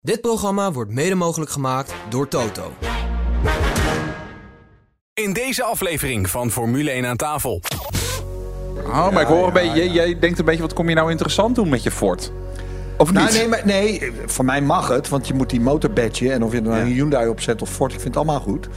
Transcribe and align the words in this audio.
Dit 0.00 0.20
programma 0.20 0.72
wordt 0.72 0.90
mede 0.90 1.14
mogelijk 1.14 1.50
gemaakt 1.50 1.94
door 2.08 2.28
Toto. 2.28 2.72
In 5.14 5.32
deze 5.32 5.62
aflevering 5.62 6.30
van 6.30 6.50
Formule 6.50 6.90
1 6.90 7.06
aan 7.06 7.16
tafel. 7.16 7.62
Oh, 8.86 9.10
maar 9.10 9.22
ik 9.22 9.28
hoor 9.28 9.46
een 9.46 9.52
beetje, 9.52 9.76
jij, 9.76 9.88
jij 9.88 10.18
denkt 10.18 10.38
een 10.38 10.44
beetje, 10.44 10.62
wat 10.62 10.72
kom 10.72 10.88
je 10.88 10.94
nou 10.94 11.10
interessant 11.10 11.54
doen 11.54 11.68
met 11.68 11.82
je 11.82 11.90
Ford? 11.90 12.32
Of 12.98 13.12
niet? 13.12 13.20
Nou, 13.20 13.32
nee, 13.32 13.48
maar, 13.48 13.62
nee, 13.64 14.12
voor 14.26 14.44
mij 14.44 14.60
mag 14.60 14.88
het, 14.88 15.08
want 15.08 15.26
je 15.26 15.34
moet 15.34 15.50
die 15.50 15.60
motorbadge 15.60 16.32
en 16.32 16.42
of 16.42 16.52
je 16.52 16.56
er 16.58 16.62
nou 16.62 16.80
een 16.80 16.86
Hyundai 16.86 17.28
op 17.28 17.40
zet 17.40 17.62
of 17.62 17.70
Ford, 17.70 17.92
ik 17.92 18.00
vind 18.00 18.14
het 18.14 18.24
allemaal 18.24 18.40
goed. 18.40 18.68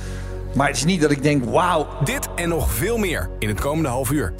Maar 0.55 0.67
het 0.67 0.75
is 0.75 0.85
niet 0.85 1.01
dat 1.01 1.11
ik 1.11 1.23
denk, 1.23 1.45
wauw, 1.45 1.87
Dit 2.03 2.27
en 2.35 2.49
nog 2.49 2.71
veel 2.71 2.97
meer 2.97 3.29
in 3.39 3.47
het 3.47 3.59
komende 3.59 3.89
half 3.89 4.11
uur. 4.11 4.33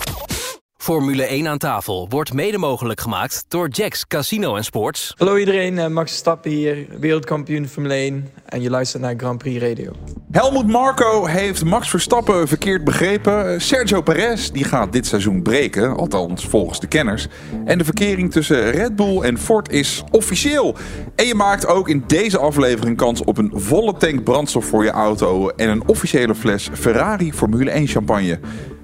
Formule 0.82 1.24
1 1.24 1.48
aan 1.48 1.58
tafel 1.58 2.06
wordt 2.10 2.34
mede 2.34 2.58
mogelijk 2.58 3.02
gemaakt 3.02 3.46
door 3.48 3.68
Jacks 3.70 4.08
Casino 4.08 4.56
en 4.56 4.64
Sports. 4.64 5.14
Hallo 5.18 5.38
iedereen, 5.38 5.78
eh, 5.78 5.88
Max 5.88 6.10
Verstappen 6.10 6.52
hier, 6.52 6.86
wereldkampioen 7.00 7.68
Formule 7.68 7.94
1 7.94 8.30
en 8.46 8.62
je 8.62 8.70
luistert 8.70 9.04
naar 9.04 9.14
Grand 9.18 9.38
Prix 9.38 9.62
Radio. 9.62 9.92
Helmut 10.32 10.68
Marco 10.68 11.26
heeft 11.26 11.64
Max 11.64 11.90
Verstappen 11.90 12.48
verkeerd 12.48 12.84
begrepen. 12.84 13.62
Sergio 13.62 14.02
Perez 14.02 14.50
die 14.50 14.64
gaat 14.64 14.92
dit 14.92 15.06
seizoen 15.06 15.42
breken, 15.42 15.98
althans 15.98 16.46
volgens 16.46 16.80
de 16.80 16.88
kenners. 16.88 17.28
En 17.66 17.78
de 17.78 17.84
verkering 17.84 18.32
tussen 18.32 18.72
Red 18.72 18.96
Bull 18.96 19.22
en 19.22 19.38
Ford 19.38 19.72
is 19.72 20.04
officieel. 20.12 20.76
En 21.16 21.26
je 21.26 21.36
maakt 21.36 21.68
ook 21.68 21.90
in 21.90 22.04
deze 22.08 22.38
aflevering 22.38 22.98
kans 22.98 23.24
op 23.24 23.38
een 23.38 23.52
volle 23.56 23.98
tank 23.98 24.24
brandstof 24.24 24.66
voor 24.66 24.84
je 24.84 24.92
auto 24.92 25.50
en 25.50 25.70
een 25.70 25.88
officiële 25.88 26.36
fles 26.36 26.70
Ferrari 26.74 27.34
Formule 27.34 27.72
1 27.72 27.88
champagne. 27.88 28.40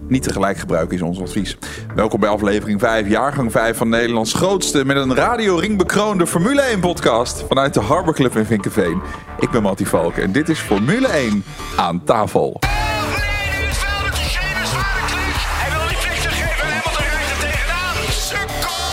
Niet 0.08 0.24
tegelijk 0.24 0.58
gebruiken 0.58 0.96
is 0.96 1.02
ons 1.02 1.22
advies. 1.22 1.58
Welkom 1.96 2.20
bij 2.20 2.30
aflevering 2.30 2.80
5, 2.80 3.08
jaargang 3.08 3.52
5 3.52 3.78
van 3.78 3.90
Nederlands 3.90 4.34
grootste 4.34 4.86
met 4.86 4.98
een 4.98 5.16
radioring 5.16 5.78
bekroonde 5.78 6.28
Formule 6.28 6.62
1 6.62 6.80
podcast 6.80 7.44
vanuit 7.48 7.74
de 7.74 7.80
Harbor 7.80 8.14
Club 8.14 8.36
in 8.36 8.46
Vinkenveen. 8.46 9.02
Ik 9.40 9.50
ben 9.50 9.62
Mattie 9.62 9.88
Valken 9.88 10.24
en 10.24 10.32
dit 10.32 10.50
is 10.50 10.60
Formule 10.60 11.08
1 11.08 11.44
aan 11.76 12.04
tafel. 12.04 12.60
Verleden 12.60 13.70
is 13.70 13.82
wel 13.84 14.02
dat 14.04 14.16
diegene 14.16 14.66
zwaar 14.66 15.02
klikt. 15.08 15.44
Hij 15.62 15.70
wil 15.78 15.88
die 15.88 15.98
flik 15.98 16.20
geven 16.20 16.66
en 16.66 16.74
Hamilton 16.74 17.04
rijdt 17.14 17.32
er 17.32 17.40
tegenaan. 17.48 17.96
Sukkel, 18.10 18.86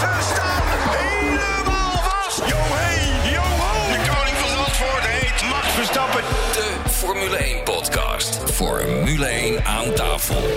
ze 0.00 0.10
staan 0.32 0.66
helemaal 0.98 1.96
vast. 2.08 2.38
Yo 2.50 2.56
hey, 2.76 3.32
yo 3.32 3.46
ho. 3.62 3.72
De 3.92 4.00
koning 4.10 4.36
van 4.42 4.50
Zandvoort 4.56 5.04
heet 5.06 5.38
Max 5.50 5.66
Verstappen. 5.78 6.22
De 6.56 6.90
Formule 6.90 7.36
1 7.36 7.62
podcast. 7.64 8.40
Formule 8.52 9.26
1 9.26 9.64
aan 9.64 9.92
tafel. 9.94 10.55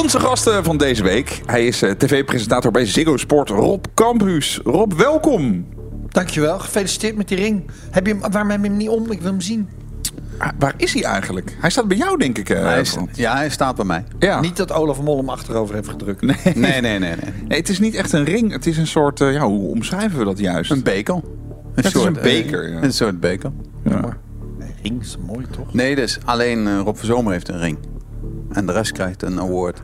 Onze 0.00 0.20
gasten 0.20 0.64
van 0.64 0.76
deze 0.76 1.02
week. 1.02 1.40
Hij 1.46 1.66
is 1.66 1.82
eh, 1.82 1.90
tv-presentator 1.90 2.70
bij 2.70 2.86
Ziggo 2.86 3.16
Sport, 3.16 3.48
Rob 3.48 3.84
Campus. 3.94 4.60
Rob, 4.64 4.92
welkom. 4.92 5.66
dankjewel, 6.08 6.58
gefeliciteerd 6.58 7.16
met 7.16 7.28
die 7.28 7.36
ring. 7.38 7.70
Heb 7.90 8.06
je 8.06 8.12
hem, 8.12 8.30
waarom 8.30 8.50
heb 8.50 8.62
je 8.62 8.68
hem 8.68 8.76
niet 8.76 8.88
om? 8.88 9.10
Ik 9.10 9.20
wil 9.20 9.30
hem 9.30 9.40
zien. 9.40 9.68
Ah, 10.38 10.48
waar 10.58 10.74
is 10.76 10.92
hij 10.94 11.02
eigenlijk? 11.04 11.56
Hij 11.60 11.70
staat 11.70 11.88
bij 11.88 11.96
jou, 11.96 12.18
denk 12.18 12.38
ik. 12.38 12.50
eh, 12.50 12.62
Hij 12.62 12.80
is- 12.80 12.96
ja, 13.12 13.36
hij 13.36 13.50
staat 13.50 13.76
bij 13.76 13.84
mij. 13.84 14.04
ja. 14.18 14.40
Niet 14.40 14.56
dat 14.56 14.72
Olaf 14.72 15.00
Mol 15.02 15.16
hem 15.16 15.28
achterover 15.28 15.74
heeft 15.74 15.88
gedrukt. 15.88 16.20
Nee. 16.22 16.36
Nee, 16.54 16.80
nee, 16.80 16.98
nee. 16.98 16.98
nee. 16.98 17.32
Nee, 17.48 17.58
het 17.58 17.68
is 17.68 17.78
niet 17.78 17.94
echt 17.94 18.12
een 18.12 18.24
ring. 18.24 18.52
Het 18.52 18.66
is 18.66 18.78
een 18.78 18.86
soort, 18.86 19.20
eh, 19.20 19.32
ja, 19.32 19.46
hoe 19.46 19.68
omschrijven 19.70 20.18
we 20.18 20.24
dat 20.24 20.38
juist? 20.38 20.70
Een 20.70 20.82
beker. 20.82 21.14
Een 21.74 21.84
is 21.84 21.94
een 21.94 22.12
beker, 22.22 22.64
eh, 22.64 22.72
ja. 22.72 22.82
Een 22.82 22.92
soort 22.92 23.20
beker. 23.20 23.50
Ja. 23.84 24.16
Ring 24.82 25.00
is 25.00 25.16
mooi 25.26 25.46
toch? 25.50 25.74
Nee, 25.74 25.94
dus 25.94 26.18
alleen 26.24 26.66
eh, 26.66 26.80
Rob 26.84 26.96
Verzomer 26.96 27.32
heeft 27.32 27.48
een 27.48 27.58
ring. 27.58 27.78
En 28.52 28.66
de 28.66 28.72
rest 28.72 28.92
krijgt 28.92 29.22
een 29.22 29.40
award. 29.40 29.82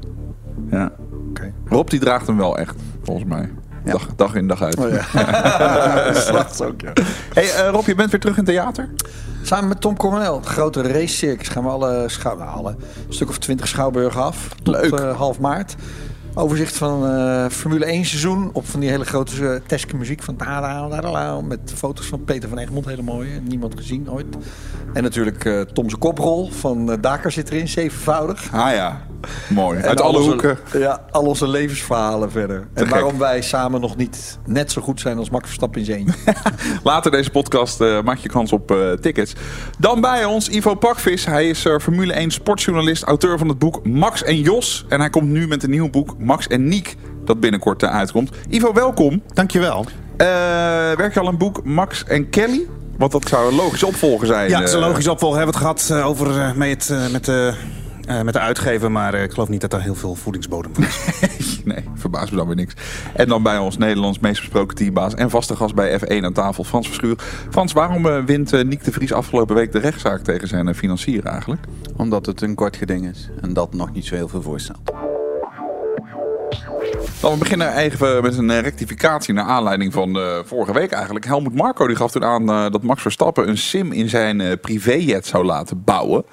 Ja. 0.70 0.92
Oké. 1.28 1.52
Rob 1.64 1.88
die 1.88 2.00
draagt 2.00 2.26
hem 2.26 2.36
wel 2.36 2.58
echt, 2.58 2.74
volgens 3.02 3.26
mij. 3.26 3.50
Ja. 3.84 3.92
Dag, 3.92 4.06
dag 4.16 4.34
in, 4.34 4.46
dag 4.48 4.62
uit. 4.62 4.76
Oh, 4.78 6.14
Slacht 6.26 6.62
ook, 6.62 6.80
ja. 6.80 6.92
Hey, 7.32 7.50
eh, 7.54 7.70
Rob, 7.70 7.86
je 7.86 7.94
bent 7.94 8.10
weer 8.10 8.20
terug 8.20 8.36
in 8.38 8.44
theater? 8.44 8.88
Samen 9.42 9.68
met 9.68 9.80
Tom 9.80 9.96
Coronel, 9.96 10.40
de 10.40 10.46
grote 10.48 10.82
racecircus, 10.82 11.48
gaan 11.48 11.62
we 11.62 11.68
alle, 11.68 12.04
schou 12.08 12.38
nou, 12.38 12.50
alle 12.50 12.70
een 13.08 13.12
stuk 13.14 13.28
of 13.28 13.38
twintig 13.38 13.68
schouwburgen 13.68 14.22
af. 14.22 14.48
Tot 14.62 14.74
Leuk. 14.74 14.92
eh, 14.92 15.16
half 15.16 15.38
maart. 15.40 15.74
Overzicht 16.38 16.76
van 16.76 17.06
eh, 17.06 17.48
Formule 17.48 17.84
1 17.84 18.04
seizoen 18.04 18.50
op 18.52 18.66
van 18.66 18.80
die 18.80 18.88
hele 18.88 19.04
grote 19.04 19.42
uh, 19.42 19.54
Teske 19.66 19.96
muziek 19.96 20.22
van 20.22 20.36
tada, 20.36 21.40
met 21.40 21.72
foto's 21.74 22.06
van 22.06 22.24
Peter 22.24 22.48
van 22.48 22.58
Egmond, 22.58 22.86
hele 22.86 23.02
mooie, 23.02 23.40
niemand 23.40 23.74
gezien 23.76 24.10
ooit. 24.10 24.36
En 24.92 25.02
natuurlijk 25.02 25.44
eh 25.44 25.60
Tom 25.60 25.98
koprol 25.98 26.50
van 26.50 26.98
Dakar 27.00 27.32
zit 27.32 27.50
erin, 27.50 27.68
zevenvoudig. 27.68 28.52
Ah 28.52 28.72
ja, 28.72 29.06
mooi. 29.48 29.78
En 29.78 29.88
Uit 29.88 30.00
al 30.00 30.06
alle 30.08 30.16
onze- 30.18 30.30
hoeken. 30.30 30.58
Ja, 30.72 31.04
al 31.10 31.22
onze 31.22 31.48
levensverhalen 31.48 32.30
verder. 32.30 32.66
En 32.74 32.82
gek. 32.84 32.90
waarom 32.94 33.18
wij 33.18 33.42
samen 33.42 33.80
nog 33.80 33.96
niet 33.96 34.38
net 34.46 34.72
zo 34.72 34.82
goed 34.82 35.00
zijn 35.00 35.18
als 35.18 35.30
Max 35.30 35.44
Verstappen 35.44 35.80
in 35.80 35.86
zijn. 35.86 36.14
Later 36.82 37.10
deze 37.10 37.30
podcast 37.30 37.80
eh, 37.80 38.02
maak 38.02 38.18
je 38.18 38.28
kans 38.28 38.52
op 38.52 38.70
eh, 38.70 38.92
tickets. 38.92 39.32
Dan 39.78 40.00
bij 40.00 40.24
ons 40.24 40.48
Ivo 40.48 40.74
Pakvis. 40.74 41.24
Hij 41.24 41.48
is 41.48 41.64
eh, 41.64 41.78
Formule 41.78 42.12
1 42.12 42.30
sportjournalist, 42.30 43.02
auteur 43.02 43.38
van 43.38 43.48
het 43.48 43.58
boek 43.58 43.86
Max 43.86 44.22
en 44.22 44.40
Jos. 44.40 44.84
En 44.88 45.00
hij 45.00 45.10
komt 45.10 45.28
nu 45.28 45.46
met 45.46 45.62
een 45.62 45.70
nieuw 45.70 45.90
boek 45.90 46.14
Max 46.18 46.46
en 46.46 46.68
Niek, 46.68 46.96
dat 47.24 47.40
binnenkort 47.40 47.84
uitkomt. 47.84 48.30
Ivo, 48.48 48.72
welkom. 48.72 49.22
Dankjewel. 49.34 49.84
Eh 50.16 50.26
werk 50.96 51.14
je 51.14 51.20
al 51.20 51.26
aan 51.26 51.32
een 51.32 51.38
boek 51.38 51.64
Max 51.64 52.04
en 52.04 52.30
Kelly? 52.30 52.66
Want 52.98 53.12
dat 53.12 53.28
zou 53.28 53.48
een 53.48 53.54
logische 53.54 53.86
opvolger 53.86 54.26
zijn. 54.26 54.48
Ja, 54.50 54.58
het 54.58 54.68
is 54.68 54.74
een 54.74 54.80
eh. 54.82 54.86
logisch 54.88 55.08
opvolger. 55.08 55.36
Hebben 55.38 55.60
we 55.60 55.66
het 55.66 55.78
gehad 55.78 56.00
eh, 56.00 56.08
over 56.08 56.40
eh, 56.40 56.52
met, 56.52 56.90
eh, 56.90 57.08
met, 57.08 57.30
eh, 58.08 58.22
met 58.22 58.34
de 58.34 58.40
uitgever. 58.40 58.90
Maar 58.90 59.14
eh, 59.14 59.22
ik 59.22 59.32
geloof 59.32 59.48
niet 59.48 59.60
dat 59.60 59.72
er 59.72 59.82
heel 59.82 59.94
veel 59.94 60.14
voedingsbodem 60.14 60.74
voor 60.74 60.84
is. 61.38 61.56
Nee, 61.64 61.84
verbaast 61.94 62.30
me 62.30 62.36
dan 62.36 62.46
weer 62.46 62.56
niks. 62.56 62.74
En 63.14 63.28
dan 63.28 63.42
bij 63.42 63.58
ons 63.58 63.76
Nederlands 63.76 64.18
meest 64.18 64.40
besproken 64.40 64.76
teambaas 64.76 65.14
en 65.14 65.30
vaste 65.30 65.56
gast 65.56 65.74
bij 65.74 66.00
F1 66.00 66.24
aan 66.24 66.32
tafel, 66.32 66.64
Frans 66.64 66.86
Verschuur. 66.86 67.16
Frans, 67.50 67.72
waarom 67.72 68.06
eh, 68.06 68.24
wint 68.24 68.64
Niek 68.64 68.84
de 68.84 68.92
Vries 68.92 69.12
afgelopen 69.12 69.54
week 69.54 69.72
de 69.72 69.78
rechtszaak 69.78 70.20
tegen 70.20 70.48
zijn 70.48 70.74
financier 70.74 71.24
eigenlijk? 71.24 71.62
Omdat 71.96 72.26
het 72.26 72.40
een 72.40 72.54
kort 72.54 72.76
geding 72.76 73.06
is. 73.08 73.30
En 73.40 73.52
dat 73.52 73.74
nog 73.74 73.92
niet 73.92 74.06
zo 74.06 74.14
heel 74.14 74.28
veel 74.28 74.42
voorstelt. 74.42 74.92
Dan 77.20 77.32
we 77.32 77.38
beginnen 77.38 77.76
even 77.76 78.22
met 78.22 78.38
een 78.38 78.60
rectificatie 78.60 79.34
naar 79.34 79.44
aanleiding 79.44 79.92
van 79.92 80.18
vorige 80.44 80.72
week 80.72 80.92
eigenlijk. 80.92 81.24
Helmut 81.24 81.54
Marco 81.54 81.86
die 81.86 81.96
gaf 81.96 82.10
toen 82.10 82.24
aan 82.24 82.46
dat 82.46 82.82
Max 82.82 83.02
Verstappen 83.02 83.48
een 83.48 83.58
sim 83.58 83.92
in 83.92 84.08
zijn 84.08 84.60
privéjet 84.60 85.26
zou 85.26 85.44
laten 85.44 85.84
bouwen. 85.84 86.24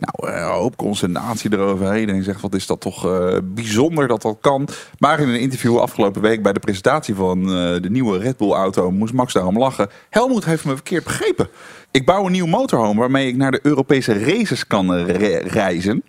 Nou, 0.00 0.34
eh, 0.34 0.40
een 0.40 0.52
hoop 0.52 0.76
consternatie 0.76 1.52
eroverheen. 1.52 2.08
En 2.08 2.22
zegt, 2.22 2.40
wat 2.40 2.54
is 2.54 2.66
dat 2.66 2.80
toch 2.80 3.06
eh, 3.06 3.36
bijzonder 3.42 4.08
dat 4.08 4.22
dat 4.22 4.36
kan. 4.40 4.68
Maar 4.98 5.20
in 5.20 5.28
een 5.28 5.40
interview 5.40 5.78
afgelopen 5.78 6.22
week 6.22 6.42
bij 6.42 6.52
de 6.52 6.60
presentatie 6.60 7.14
van 7.14 7.42
eh, 7.42 7.82
de 7.82 7.90
nieuwe 7.90 8.18
Red 8.18 8.36
Bull 8.36 8.52
auto 8.52 8.90
moest 8.90 9.12
Max 9.12 9.32
daarom 9.32 9.58
lachen. 9.58 9.90
Helmut 10.10 10.44
heeft 10.44 10.64
me 10.64 10.74
verkeerd 10.74 11.04
begrepen. 11.04 11.48
Ik 11.90 12.06
bouw 12.06 12.26
een 12.26 12.32
nieuw 12.32 12.46
motorhome 12.46 13.00
waarmee 13.00 13.28
ik 13.28 13.36
naar 13.36 13.50
de 13.50 13.60
Europese 13.62 14.24
races 14.24 14.66
kan 14.66 14.94
re- 14.94 15.42
reizen. 15.46 16.02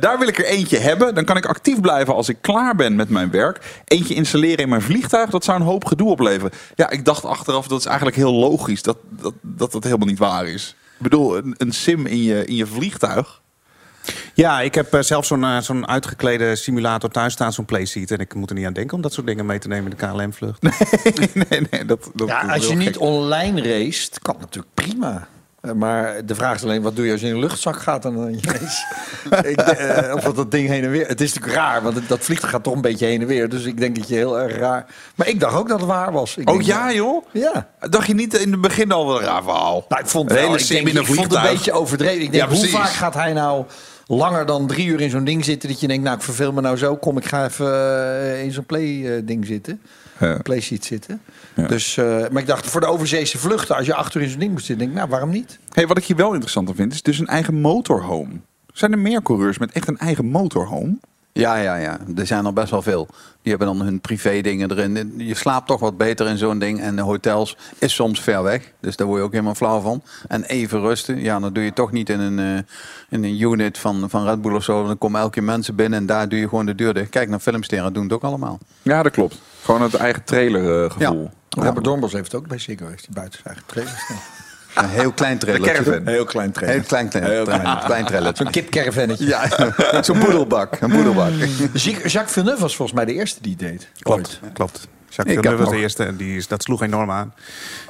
Daar 0.00 0.18
wil 0.18 0.28
ik 0.28 0.38
er 0.38 0.44
eentje 0.44 0.78
hebben. 0.78 1.14
Dan 1.14 1.24
kan 1.24 1.36
ik 1.36 1.46
actief 1.46 1.80
blijven 1.80 2.14
als 2.14 2.28
ik 2.28 2.36
klaar 2.40 2.74
ben 2.76 2.96
met 2.96 3.08
mijn 3.08 3.30
werk. 3.30 3.82
Eentje 3.84 4.14
installeren 4.14 4.58
in 4.58 4.68
mijn 4.68 4.82
vliegtuig, 4.82 5.30
dat 5.30 5.44
zou 5.44 5.60
een 5.60 5.66
hoop 5.66 5.84
gedoe 5.84 6.10
opleveren. 6.10 6.52
Ja, 6.74 6.90
ik 6.90 7.04
dacht 7.04 7.24
achteraf, 7.24 7.66
dat 7.66 7.78
is 7.78 7.86
eigenlijk 7.86 8.16
heel 8.16 8.32
logisch 8.32 8.82
dat 8.82 8.96
dat, 9.08 9.34
dat, 9.40 9.72
dat 9.72 9.84
helemaal 9.84 10.06
niet 10.06 10.18
waar 10.18 10.46
is. 10.46 10.76
Ik 10.96 11.10
bedoel, 11.10 11.36
een, 11.36 11.54
een 11.58 11.72
sim 11.72 12.06
in 12.06 12.22
je, 12.22 12.44
in 12.44 12.54
je 12.54 12.66
vliegtuig. 12.66 13.42
ja, 14.34 14.60
ik 14.60 14.74
heb 14.74 14.94
eh, 14.94 15.00
zelf 15.00 15.26
zo'n 15.26 15.44
eh, 15.44 15.58
zo'n 15.60 15.88
uitgeklede 15.88 16.56
simulator 16.56 17.10
thuis 17.10 17.32
staan, 17.32 17.52
zo'n 17.52 17.64
playseat. 17.64 18.10
En 18.10 18.18
ik 18.18 18.34
moet 18.34 18.50
er 18.50 18.56
niet 18.56 18.66
aan 18.66 18.72
denken 18.72 18.96
om 18.96 19.02
dat 19.02 19.12
soort 19.12 19.26
dingen 19.26 19.46
mee 19.46 19.58
te 19.58 19.68
nemen 19.68 19.90
in 19.92 19.96
de 19.98 20.06
KLM-vlucht. 20.06 20.62
nee, 21.48 21.66
nee, 21.70 21.84
dat, 21.84 22.10
dat 22.14 22.28
Ja, 22.28 22.40
als 22.40 22.66
je 22.66 22.74
niet 22.74 22.86
gek. 22.88 23.00
online 23.00 23.62
race, 23.62 24.08
kan 24.22 24.36
natuurlijk 24.40 24.74
prima. 24.74 25.28
Eh, 25.64 25.72
Maar 25.72 26.26
de 26.26 26.34
vraag 26.34 26.54
is 26.54 26.62
alleen, 26.62 26.82
wat 26.82 26.96
doe 26.96 27.06
je 27.06 27.12
als 27.12 27.20
je 27.20 27.26
in 27.26 27.32
een 27.34 27.38
luchtzak 27.40 27.76
gaat 27.82 28.04
en 28.04 28.14
dan 28.14 28.32
je 28.32 28.40
race? 28.42 28.84
ik, 29.50 29.60
eh, 29.60 30.14
of 30.14 30.22
dat 30.22 30.36
dat 30.36 30.50
ding 30.50 30.68
heen 30.68 30.84
en 30.84 30.90
weer... 30.90 31.06
Het 31.08 31.20
is 31.20 31.32
natuurlijk 31.34 31.62
raar, 31.62 31.82
want 31.82 31.94
het- 31.94 32.08
dat 32.08 32.20
vliegtuig 32.20 32.52
gaat 32.52 32.62
toch 32.62 32.74
een 32.74 32.80
beetje 32.80 33.06
heen 33.06 33.20
en 33.20 33.26
weer. 33.26 33.48
Dus 33.48 33.64
ik 33.64 33.78
denk 33.80 33.96
dat 33.96 34.08
je 34.08 34.14
heel 34.14 34.38
erg 34.40 34.56
raar... 34.56 34.86
Maar 35.14 35.28
ik 35.28 35.40
dacht 35.40 35.56
ook 35.56 35.68
dat 35.68 35.78
het 35.78 35.88
waar 35.88 36.12
was. 36.12 36.36
Ik 36.36 36.48
Oh 36.48 36.54
denk, 36.54 36.66
ja, 36.66 36.92
joh? 36.92 37.24
Ja. 37.32 37.68
Dacht 37.80 38.06
je 38.06 38.14
niet 38.14 38.34
in 38.38 38.50
het 38.52 38.60
begin 38.60 38.92
al 38.92 39.06
wel 39.06 39.18
een 39.20 39.24
raar 39.26 39.42
verhaal? 39.42 39.84
Nou, 39.88 40.02
ik 40.02 40.08
vond 40.08 40.30
het 40.30 40.38
hele 40.38 40.58
ik, 40.58 40.66
denk, 40.68 40.88
ik 40.88 41.06
vond 41.06 41.32
het 41.32 41.32
een 41.44 41.50
beetje 41.50 41.72
overdreven. 41.72 42.22
Ik 42.22 42.32
denk, 42.32 42.50
Ja, 42.50 42.56
hoe 42.56 42.68
vaak 42.68 42.88
gaat 42.90 43.14
hij 43.14 43.32
nou 43.32 43.64
langer 44.06 44.46
dan 44.46 44.66
drie 44.66 44.86
uur 44.86 45.00
in 45.00 45.10
zo'n 45.10 45.24
ding 45.24 45.44
zitten... 45.44 45.68
dat 45.68 45.80
je 45.80 45.86
denkt, 45.86 46.04
nou, 46.04 46.16
ik 46.16 46.22
verveel 46.22 46.52
me 46.52 46.60
nou 46.60 46.76
zo. 46.76 46.96
Kom, 46.96 47.16
ik 47.16 47.24
ga 47.24 47.44
even 47.44 47.66
eh, 47.74 48.42
in 48.42 48.52
zo'n 48.52 48.66
play-ding 48.66 49.46
zitten. 49.46 49.80
Ja. 50.18 50.38
Playseat 50.42 50.84
zitten. 50.84 51.20
Ja. 51.54 51.66
Dus, 51.66 51.96
eh, 51.96 52.04
maar 52.04 52.42
ik 52.42 52.46
dacht, 52.46 52.66
voor 52.66 52.80
de 52.80 52.86
overzeese 52.86 53.38
vluchten... 53.38 53.76
als 53.76 53.86
je 53.86 53.94
achter 53.94 54.22
in 54.22 54.28
zo'n 54.28 54.38
ding 54.38 54.52
moet 54.52 54.64
zitten... 54.64 54.78
denk 54.78 54.90
ik, 54.90 54.96
nou, 54.96 55.08
waarom 55.08 55.30
niet? 55.30 55.58
Hey, 55.72 55.86
wat 55.86 55.98
ik 55.98 56.04
hier 56.04 56.16
wel 56.16 56.32
interessant 56.32 56.68
aan 56.68 56.74
vind, 56.74 56.92
is 56.92 57.02
dus 57.02 57.18
een 57.18 57.26
eigen 57.26 57.54
motorhome. 57.54 58.40
Zijn 58.72 58.92
er 58.92 58.98
meer 58.98 59.22
coureurs 59.22 59.58
met 59.58 59.72
echt 59.72 59.88
een 59.88 59.98
eigen 59.98 60.24
motorhome? 60.24 60.98
Ja, 61.36 61.56
ja, 61.56 61.76
ja. 61.76 61.98
Er 62.16 62.26
zijn 62.26 62.46
er 62.46 62.52
best 62.52 62.70
wel 62.70 62.82
veel. 62.82 63.06
Die 63.42 63.54
hebben 63.54 63.66
dan 63.66 63.86
hun 63.86 64.00
privé 64.00 64.40
dingen 64.40 64.70
erin. 64.70 65.14
Je 65.16 65.34
slaapt 65.34 65.66
toch 65.66 65.80
wat 65.80 65.96
beter 65.96 66.26
in 66.26 66.38
zo'n 66.38 66.58
ding. 66.58 66.80
En 66.80 66.96
de 66.96 67.02
hotels 67.02 67.56
is 67.78 67.94
soms 67.94 68.20
ver 68.20 68.42
weg. 68.42 68.72
Dus 68.80 68.96
daar 68.96 69.06
word 69.06 69.18
je 69.18 69.24
ook 69.24 69.32
helemaal 69.32 69.54
flauw 69.54 69.80
van. 69.80 70.02
En 70.28 70.44
even 70.44 70.80
rusten. 70.80 71.20
Ja, 71.20 71.40
dan 71.40 71.52
doe 71.52 71.64
je 71.64 71.72
toch 71.72 71.92
niet 71.92 72.10
in 72.10 72.20
een, 72.20 72.38
eh, 72.38 72.62
in 73.08 73.24
een 73.24 73.40
unit 73.40 73.78
van, 73.78 74.10
van 74.10 74.24
Red 74.24 74.42
Bull 74.42 74.54
of 74.54 74.64
zo. 74.64 74.86
Dan 74.86 74.98
komen 74.98 75.20
elke 75.20 75.32
keer 75.32 75.42
mensen 75.42 75.74
binnen 75.74 75.98
en 75.98 76.06
daar 76.06 76.28
doe 76.28 76.38
je 76.38 76.48
gewoon 76.48 76.66
de 76.66 76.74
deur 76.74 76.94
dicht. 76.94 77.10
Kijk 77.10 77.28
naar 77.28 77.40
filmsterren, 77.40 77.92
doen 77.92 78.04
het 78.04 78.12
ook 78.12 78.24
allemaal. 78.24 78.58
Ja, 78.82 79.02
dat 79.02 79.12
klopt. 79.12 79.40
Gewoon 79.62 79.82
het 79.82 79.94
eigen 79.94 80.24
trailer 80.24 80.84
eh, 80.84 80.90
gevoel. 80.90 81.30
Robert 81.48 81.84
Dornbos 81.84 82.12
heeft 82.12 82.32
het 82.32 82.40
ook 82.40 82.48
bij 82.48 82.58
Ziggo, 82.58 82.86
heeft 82.86 83.04
hij 83.04 83.14
buiten 83.14 83.40
zijn 83.42 83.54
eigen 83.54 83.72
trailers 83.72 84.04
staan. 84.04 84.16
Een 84.74 84.88
heel 84.88 85.12
klein 85.12 85.38
trailer. 85.38 85.68
caravan. 85.72 86.06
Heel 86.06 86.24
klein 86.24 86.52
trailer. 86.52 86.74
Heel 86.76 86.84
klein 86.84 87.02
trailer. 88.04 88.32
Klein. 88.32 88.36
Zo'n 88.36 88.50
kipcaravannetje. 88.50 89.26
Ja, 89.26 89.48
zo'n 90.02 90.18
boedelbak. 90.18 90.76
Een 90.80 90.90
boedelbak. 90.90 91.30
Jacques 91.72 92.32
Villeneuve 92.32 92.60
was 92.60 92.76
volgens 92.76 92.96
mij 92.96 93.04
de 93.06 93.12
eerste 93.12 93.42
die 93.42 93.50
het 93.58 93.60
deed. 93.60 93.88
Klopt, 93.98 94.40
klopt. 94.52 94.88
Jacques 95.08 95.34
Villeneuve 95.36 95.62
was 95.62 95.72
de 95.72 95.80
eerste 95.80 96.04
en 96.04 96.16
die 96.16 96.36
is, 96.36 96.48
dat 96.48 96.62
sloeg 96.62 96.82
enorm 96.82 97.10
aan. 97.10 97.34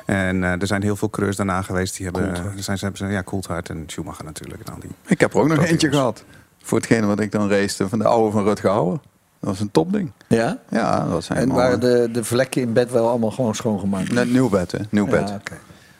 En 0.06 0.44
eh, 0.44 0.50
er 0.60 0.66
zijn 0.66 0.82
heel 0.82 0.96
veel 0.96 1.10
coureurs 1.10 1.36
daarna 1.36 1.62
geweest. 1.62 1.96
Die 1.96 2.04
hebben, 2.04 2.34
er 2.34 2.62
zijn, 2.62 2.78
ze 2.78 2.84
hebben, 2.84 3.06
ze- 3.06 3.12
ja, 3.14 3.22
Coulthard 3.22 3.68
en 3.68 3.84
Schumacher 3.86 4.24
natuurlijk. 4.24 4.62
En 4.66 4.72
al 4.74 4.80
die. 4.80 4.90
Ik 5.06 5.20
heb 5.20 5.34
er 5.34 5.40
ook 5.40 5.48
nog 5.48 5.64
eentje 5.64 5.88
gehad. 5.90 6.24
Voor 6.62 6.78
hetgene 6.78 7.06
wat 7.06 7.20
ik 7.20 7.32
dan 7.32 7.50
race 7.50 7.88
van 7.88 7.98
de 7.98 8.04
oude 8.04 8.30
van 8.32 8.44
Rutger 8.44 8.70
Hauer. 8.70 8.98
Dat 9.40 9.50
was 9.52 9.60
een 9.60 9.70
topding. 9.70 10.12
Ja? 10.28 10.58
Ja, 10.70 11.06
dat 11.08 11.24
zijn 11.24 11.38
En 11.38 11.48
waren 11.52 11.80
de, 11.80 12.08
de 12.12 12.24
vlekken 12.24 12.62
in 12.62 12.72
bed 12.72 12.90
wel 12.90 13.08
allemaal 13.08 13.30
gewoon 13.30 13.54
schoongemaakt? 13.54 14.12
Net 14.12 14.30
nieuw 14.30 14.48
bed, 14.48 14.72
hè? 14.72 14.78
Nieuw 14.90 15.06
bed. 15.06 15.28
Ja, 15.28 15.34
oké. 15.34 15.54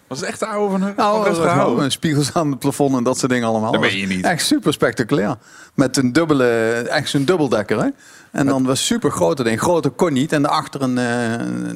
Was 0.09 0.21
het 0.21 0.29
echt 0.29 0.39
de 0.41 0.47
oude 0.47 0.71
van 0.71 0.83
hun? 0.83 0.95
Nou? 0.97 1.47
Hauer, 1.47 1.91
spiegels 1.93 2.35
aan 2.35 2.51
het 2.51 2.59
plafond 2.59 2.97
en 2.97 3.03
dat 3.05 3.19
soort 3.19 3.33
dingen 3.33 3.49
allemaal. 3.49 3.73
Dat 3.73 3.81
meen 3.81 3.97
je 3.97 4.07
niet. 4.07 4.25
Echt 4.25 4.47
super 4.47 4.73
spectaculair. 4.73 5.37
Met 5.75 5.97
een 5.97 6.13
dubbele, 6.13 6.47
echt 6.91 7.09
zo'n 7.09 7.25
dubbeldekker, 7.25 7.79
hè? 7.79 7.89
En 8.35 8.47
dan 8.47 8.65
was 8.65 8.87
super 8.87 9.11
grote 9.11 9.43
ding. 9.43 9.61
Groter 9.61 9.91
kon 9.91 10.13
niet. 10.13 10.33
En 10.33 10.43
daarachter 10.43 10.83
een, 10.83 10.99
eh, 10.99 11.05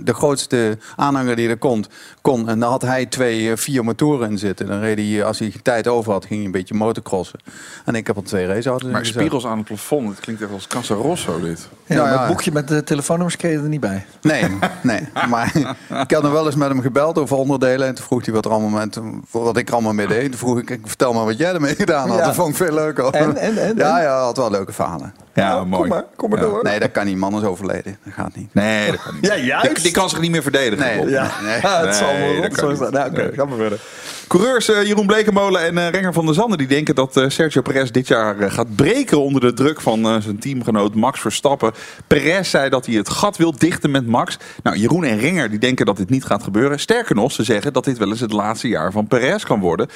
de 0.05 0.15
grootste 0.15 0.79
aanhanger 0.97 1.37
die 1.37 1.49
er 1.49 1.57
komt, 1.59 1.89
kon. 2.21 2.49
En 2.49 2.61
daar 2.61 2.71
had 2.71 2.83
hij 2.83 3.07
twee, 3.07 3.51
eh, 3.51 3.57
vier 3.57 3.85
motoren 3.85 4.31
in 4.31 4.39
zitten. 4.39 4.67
Dan 4.67 4.81
reed 4.81 4.99
hij, 4.99 5.25
als 5.25 5.39
hij 5.39 5.53
tijd 5.63 5.87
over 5.89 6.13
had, 6.13 6.25
ging 6.25 6.37
hij 6.37 6.45
een 6.47 6.53
beetje 6.53 6.75
motocrossen. 6.75 7.39
En 7.85 7.95
ik 7.95 8.07
heb 8.07 8.17
al 8.17 8.23
twee 8.23 8.47
raceauto's 8.47 8.91
Maar 8.91 9.01
gezet. 9.01 9.15
spiegels 9.15 9.47
aan 9.47 9.57
het 9.59 9.67
plafond, 9.67 10.09
het 10.09 10.21
klinkt 10.21 10.43
echt 10.43 10.53
als 10.53 10.67
Casa 10.67 10.95
Rosso 10.95 11.41
dit. 11.41 11.69
Ja, 11.87 11.95
Nou 11.95 12.07
maar 12.07 12.17
ja. 12.17 12.21
het 12.21 12.29
boekje 12.29 12.53
met 12.53 12.69
de 12.69 12.85
telefoonnummers 12.85 13.37
kreeg 13.37 13.53
je 13.53 13.59
er 13.59 13.69
niet 13.69 13.81
bij. 13.81 14.07
Nee, 14.21 14.45
nee. 14.83 15.09
Maar 15.29 15.57
ik 16.03 16.11
had 16.11 16.23
nog 16.23 16.33
wel 16.33 16.47
eens 16.47 16.55
met 16.55 16.69
hem 16.69 16.81
gebeld 16.81 17.19
over 17.19 17.37
onderdelen. 17.37 17.87
En 17.87 17.95
toen 17.95 18.05
vroeg 18.05 18.25
hij 18.25 18.35
wat, 18.35 18.45
er 18.45 18.51
allemaal 18.51 18.71
met, 18.87 19.01
wat 19.31 19.57
ik 19.57 19.69
er 19.69 19.75
allemaal 19.75 19.93
mee 19.95 20.07
deed. 20.07 20.31
Toen 20.31 20.39
vroeg 20.39 20.59
ik, 20.59 20.71
ik, 20.71 20.81
vertel 20.85 21.13
maar 21.13 21.25
wat 21.25 21.39
jij 21.39 21.53
ermee 21.53 21.75
gedaan 21.75 22.09
had. 22.09 22.19
Ja. 22.19 22.25
Dat 22.25 22.35
vond 22.35 22.49
ik 22.49 22.57
veel 22.57 22.75
leuker. 22.75 23.05
En, 23.05 23.37
en, 23.37 23.59
en, 23.59 23.77
Ja, 23.77 24.03
ja, 24.03 24.21
had 24.21 24.37
wel 24.37 24.51
leuke 24.51 24.73
verhalen. 24.73 25.15
Ja, 25.39 25.65
mooi. 25.65 25.81
Kom 25.81 25.89
maar, 25.89 26.05
kom 26.17 26.31
maar 26.31 26.39
Ja. 26.39 26.45
door. 26.45 26.63
Nee, 26.63 26.79
dat 26.81 26.91
kan 26.91 27.07
niet. 27.07 27.17
Man 27.17 27.37
is 27.37 27.43
overleden. 27.43 27.99
Dat 28.05 28.15
gaat 28.15 28.37
niet. 28.37 28.55
Nee, 28.55 28.91
dat 28.91 29.03
kan 29.03 29.15
niet. 29.15 29.27
Ja, 29.27 29.37
juist. 29.37 29.75
Die, 29.75 29.83
die 29.83 29.93
kan 29.93 30.09
zich 30.09 30.21
niet 30.21 30.31
meer 30.31 30.43
verdedigen. 30.43 30.79
Nee, 30.87 31.09
ja. 31.09 31.31
nee. 31.43 31.61
Ja, 31.69 31.85
het 31.87 31.95
zal 31.95 32.17
wel 32.19 32.27
dat 32.35 32.45
rot 32.45 32.55
kan 32.55 32.59
zo 32.59 32.69
niet. 32.69 32.79
zijn. 32.79 32.93
Nou, 32.93 33.11
oké, 33.11 33.23
Nee. 33.23 33.33
gaan 33.33 33.49
we 33.49 33.57
verder. 33.57 33.79
Coureurs 34.29 34.69
eh, 34.69 34.87
Jeroen 34.87 35.07
Blekemolen 35.07 35.63
en 35.63 35.79
eh, 35.79 35.91
Renger 35.91 36.13
van 36.13 36.27
der 36.27 36.35
Zanden 36.35 36.59
die 36.59 36.67
denken 36.67 36.95
dat 36.95 37.17
eh, 37.17 37.29
Sergio 37.29 37.63
Perez 37.63 37.91
dit 37.91 38.09
jaar 38.09 38.51
gaat 38.51 38.77
breken 38.77 39.21
onder 39.21 39.41
de 39.41 39.53
druk 39.53 39.81
van 39.81 40.23
zijn 40.23 40.39
teamgenoot 40.39 40.95
Max 40.95 41.21
Verstappen. 41.21 41.73
Perez 42.07 42.51
zei 42.51 42.69
dat 42.69 42.87
hij 42.87 42.95
het 42.95 43.09
gat 43.09 43.37
wil 43.37 43.55
dichten 43.59 43.91
met 43.91 44.07
Max. 44.07 44.39
Nou, 44.63 44.77
Jeroen 44.77 45.05
en 45.05 45.19
Renger 45.19 45.51
die 45.51 45.59
denken 45.59 45.87
dat 45.87 45.97
dit 45.97 46.11
niet 46.11 46.25
gaat 46.25 46.43
gebeuren. 46.43 46.81
Sterker 46.81 47.15
nog, 47.15 47.33
ze 47.33 47.43
zeggen 47.43 47.73
dat 47.73 47.85
dit 47.85 47.99
wel 47.99 48.09
eens 48.09 48.21
het 48.21 48.33
laatste 48.33 48.69
jaar 48.69 48.93
van 48.93 49.07
Perez 49.07 49.45
kan 49.45 49.61
worden. 49.61 49.89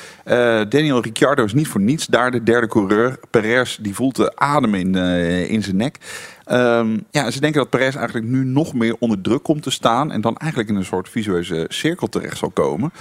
Daniel 0.68 1.02
Ricciardo 1.02 1.44
is 1.44 1.54
niet 1.54 1.68
voor 1.68 1.80
niets 1.80 2.06
daar 2.06 2.30
de 2.30 2.42
derde 2.42 2.66
coureur. 2.66 3.18
Perez 3.30 3.76
die 3.76 3.94
voelt 3.94 4.16
de 4.16 4.36
adem 4.36 4.74
in, 4.74 4.94
in 5.48 5.62
zijn 5.62 5.76
nek. 5.76 5.98
Ehm, 6.44 6.98
ja, 7.10 7.30
ze 7.30 7.40
denken 7.40 7.60
dat 7.60 7.70
Perez 7.70 7.96
eigenlijk 7.96 8.26
nu 8.26 8.44
nog 8.44 8.74
meer 8.74 8.96
onder 8.98 9.20
druk 9.20 9.42
komt 9.42 9.62
te 9.62 9.70
staan. 9.70 10.12
En 10.12 10.20
dan 10.20 10.36
eigenlijk 10.36 10.70
in 10.70 10.76
een 10.76 10.84
soort 10.84 11.08
visueuze 11.08 11.66
cirkel 11.68 12.08
terecht 12.08 12.38
zal 12.38 12.50
komen. 12.50 12.92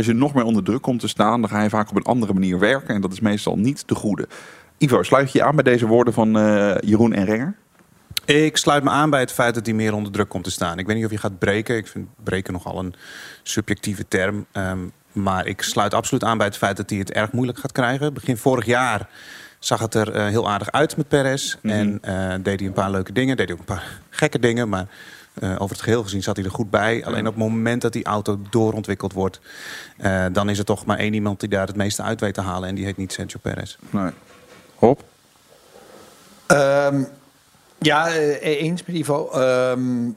Als 0.00 0.08
je 0.08 0.14
nog 0.14 0.34
meer 0.34 0.44
onder 0.44 0.62
druk 0.62 0.82
komt 0.82 1.00
te 1.00 1.08
staan, 1.08 1.40
dan 1.40 1.50
ga 1.50 1.62
je 1.62 1.68
vaak 1.68 1.90
op 1.90 1.96
een 1.96 2.02
andere 2.02 2.32
manier 2.32 2.58
werken. 2.58 2.94
En 2.94 3.00
dat 3.00 3.12
is 3.12 3.20
meestal 3.20 3.58
niet 3.58 3.88
de 3.88 3.94
goede. 3.94 4.28
Ivo, 4.78 5.02
sluit 5.02 5.32
je 5.32 5.38
je 5.38 5.44
aan 5.44 5.54
bij 5.54 5.64
deze 5.64 5.86
woorden 5.86 6.14
van 6.14 6.38
eh, 6.38 6.74
Jeroen 6.80 7.12
en 7.12 7.24
Renger? 7.24 7.54
Ik 8.24 8.56
sluit 8.56 8.84
me 8.84 8.90
aan 8.90 9.10
bij 9.10 9.20
het 9.20 9.32
feit 9.32 9.54
dat 9.54 9.66
hij 9.66 9.74
meer 9.74 9.94
onder 9.94 10.12
druk 10.12 10.28
komt 10.28 10.44
te 10.44 10.50
staan. 10.50 10.78
Ik 10.78 10.86
weet 10.86 10.96
niet 10.96 11.04
of 11.04 11.10
je 11.10 11.18
gaat 11.18 11.38
breken. 11.38 11.76
Ik 11.76 11.86
vind 11.86 12.08
breken 12.24 12.52
nogal 12.52 12.78
een 12.78 12.94
subjectieve 13.42 14.08
term. 14.08 14.46
Ehm, 14.52 14.78
maar 15.12 15.46
ik 15.46 15.62
sluit 15.62 15.94
absoluut 15.94 16.24
aan 16.24 16.38
bij 16.38 16.46
het 16.46 16.56
feit 16.56 16.76
dat 16.76 16.90
hij 16.90 16.98
het 16.98 17.12
erg 17.12 17.32
moeilijk 17.32 17.58
gaat 17.58 17.72
krijgen. 17.72 18.14
Begin 18.14 18.36
vorig 18.36 18.66
jaar 18.66 19.08
zag 19.58 19.80
het 19.80 19.94
er 19.94 20.12
eh, 20.12 20.26
heel 20.26 20.50
aardig 20.50 20.70
uit 20.70 20.96
met 20.96 21.08
Perez. 21.08 21.56
En 21.62 21.98
eh, 22.02 22.34
deed 22.42 22.58
hij 22.58 22.68
een 22.68 22.74
paar 22.74 22.90
leuke 22.90 23.12
dingen. 23.12 23.36
Deed 23.36 23.48
hij 23.48 23.54
ook 23.54 23.68
een 23.68 23.74
paar 23.74 24.00
gekke 24.10 24.38
dingen. 24.38 24.68
Maar 24.68 24.86
eh, 25.40 25.52
over 25.58 25.76
het 25.76 25.84
geheel 25.84 26.02
gezien 26.02 26.22
zat 26.22 26.36
hij 26.36 26.44
er 26.44 26.50
goed 26.50 26.70
bij. 26.70 27.04
Alleen 27.04 27.26
op 27.26 27.34
het 27.34 27.42
moment 27.42 27.82
dat 27.82 27.92
die 27.92 28.04
auto 28.04 28.40
doorontwikkeld 28.50 29.12
wordt... 29.12 29.40
eh, 29.96 30.24
dan 30.32 30.48
is 30.48 30.58
er 30.58 30.64
toch 30.64 30.84
maar 30.84 30.98
één 30.98 31.14
iemand 31.14 31.40
die 31.40 31.48
daar 31.48 31.66
het 31.66 31.76
meeste 31.76 32.02
uit 32.02 32.20
weet 32.20 32.34
te 32.34 32.40
halen. 32.40 32.68
En 32.68 32.74
die 32.74 32.84
heet 32.84 32.96
niet 32.96 33.12
Sergio 33.12 33.38
Perez. 33.42 33.76
Nee. 33.90 34.10
Hop. 34.74 35.04
Ehm, 36.46 37.02
ja, 37.78 38.08
eh, 38.08 38.62
eens 38.62 38.84
met 38.84 38.96
Ivo. 38.96 39.30
Ehm, 39.30 40.08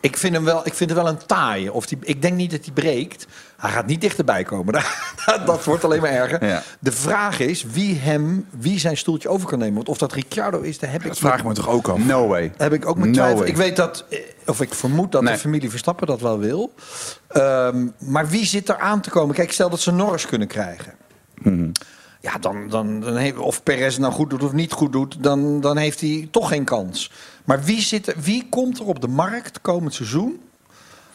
ik 0.00 0.16
vind 0.16 0.34
hem 0.34 0.44
wel, 0.44 0.66
ik 0.66 0.74
vind 0.74 0.90
hem 0.90 0.98
wel 0.98 1.08
een 1.08 1.26
taaie. 1.26 1.72
Of 1.72 1.86
die, 1.86 1.98
ik 2.00 2.22
denk 2.22 2.34
niet 2.34 2.50
dat 2.50 2.64
hij 2.64 2.74
breekt. 2.74 3.26
Hij 3.56 3.70
gaat 3.70 3.86
niet 3.86 4.00
dichterbij 4.00 4.42
komen. 4.42 4.72
dat, 4.72 5.07
dat 5.46 5.64
wordt 5.64 5.84
alleen 5.84 6.00
maar 6.00 6.10
erger. 6.10 6.44
Ja. 6.46 6.62
De 6.78 6.92
vraag 6.92 7.40
is 7.40 7.62
wie 7.70 7.94
hem, 7.98 8.46
wie 8.50 8.78
zijn 8.78 8.96
stoeltje 8.96 9.28
over 9.28 9.48
kan 9.48 9.58
nemen. 9.58 9.74
Want 9.74 9.88
of 9.88 9.98
dat 9.98 10.12
Ricciardo 10.12 10.60
is, 10.60 10.78
daar 10.78 10.90
heb 10.92 11.00
ik 11.02 11.08
Dat 11.08 11.18
vraag 11.18 11.38
ik 11.38 11.44
me 11.44 11.52
toch 11.54 11.68
ook 11.68 11.88
af. 11.88 11.98
No 11.98 12.26
way. 12.26 12.52
heb 12.56 12.72
ik 12.72 12.86
ook 12.86 12.96
mijn 12.96 13.10
No 13.10 13.14
twijfel. 13.16 13.38
way. 13.38 13.48
Ik 13.48 13.56
weet 13.56 13.76
dat, 13.76 14.04
eh, 14.10 14.18
of 14.46 14.60
ik 14.60 14.74
vermoed 14.74 15.12
dat 15.12 15.22
Nee. 15.22 15.32
de 15.32 15.38
familie 15.38 15.70
Verstappen 15.70 16.06
dat 16.06 16.20
wel 16.20 16.38
wil. 16.38 16.72
Ehm, 17.28 17.86
maar 17.98 18.28
wie 18.28 18.44
zit 18.46 18.68
er 18.68 18.78
aan 18.78 19.00
te 19.00 19.10
komen? 19.10 19.34
Kijk, 19.34 19.52
stel 19.52 19.70
dat 19.70 19.80
ze 19.80 19.92
Norris 19.92 20.26
kunnen 20.26 20.48
krijgen. 20.48 20.92
Ja, 22.20 22.38
dan, 22.40 22.68
dan, 22.68 23.00
dan 23.00 23.16
heeft, 23.16 23.38
of 23.38 23.62
Perez 23.62 23.96
nou 23.96 24.12
goed 24.12 24.30
doet 24.30 24.42
of 24.42 24.52
niet 24.52 24.72
goed 24.72 24.92
doet, 24.92 25.22
dan, 25.22 25.60
dan 25.60 25.76
heeft 25.76 26.00
hij 26.00 26.28
toch 26.30 26.48
geen 26.48 26.64
kans. 26.64 27.10
Maar 27.44 27.62
wie, 27.62 27.80
zit 27.80 28.06
er, 28.06 28.14
wie 28.20 28.46
komt 28.50 28.78
er 28.78 28.84
op 28.84 29.00
de 29.00 29.08
markt 29.08 29.60
komend 29.60 29.94
seizoen? 29.94 30.40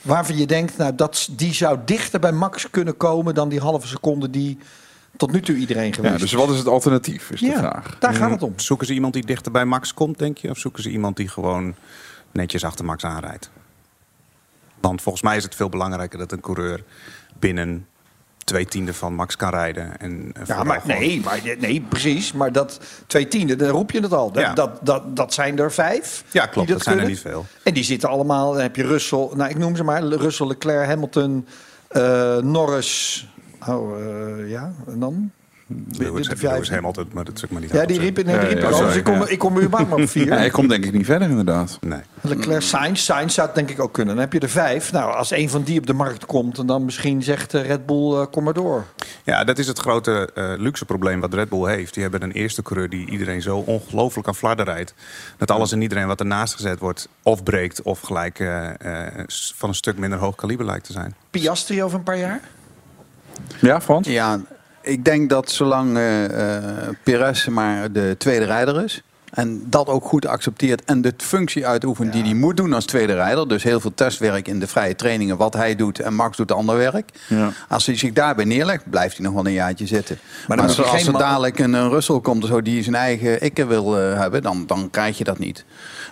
Waarvan 0.03 0.37
je 0.37 0.45
denkt, 0.47 0.77
nou, 0.77 0.95
dat, 0.95 1.27
die 1.31 1.53
zou 1.53 1.79
dichter 1.85 2.19
bij 2.19 2.31
Max 2.31 2.69
kunnen 2.69 2.97
komen 2.97 3.33
dan 3.33 3.49
die 3.49 3.59
halve 3.59 3.87
seconde 3.87 4.29
die 4.29 4.57
tot 5.17 5.31
nu 5.31 5.41
toe 5.41 5.55
iedereen 5.55 5.93
geweest 5.93 6.13
Ja, 6.13 6.19
dus 6.19 6.33
wat 6.33 6.49
is 6.49 6.57
het 6.57 6.67
alternatief, 6.67 7.29
is 7.31 7.39
de 7.39 7.45
Ja, 7.45 7.57
vraag. 7.57 7.99
daar 7.99 8.13
gaat 8.13 8.31
het 8.31 8.43
om. 8.43 8.53
Zoeken 8.59 8.87
ze 8.87 8.93
iemand 8.93 9.13
die 9.13 9.25
dichter 9.25 9.51
bij 9.51 9.65
Max 9.65 9.93
komt, 9.93 10.19
denk 10.19 10.37
je? 10.37 10.49
Of 10.49 10.57
zoeken 10.57 10.83
ze 10.83 10.89
iemand 10.89 11.17
die 11.17 11.27
gewoon 11.27 11.75
netjes 12.31 12.63
achter 12.63 12.85
Max 12.85 13.03
aanrijdt? 13.03 13.49
Want 14.79 15.01
volgens 15.01 15.23
mij 15.23 15.37
is 15.37 15.43
het 15.43 15.55
veel 15.55 15.69
belangrijker 15.69 16.19
dat 16.19 16.31
een 16.31 16.39
coureur 16.41 16.83
binnen 17.39 17.87
twee 18.43 18.65
tienden 18.65 18.93
van 18.95 19.13
Max 19.13 19.35
kan 19.35 19.49
rijden. 19.49 19.99
En, 19.99 20.11
en 20.33 20.43
Ja, 20.45 20.63
maar 20.63 20.81
gewoon- 20.81 20.97
nee, 20.99 21.21
maar, 21.21 21.41
nee, 21.59 21.81
precies. 21.89 22.31
Maar 22.33 22.51
dat 22.51 22.79
twee 23.07 23.27
tienden, 23.27 23.57
dan 23.57 23.67
roep 23.69 23.91
je 23.91 24.01
het 24.01 24.13
al. 24.13 24.31
Dat, 24.31 24.43
Ja. 24.43 24.53
dat, 24.53 24.79
dat, 24.81 25.15
dat 25.15 25.33
zijn 25.33 25.59
er 25.59 25.71
vijf. 25.71 26.23
Ja, 26.31 26.45
klopt, 26.45 26.69
dat 26.69 26.81
zijn 26.83 26.99
er 26.99 27.07
niet 27.07 27.19
veel. 27.19 27.45
En 27.63 27.73
die 27.73 27.83
zitten 27.83 28.09
allemaal, 28.09 28.51
dan 28.53 28.61
heb 28.61 28.75
je 28.75 28.83
Russell, 28.83 29.29
nou 29.33 29.49
ik 29.49 29.57
noem 29.57 29.75
ze 29.75 29.83
maar, 29.83 30.03
Russell, 30.03 30.47
Leclerc, 30.47 30.85
Hamilton, 30.87 31.47
eh, 31.87 32.37
Norris. 32.37 33.27
Oh, 33.67 33.99
eh, 33.99 34.49
ja, 34.49 34.73
en 34.87 34.99
dan? 34.99 35.31
Lewis, 35.67 36.27
Lewis 36.27 36.39
vijf. 36.39 36.69
Hamilton, 36.69 37.09
maar 37.13 37.23
dat 37.23 37.35
is 37.37 37.45
ook 37.45 37.51
maar 37.51 37.61
niet 37.61 37.71
Ja, 37.71 37.85
die 37.85 37.99
riep, 37.99 38.15
nee, 38.15 38.39
die 38.39 38.47
riep 38.47 38.61
Ja, 38.61 38.69
ja. 38.69 38.85
Dus 38.85 38.95
ik 38.95 39.03
kom, 39.03 39.19
ja. 39.19 39.27
ik 39.27 39.39
kom 39.39 39.59
überhaupt 39.59 39.89
maar 39.89 39.99
op 39.99 40.09
vier. 40.09 40.27
Ja, 40.33 40.37
ik 40.37 40.51
kom 40.51 40.67
denk 40.67 40.85
ik 40.85 40.93
niet 40.93 41.05
verder 41.05 41.29
inderdaad. 41.29 41.77
Nee. 41.81 41.99
Leclerc, 42.21 42.61
Sainz, 42.61 43.03
Sainz 43.03 43.33
zou 43.33 43.47
het 43.47 43.55
denk 43.55 43.69
ik 43.69 43.79
ook 43.79 43.93
kunnen. 43.93 44.15
Dan 44.15 44.23
heb 44.23 44.33
je 44.33 44.39
er 44.39 44.49
vijf. 44.49 44.91
Nou, 44.91 45.13
als 45.13 45.31
een 45.31 45.49
van 45.49 45.63
die 45.63 45.79
op 45.79 45.87
de 45.87 45.93
markt 45.93 46.25
komt, 46.25 46.57
en 46.57 46.65
dan 46.65 46.85
misschien 46.85 47.23
zegt 47.23 47.53
Red 47.53 47.85
Bull, 47.85 48.13
eh, 48.13 48.25
kom 48.31 48.43
maar 48.43 48.53
door. 48.53 48.85
Ja, 49.23 49.43
dat 49.43 49.57
is 49.57 49.67
het 49.67 49.79
grote 49.79 50.29
eh, 50.33 50.53
luxe 50.57 50.85
probleem 50.85 51.19
wat 51.19 51.33
Red 51.33 51.49
Bull 51.49 51.69
heeft. 51.69 51.93
Die 51.93 52.03
hebben 52.03 52.23
een 52.23 52.31
eerste 52.31 52.61
coureur 52.61 52.89
die 52.89 53.09
iedereen 53.09 53.41
zo 53.41 53.57
ongelooflijk 53.57 54.27
aan 54.27 54.35
flarden 54.35 54.65
rijdt. 54.65 54.93
Dat 55.37 55.51
alles 55.51 55.71
en 55.71 55.81
iedereen 55.81 56.07
wat 56.07 56.19
ernaast 56.19 56.53
gezet 56.53 56.79
wordt, 56.79 57.07
of 57.21 57.43
breekt, 57.43 57.81
of 57.81 57.99
gelijk 57.99 58.39
eh, 58.39 59.07
eh, 59.07 59.25
van 59.55 59.69
een 59.69 59.75
stuk 59.75 59.97
minder 59.97 60.19
hoog 60.19 60.35
kaliber 60.35 60.65
lijkt 60.65 60.85
te 60.85 60.91
zijn. 60.91 61.15
Piastri 61.29 61.83
over 61.83 61.97
een 61.97 62.03
paar 62.03 62.17
jaar? 62.17 62.41
Ja, 63.61 63.81
Frans? 63.81 64.07
Ja, 64.07 64.41
ik 64.83 65.05
denk 65.05 65.29
dat 65.29 65.51
zolang 65.51 65.97
eh, 65.97 66.89
Perez 67.03 67.47
maar 67.47 67.91
de 67.91 68.15
tweede 68.17 68.45
rijder 68.45 68.83
is. 68.83 69.03
En 69.33 69.63
dat 69.65 69.87
ook 69.87 70.05
goed 70.05 70.25
accepteert. 70.25 70.83
En 70.83 71.01
de 71.01 71.13
functie 71.17 71.67
uitoefent 71.67 72.13
die 72.13 72.23
hij 72.23 72.33
moet 72.33 72.57
doen 72.57 72.73
als 72.73 72.85
tweede 72.85 73.13
rijder. 73.13 73.47
Dus 73.47 73.63
heel 73.63 73.79
veel 73.79 73.93
testwerk 73.95 74.47
in 74.47 74.59
de 74.59 74.67
vrije 74.67 74.95
trainingen. 74.95 75.37
Wat 75.37 75.53
hij 75.53 75.75
doet 75.75 75.99
en 75.99 76.13
Max 76.13 76.37
doet 76.37 76.51
ander 76.51 76.77
werk. 76.77 77.09
Ja. 77.27 77.51
Als 77.69 77.85
hij 77.85 77.97
zich 77.97 78.13
daarbij 78.13 78.45
neerlegt, 78.45 78.89
blijft 78.89 79.17
hij 79.17 79.25
nog 79.25 79.35
wel 79.35 79.45
een 79.45 79.53
jaartje 79.53 79.87
zitten. 79.87 80.17
Maar, 80.47 80.61
als 80.61 81.07
er 81.07 81.17
dadelijk 81.17 81.59
een, 81.59 81.73
een 81.73 81.89
Russell 81.89 82.19
komt 82.19 82.45
zo, 82.45 82.61
die 82.61 82.83
zijn 82.83 82.95
eigen 82.95 83.41
ikke 83.41 83.65
wil 83.65 83.99
eh, 83.99 84.19
hebben. 84.19 84.41
Dan, 84.41 84.63
dan 84.67 84.89
krijg 84.89 85.17
je 85.17 85.23
dat 85.23 85.39
niet. 85.39 85.65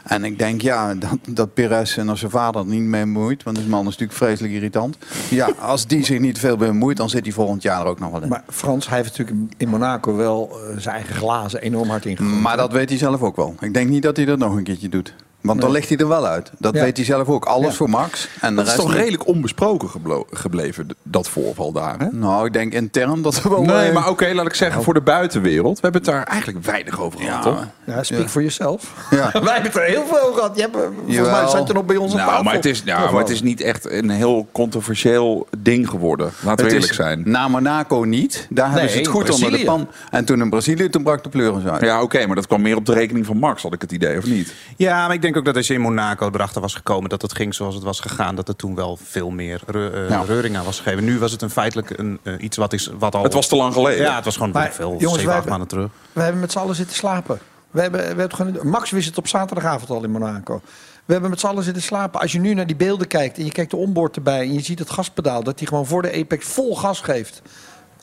En 0.04 0.24
ik 0.24 0.40
denk 0.40 0.62
ja, 0.62 0.94
dat, 0.96 1.18
dat 1.30 1.54
Perez 1.54 1.98
en 1.98 2.10
als 2.10 2.20
zijn 2.20 2.32
vader 2.32 2.62
er 2.62 2.68
niet 2.68 2.82
mee 2.82 3.04
bemoeit. 3.04 3.44
Want 3.44 3.58
die 3.58 3.68
man 3.68 3.80
is 3.80 3.86
natuurlijk 3.86 4.18
vreselijk 4.18 4.54
irritant. 4.54 4.98
Ja, 5.30 5.50
als 5.60 5.88
die 5.88 6.06
zich 6.06 6.20
niet 6.20 6.40
veel 6.40 6.58
bemoeit, 6.58 6.98
dan 6.98 7.10
zit 7.10 7.24
hij 7.24 7.34
volgend 7.34 7.62
jaar 7.62 7.82
er 7.82 7.88
ook 7.88 8.00
nog 8.00 8.12
wel 8.12 8.22
in. 8.22 8.30
Maar 8.30 8.44
Frans, 8.50 8.88
hij 8.88 8.98
heeft 8.98 9.18
natuurlijk 9.18 9.54
in 9.58 9.70
Monaco 9.70 10.16
wel 10.16 10.50
eh, 10.52 10.78
zijn 10.78 10.96
eigen 10.96 11.16
glazen 11.16 11.62
enorm 11.62 11.90
hard 11.90 12.06
ingegooid. 12.06 12.42
Maar 12.42 12.58
dat 12.58 12.72
weet 12.72 12.90
hij 12.90 12.98
zelf 12.98 13.11
ook 13.20 13.36
wel. 13.36 13.56
Ik 13.60 13.74
denk 13.74 13.90
niet 13.90 14.04
dat 14.04 14.18
hij 14.18 14.26
dat 14.26 14.38
nog 14.38 14.56
een 14.56 14.64
keertje 14.64 14.90
doet. 14.90 15.16
Want 15.42 15.60
dan 15.62 15.70
Nee. 15.72 15.80
ligt 15.80 15.90
hij 15.90 15.98
er 15.98 16.08
wel 16.08 16.26
uit. 16.26 16.52
Dat 16.58 16.74
Ja. 16.76 16.82
weet 16.82 16.98
hij 16.98 17.06
zelf 17.06 17.28
ook. 17.28 17.46
Alles 17.46 17.70
Ja. 17.70 17.76
voor 17.76 17.90
Max. 17.90 18.28
En 18.42 18.50
de 18.50 18.56
Dat 18.56 18.68
is 18.68 18.76
toch 18.76 18.88
niet. 18.88 18.98
redelijk 18.98 19.28
onbesproken 19.28 19.90
gebleven, 20.32 20.88
dat 21.04 21.30
voorval 21.30 21.72
daar, 21.72 21.96
hè? 22.00 22.08
Nou, 22.12 22.46
ik 22.46 22.54
denk 22.54 22.74
intern 22.74 23.22
dat 23.22 23.36
er 23.44 23.50
wel... 23.50 23.62
Nee, 23.62 23.88
eh, 23.88 23.94
maar 23.94 24.10
oké, 24.10 24.32
laat 24.34 24.46
ik 24.46 24.54
zeggen, 24.54 24.84
voor 24.84 24.94
de 24.94 25.02
buitenwereld. 25.02 25.76
We 25.76 25.82
hebben 25.82 26.02
het 26.02 26.10
daar 26.12 26.24
eigenlijk 26.24 26.66
weinig 26.66 27.00
over 27.00 27.20
gehad, 27.20 27.42
toch? 27.44 27.68
Ja, 27.86 28.04
speak 28.04 28.30
for 28.30 28.42
yourself. 28.42 28.94
Ja. 29.10 29.18
Wij 29.44 29.54
hebben 29.54 29.72
het 29.72 29.76
er 29.76 29.82
heel 29.84 30.06
veel 30.06 30.20
over 30.22 30.34
gehad. 30.34 30.56
Je 30.56 30.62
hebt, 30.62 30.76
eh, 30.76 30.82
volgens 31.06 31.30
mij 31.30 31.48
zat 31.48 31.68
je 31.68 31.74
nog 31.74 31.86
bij 31.86 31.96
ons 31.98 32.14
Nou, 32.14 32.44
maar 32.44 32.54
het, 32.54 32.66
is, 32.66 32.82
ja, 32.86 33.12
maar 33.12 33.22
het 33.22 33.30
is 33.30 33.42
niet 33.42 33.62
echt 33.62 33.92
een 33.92 34.10
heel 34.10 34.48
controversieel 34.52 35.48
ding 35.58 35.90
geworden. 35.90 36.32
Laten 36.44 36.66
we 36.66 36.72
eerlijk 36.74 36.94
zijn. 36.94 37.22
Na 37.26 37.48
Monaco 37.48 38.04
niet. 38.04 38.48
Daar 38.50 38.72
hebben 38.72 38.90
ze 38.90 38.98
het 38.98 39.08
goed 39.08 39.30
onder 39.30 39.36
de 39.40 39.46
Brazilië. 39.46 39.66
pan. 39.66 39.88
En 40.12 40.26
toen 40.26 40.42
in 40.42 40.50
Brazilië, 40.50 40.90
toen 40.90 41.04
brak 41.04 41.24
de 41.24 41.30
pleuris 41.30 41.64
uit. 41.66 41.82
Ja, 41.82 42.02
oké, 42.02 42.26
maar 42.26 42.36
dat 42.36 42.48
kwam 42.48 42.62
meer 42.62 42.76
op 42.76 42.86
de 42.86 42.94
rekening 42.94 43.26
van 43.26 43.38
Max, 43.38 43.62
had 43.64 43.74
ik 43.74 43.82
het 43.82 43.92
idee, 43.92 44.18
of 44.18 44.26
niet? 44.26 44.54
Ja, 44.78 45.06
maar 45.06 45.16
ik 45.16 45.22
denk 45.22 45.31
ook 45.38 45.46
dat 45.46 45.56
als 45.56 45.68
je 45.68 45.74
in 45.74 45.82
Monaco 45.82 46.30
erachter 46.34 46.62
was 46.62 46.76
gekomen 46.76 47.10
dat 47.10 47.22
het 47.22 47.36
ging 47.36 47.56
zoals 47.56 47.76
het 47.76 47.84
was 47.84 48.00
gegaan, 48.00 48.36
dat 48.36 48.48
er 48.48 48.56
toen 48.56 48.76
wel 48.76 48.98
veel 49.04 49.30
meer 49.30 49.62
re- 49.66 50.08
eh, 50.08 50.22
reuring 50.26 50.58
aan 50.58 50.66
was 50.66 50.80
gegeven. 50.80 51.04
Nu 51.04 51.20
was 51.20 51.32
het 51.32 51.42
een 51.42 51.50
feitelijk 51.50 51.90
een, 51.98 52.20
eh, 52.24 52.34
iets 52.40 52.58
wat, 52.58 52.74
is, 52.74 52.92
wat 53.00 53.16
al. 53.16 53.24
Het 53.24 53.34
was 53.34 53.48
te 53.48 53.56
lang 53.56 53.74
geleden. 53.74 54.02
Ja, 54.06 54.16
het 54.16 54.26
was 54.26 54.36
gewoon 54.36 54.52
Maar, 54.52 54.72
veel, 54.72 54.96
jongens, 54.98 55.20
zeven, 55.22 55.36
acht 55.36 55.50
maanden 55.50 55.68
terug. 55.68 55.90
We 56.14 56.22
hebben 56.22 56.42
met 56.42 56.52
z'n 56.52 56.58
allen 56.58 56.76
zitten 56.76 56.96
slapen. 56.96 57.40
We 57.72 57.82
hebben, 57.82 58.02
we 58.02 58.08
hebben 58.08 58.34
gewoon, 58.34 58.68
Max 58.68 58.90
wist 58.92 59.08
het 59.08 59.18
op 59.18 59.28
zaterdagavond 59.28 59.90
al 59.90 60.04
in 60.04 60.12
Monaco. 60.12 60.62
We 61.06 61.14
hebben 61.14 61.30
met 61.30 61.40
z'n 61.40 61.48
allen 61.48 61.64
zitten 61.64 61.84
slapen. 61.84 62.20
Als 62.22 62.32
je 62.32 62.40
nu 62.40 62.54
naar 62.54 62.68
die 62.68 62.76
beelden 62.76 63.08
kijkt 63.08 63.38
en 63.38 63.46
je 63.46 63.52
kijkt 63.52 63.72
de 63.72 63.78
onboard 63.78 64.16
erbij... 64.16 64.40
en 64.40 64.54
je 64.54 64.62
ziet 64.62 64.80
het 64.80 64.90
gaspedaal, 64.90 65.44
dat 65.44 65.60
hij 65.60 65.68
gewoon 65.68 65.86
voor 65.86 66.02
de 66.02 66.14
Apex 66.14 66.46
vol 66.46 66.76
gas 66.76 67.02
geeft. 67.02 67.42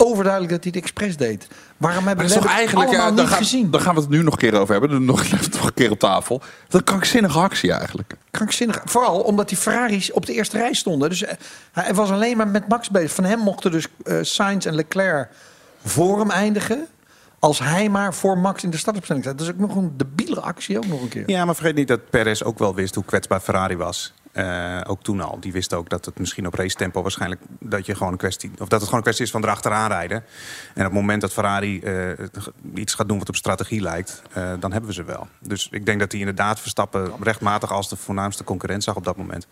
Overduidelijk 0.00 0.52
dat 0.52 0.64
hij 0.64 0.72
het 0.74 0.82
expres 0.82 1.16
deed. 1.16 1.48
Waarom 1.76 2.06
hebben 2.06 2.26
we 2.26 2.32
toch 2.32 2.42
het 2.42 2.52
eigenlijk, 2.52 2.88
allemaal 2.88 3.08
ja, 3.08 3.14
dan, 3.14 3.24
niet 3.24 3.32
gaan, 3.32 3.42
gezien? 3.42 3.70
dan 3.70 3.80
gaan 3.80 3.94
we 3.94 4.00
het 4.00 4.10
nu 4.10 4.22
nog 4.22 4.32
een 4.32 4.38
keer 4.38 4.54
over 4.54 4.72
hebben. 4.72 4.90
Dan 4.90 5.04
nog 5.04 5.22
even 5.32 5.50
nog 5.52 5.66
een 5.66 5.74
keer 5.74 5.90
op 5.90 5.98
tafel. 5.98 6.38
Dat 6.38 6.70
kan 6.70 6.82
krankzinnige 6.82 7.38
actie 7.38 7.72
eigenlijk. 7.72 8.14
Krankzinnig. 8.30 8.82
Vooral 8.84 9.20
omdat 9.20 9.48
die 9.48 9.58
Ferraris 9.58 10.12
op 10.12 10.26
de 10.26 10.32
eerste 10.32 10.58
rij 10.58 10.72
stonden. 10.72 11.08
Dus 11.08 11.22
eh, 11.22 11.34
hij 11.72 11.94
was 11.94 12.10
alleen 12.10 12.36
maar 12.36 12.48
met 12.48 12.68
Max 12.68 12.90
bezig. 12.90 13.12
Van 13.12 13.24
hem 13.24 13.38
mochten 13.38 13.70
dus 13.70 13.86
eh 14.04 14.18
Sainz 14.22 14.66
en 14.66 14.74
Leclerc 14.74 15.28
voor 15.84 16.18
hem 16.18 16.30
eindigen. 16.30 16.86
Als 17.38 17.58
hij 17.58 17.88
maar 17.88 18.14
voor 18.14 18.38
Max 18.38 18.64
in 18.64 18.70
de 18.70 18.76
startopstelling 18.76 19.24
staat. 19.24 19.38
Dat 19.38 19.46
is 19.46 19.52
ook 19.52 19.60
nog 19.60 19.76
een 19.76 19.92
debiele 19.96 20.40
actie 20.40 20.76
ook 20.76 20.86
nog 20.86 21.02
een 21.02 21.08
keer. 21.08 21.30
Ja, 21.30 21.44
maar 21.44 21.54
vergeet 21.54 21.74
niet 21.74 21.88
dat 21.88 22.10
Perez 22.10 22.42
ook 22.42 22.58
wel 22.58 22.74
wist 22.74 22.94
hoe 22.94 23.04
kwetsbaar 23.04 23.40
Ferrari 23.40 23.76
was. 23.76 24.12
Eh, 24.38 24.80
ook 24.86 25.02
toen 25.02 25.20
al. 25.20 25.40
Die 25.40 25.52
wist 25.52 25.74
ook 25.74 25.88
dat 25.88 26.04
het 26.04 26.18
misschien 26.18 26.46
op 26.46 26.54
race 26.54 26.76
tempo 26.76 27.02
waarschijnlijk 27.02 27.40
dat 27.60 27.86
je 27.86 27.94
gewoon 27.94 28.12
een 28.12 28.18
kwestie. 28.18 28.50
Of 28.50 28.68
dat 28.68 28.70
het 28.70 28.82
gewoon 28.82 28.96
een 28.96 29.02
kwestie 29.02 29.24
is 29.24 29.30
van 29.30 29.42
erachteraan 29.42 29.90
rijden. 29.90 30.16
En 30.74 30.80
op 30.80 30.82
het 30.84 30.92
moment 30.92 31.20
dat 31.20 31.32
Ferrari 31.32 31.80
eh, 31.80 31.94
iets 32.74 32.94
gaat 32.94 33.08
doen 33.08 33.18
wat 33.18 33.28
op 33.28 33.36
strategie 33.36 33.80
lijkt, 33.80 34.22
eh, 34.32 34.52
dan 34.60 34.72
hebben 34.72 34.90
we 34.90 34.94
ze 34.94 35.04
wel. 35.04 35.26
Dus 35.40 35.68
ik 35.70 35.86
denk 35.86 36.00
dat 36.00 36.10
hij 36.12 36.20
inderdaad 36.20 36.60
Verstappen 36.60 37.12
rechtmatig 37.20 37.72
als 37.72 37.88
de 37.88 37.96
voornaamste 37.96 38.44
concurrent 38.44 38.84
zag 38.84 38.96
op 38.96 39.04
dat 39.04 39.16
moment. 39.16 39.46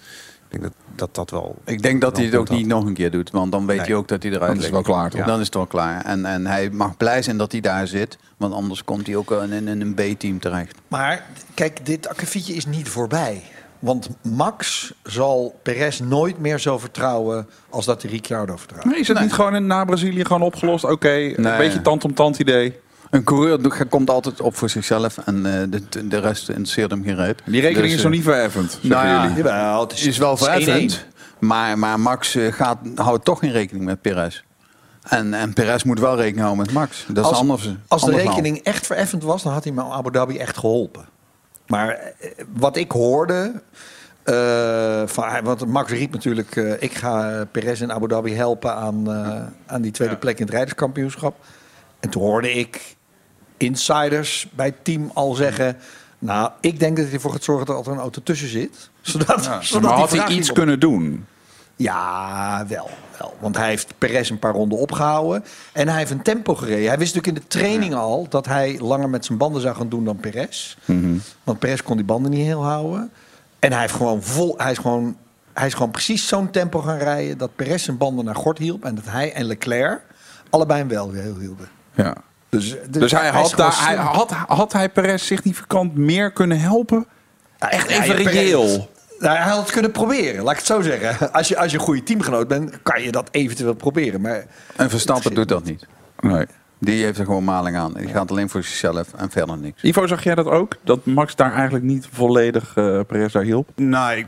Ik 0.48 0.60
denk 0.60 0.62
dat 0.62 0.72
dat, 0.94 1.14
dat 1.14 1.30
wel. 1.30 1.56
Ik 1.64 1.82
denk 1.82 2.00
dat 2.00 2.16
hij 2.16 2.26
het 2.26 2.34
ook 2.34 2.48
niet 2.48 2.66
nog 2.66 2.84
een 2.84 2.94
keer 2.94 3.10
doet. 3.10 3.30
Want 3.30 3.52
dan 3.52 3.66
weet 3.66 3.76
Nee. 3.76 3.86
hij 3.86 3.94
ook 3.94 4.08
dat 4.08 4.22
hij 4.22 4.32
eruit 4.32 4.46
Dan 4.48 4.56
is 4.58 4.64
het 4.64 4.72
wel 4.72 4.82
klaar, 4.82 5.10
toch? 5.10 5.26
Dan 5.26 5.38
is 5.40 5.44
het 5.44 5.54
wel 5.54 5.66
klaar. 5.66 6.04
En, 6.04 6.24
en 6.24 6.46
hij 6.46 6.70
mag 6.70 6.96
blij 6.96 7.22
zijn 7.22 7.36
dat 7.36 7.52
hij 7.52 7.60
daar 7.60 7.86
zit. 7.86 8.18
Want 8.36 8.54
anders 8.54 8.84
komt 8.84 9.06
hij 9.06 9.16
ook 9.16 9.30
in, 9.30 9.68
in 9.68 9.80
een 9.80 9.94
B-team 9.94 10.38
terecht. 10.40 10.78
Maar 10.88 11.26
kijk, 11.54 11.86
dit 11.86 12.08
akkefietje 12.08 12.54
is 12.54 12.66
niet 12.66 12.88
voorbij. 12.88 13.42
Want 13.78 14.08
Max 14.22 14.92
zal 15.02 15.58
Perez 15.62 15.98
nooit 15.98 16.38
meer 16.38 16.58
zo 16.58 16.78
vertrouwen 16.78 17.48
als 17.70 17.84
dat 17.84 18.02
hij 18.02 18.10
Ricciardo 18.10 18.56
vertrouwt. 18.56 18.84
Nee, 18.84 18.98
is 19.00 19.08
het 19.08 19.20
niet 19.20 19.32
gewoon 19.32 19.54
in, 19.54 19.66
na 19.66 19.84
Brazilië 19.84 20.24
gewoon 20.24 20.42
opgelost? 20.42 20.84
Oké, 20.84 21.10
een 21.10 21.34
Nee. 21.42 21.56
beetje 21.56 21.82
tand-om-tand 21.82 22.38
idee. 22.38 22.78
Een 23.10 23.24
coureur 23.24 23.86
komt 23.88 24.10
altijd 24.10 24.40
op 24.40 24.56
voor 24.56 24.68
zichzelf. 24.70 25.18
En 25.18 25.46
eh, 25.46 25.80
de, 25.90 26.08
de 26.08 26.18
rest 26.18 26.48
interesseert 26.48 26.90
hem 26.90 27.04
geen 27.04 27.16
reet. 27.16 27.42
Die 27.46 27.60
rekening 27.60 27.84
Dus, 27.84 27.92
is 27.92 27.98
eh, 27.98 28.04
nog 28.04 28.12
niet 28.12 28.22
verheffend, 28.22 28.78
nou 28.82 29.06
ja, 29.06 29.22
jullie. 29.22 29.36
Jawel, 29.36 29.80
het 29.80 29.92
is, 29.92 30.06
is 30.06 30.18
wel 30.18 30.30
het 30.30 30.40
is 30.40 30.46
1-1. 30.46 30.50
verheffend. 30.50 31.06
Maar, 31.38 31.78
maar 31.78 32.00
Max 32.00 32.34
eh, 32.34 32.52
gaat, 32.52 32.78
houdt 32.94 33.24
toch 33.24 33.38
geen 33.38 33.52
rekening 33.52 33.84
met 33.84 34.00
Perez. 34.00 34.42
En, 35.02 35.34
en 35.34 35.52
Perez 35.52 35.82
moet 35.82 36.00
wel 36.00 36.16
rekening 36.16 36.40
houden 36.40 36.64
met 36.64 36.74
Max. 36.74 37.04
Dat 37.08 37.24
is 37.24 37.30
als, 37.30 37.38
anders. 37.38 37.62
als 37.88 38.00
de 38.00 38.06
anders 38.06 38.24
nou. 38.24 38.36
rekening 38.36 38.64
echt 38.64 38.86
vereffend 38.86 39.22
was, 39.22 39.42
dan 39.42 39.52
had 39.52 39.64
hij 39.64 39.72
me 39.72 39.82
Abu 39.82 40.10
Dhabi 40.10 40.36
echt 40.38 40.56
geholpen. 40.58 41.04
Maar 41.66 41.88
eh, 41.90 42.30
wat 42.52 42.76
ik 42.76 42.90
hoorde. 42.90 43.62
eh, 44.22 45.02
van, 45.06 45.42
want 45.42 45.66
Max 45.66 45.92
riep 45.92 46.12
natuurlijk: 46.12 46.56
eh, 46.56 46.82
ik 46.82 46.94
ga 46.94 47.44
Perez 47.50 47.80
en 47.82 47.92
Abu 47.92 48.08
Dhabi 48.08 48.34
helpen 48.34 48.74
aan, 48.74 49.10
aan 49.66 49.82
die 49.82 49.92
tweede 49.92 50.16
plek 50.16 50.38
in 50.38 50.44
het 50.44 50.54
rijderskampioenschap. 50.54 51.44
En 52.00 52.10
toen 52.10 52.22
hoorde 52.22 52.52
ik 52.52 52.96
insiders 53.56 54.48
bij 54.54 54.66
het 54.66 54.84
team 54.84 55.10
al 55.14 55.34
zeggen. 55.34 55.76
Nou, 56.18 56.50
ik 56.60 56.78
denk 56.78 56.96
dat 56.96 57.04
hij 57.04 57.14
ervoor 57.14 57.32
gaat 57.32 57.44
zorgen 57.44 57.66
dat 57.66 57.86
er 57.86 57.92
een 57.92 57.98
auto 57.98 58.20
tussen 58.22 58.48
zit. 58.48 58.90
Zodat, 59.00 59.44
Ja, 59.44 59.62
zodat 59.62 59.82
maar 59.82 60.08
die 60.08 60.18
had 60.18 60.28
hij 60.28 60.36
iets 60.36 60.52
kunnen 60.52 60.80
doen? 60.80 61.26
Ja, 61.76 62.64
wel, 62.68 62.90
wel. 63.18 63.34
Want 63.40 63.56
hij 63.56 63.68
heeft 63.68 63.94
Perez 63.98 64.30
een 64.30 64.38
paar 64.38 64.52
ronden 64.52 64.78
opgehouden. 64.78 65.44
En 65.72 65.88
hij 65.88 65.98
heeft 65.98 66.10
een 66.10 66.22
tempo 66.22 66.54
gereden. 66.54 66.88
Hij 66.88 66.98
wist 66.98 67.14
natuurlijk 67.14 67.26
in 67.26 67.48
de 67.48 67.58
training 67.58 67.94
al 67.94 68.26
dat 68.28 68.46
hij 68.46 68.78
langer 68.80 69.08
met 69.08 69.24
zijn 69.24 69.38
banden 69.38 69.62
zou 69.62 69.76
gaan 69.76 69.88
doen 69.88 70.04
dan 70.04 70.16
Perez. 70.16 70.76
Want 71.44 71.58
Perez 71.58 71.82
kon 71.82 71.96
die 71.96 72.06
banden 72.06 72.30
niet 72.30 72.44
heel 72.44 72.64
houden. 72.64 73.10
En 73.58 73.72
hij, 73.72 73.80
heeft 73.80 73.94
gewoon 73.94 74.22
vol, 74.22 74.54
hij, 74.56 74.70
is 74.70 74.78
gewoon, 74.78 75.16
hij 75.52 75.66
is 75.66 75.74
gewoon 75.74 75.90
precies 75.90 76.28
zo'n 76.28 76.50
tempo 76.50 76.80
gaan 76.80 76.98
rijden... 76.98 77.38
dat 77.38 77.56
Perez 77.56 77.84
zijn 77.84 77.96
banden 77.96 78.24
naar 78.24 78.34
gort 78.34 78.58
hielp... 78.58 78.84
en 78.84 78.94
dat 78.94 79.04
hij 79.06 79.32
en 79.32 79.44
Leclerc 79.44 80.00
allebei 80.50 80.78
hem 80.78 80.88
wel 80.88 81.10
heel 81.10 81.38
hielden. 81.38 81.68
Ja. 81.94 82.14
Dus, 82.48 82.76
Dus 82.88 83.12
hij 83.12 83.28
is 83.28 83.34
had, 83.34 83.50
gewoon 83.50 83.70
daar, 83.70 83.86
hij, 83.86 83.96
had, 83.96 84.30
had 84.30 84.72
hij 84.72 84.88
Perez 84.88 85.24
significant 85.24 85.94
meer 85.94 86.30
kunnen 86.30 86.60
helpen? 86.60 87.06
Echt 87.58 87.88
even 87.88 88.22
ja, 88.22 88.30
reëel. 88.30 88.90
Nou, 89.18 89.36
hij 89.36 89.46
had 89.50 89.58
het 89.62 89.70
kunnen 89.70 89.90
proberen, 89.90 90.42
laat 90.42 90.52
ik 90.52 90.58
het 90.58 90.66
zo 90.66 90.80
zeggen. 90.80 91.32
Als 91.32 91.48
je, 91.48 91.58
als 91.58 91.70
je 91.70 91.78
een 91.78 91.84
goede 91.84 92.02
teamgenoot 92.02 92.48
bent, 92.48 92.82
kan 92.82 93.02
je 93.02 93.12
dat 93.12 93.28
eventueel 93.30 93.74
proberen. 93.74 94.20
Maar 94.20 94.46
En 94.76 94.90
Verstappen 94.90 95.34
doet 95.34 95.48
dat 95.48 95.64
niet. 95.64 95.86
Nee. 96.20 96.46
Die 96.78 97.04
heeft 97.04 97.18
er 97.18 97.24
gewoon 97.24 97.44
maling 97.44 97.76
aan. 97.76 97.92
Die 97.94 98.08
gaat 98.08 98.30
alleen 98.30 98.48
voor 98.48 98.62
zichzelf 98.62 99.08
en 99.16 99.30
verder 99.30 99.58
niks. 99.58 99.82
Ivo, 99.82 100.06
zag 100.06 100.22
jij 100.24 100.34
dat 100.34 100.46
ook? 100.46 100.76
Dat 100.84 101.06
Max 101.06 101.36
daar 101.36 101.52
eigenlijk 101.52 101.84
niet 101.84 102.08
volledig 102.12 102.72
eh 102.76 103.00
Perez 103.06 103.32
daar 103.32 103.42
hielp? 103.42 103.68
Nou, 103.76 104.16
ik- 104.16 104.26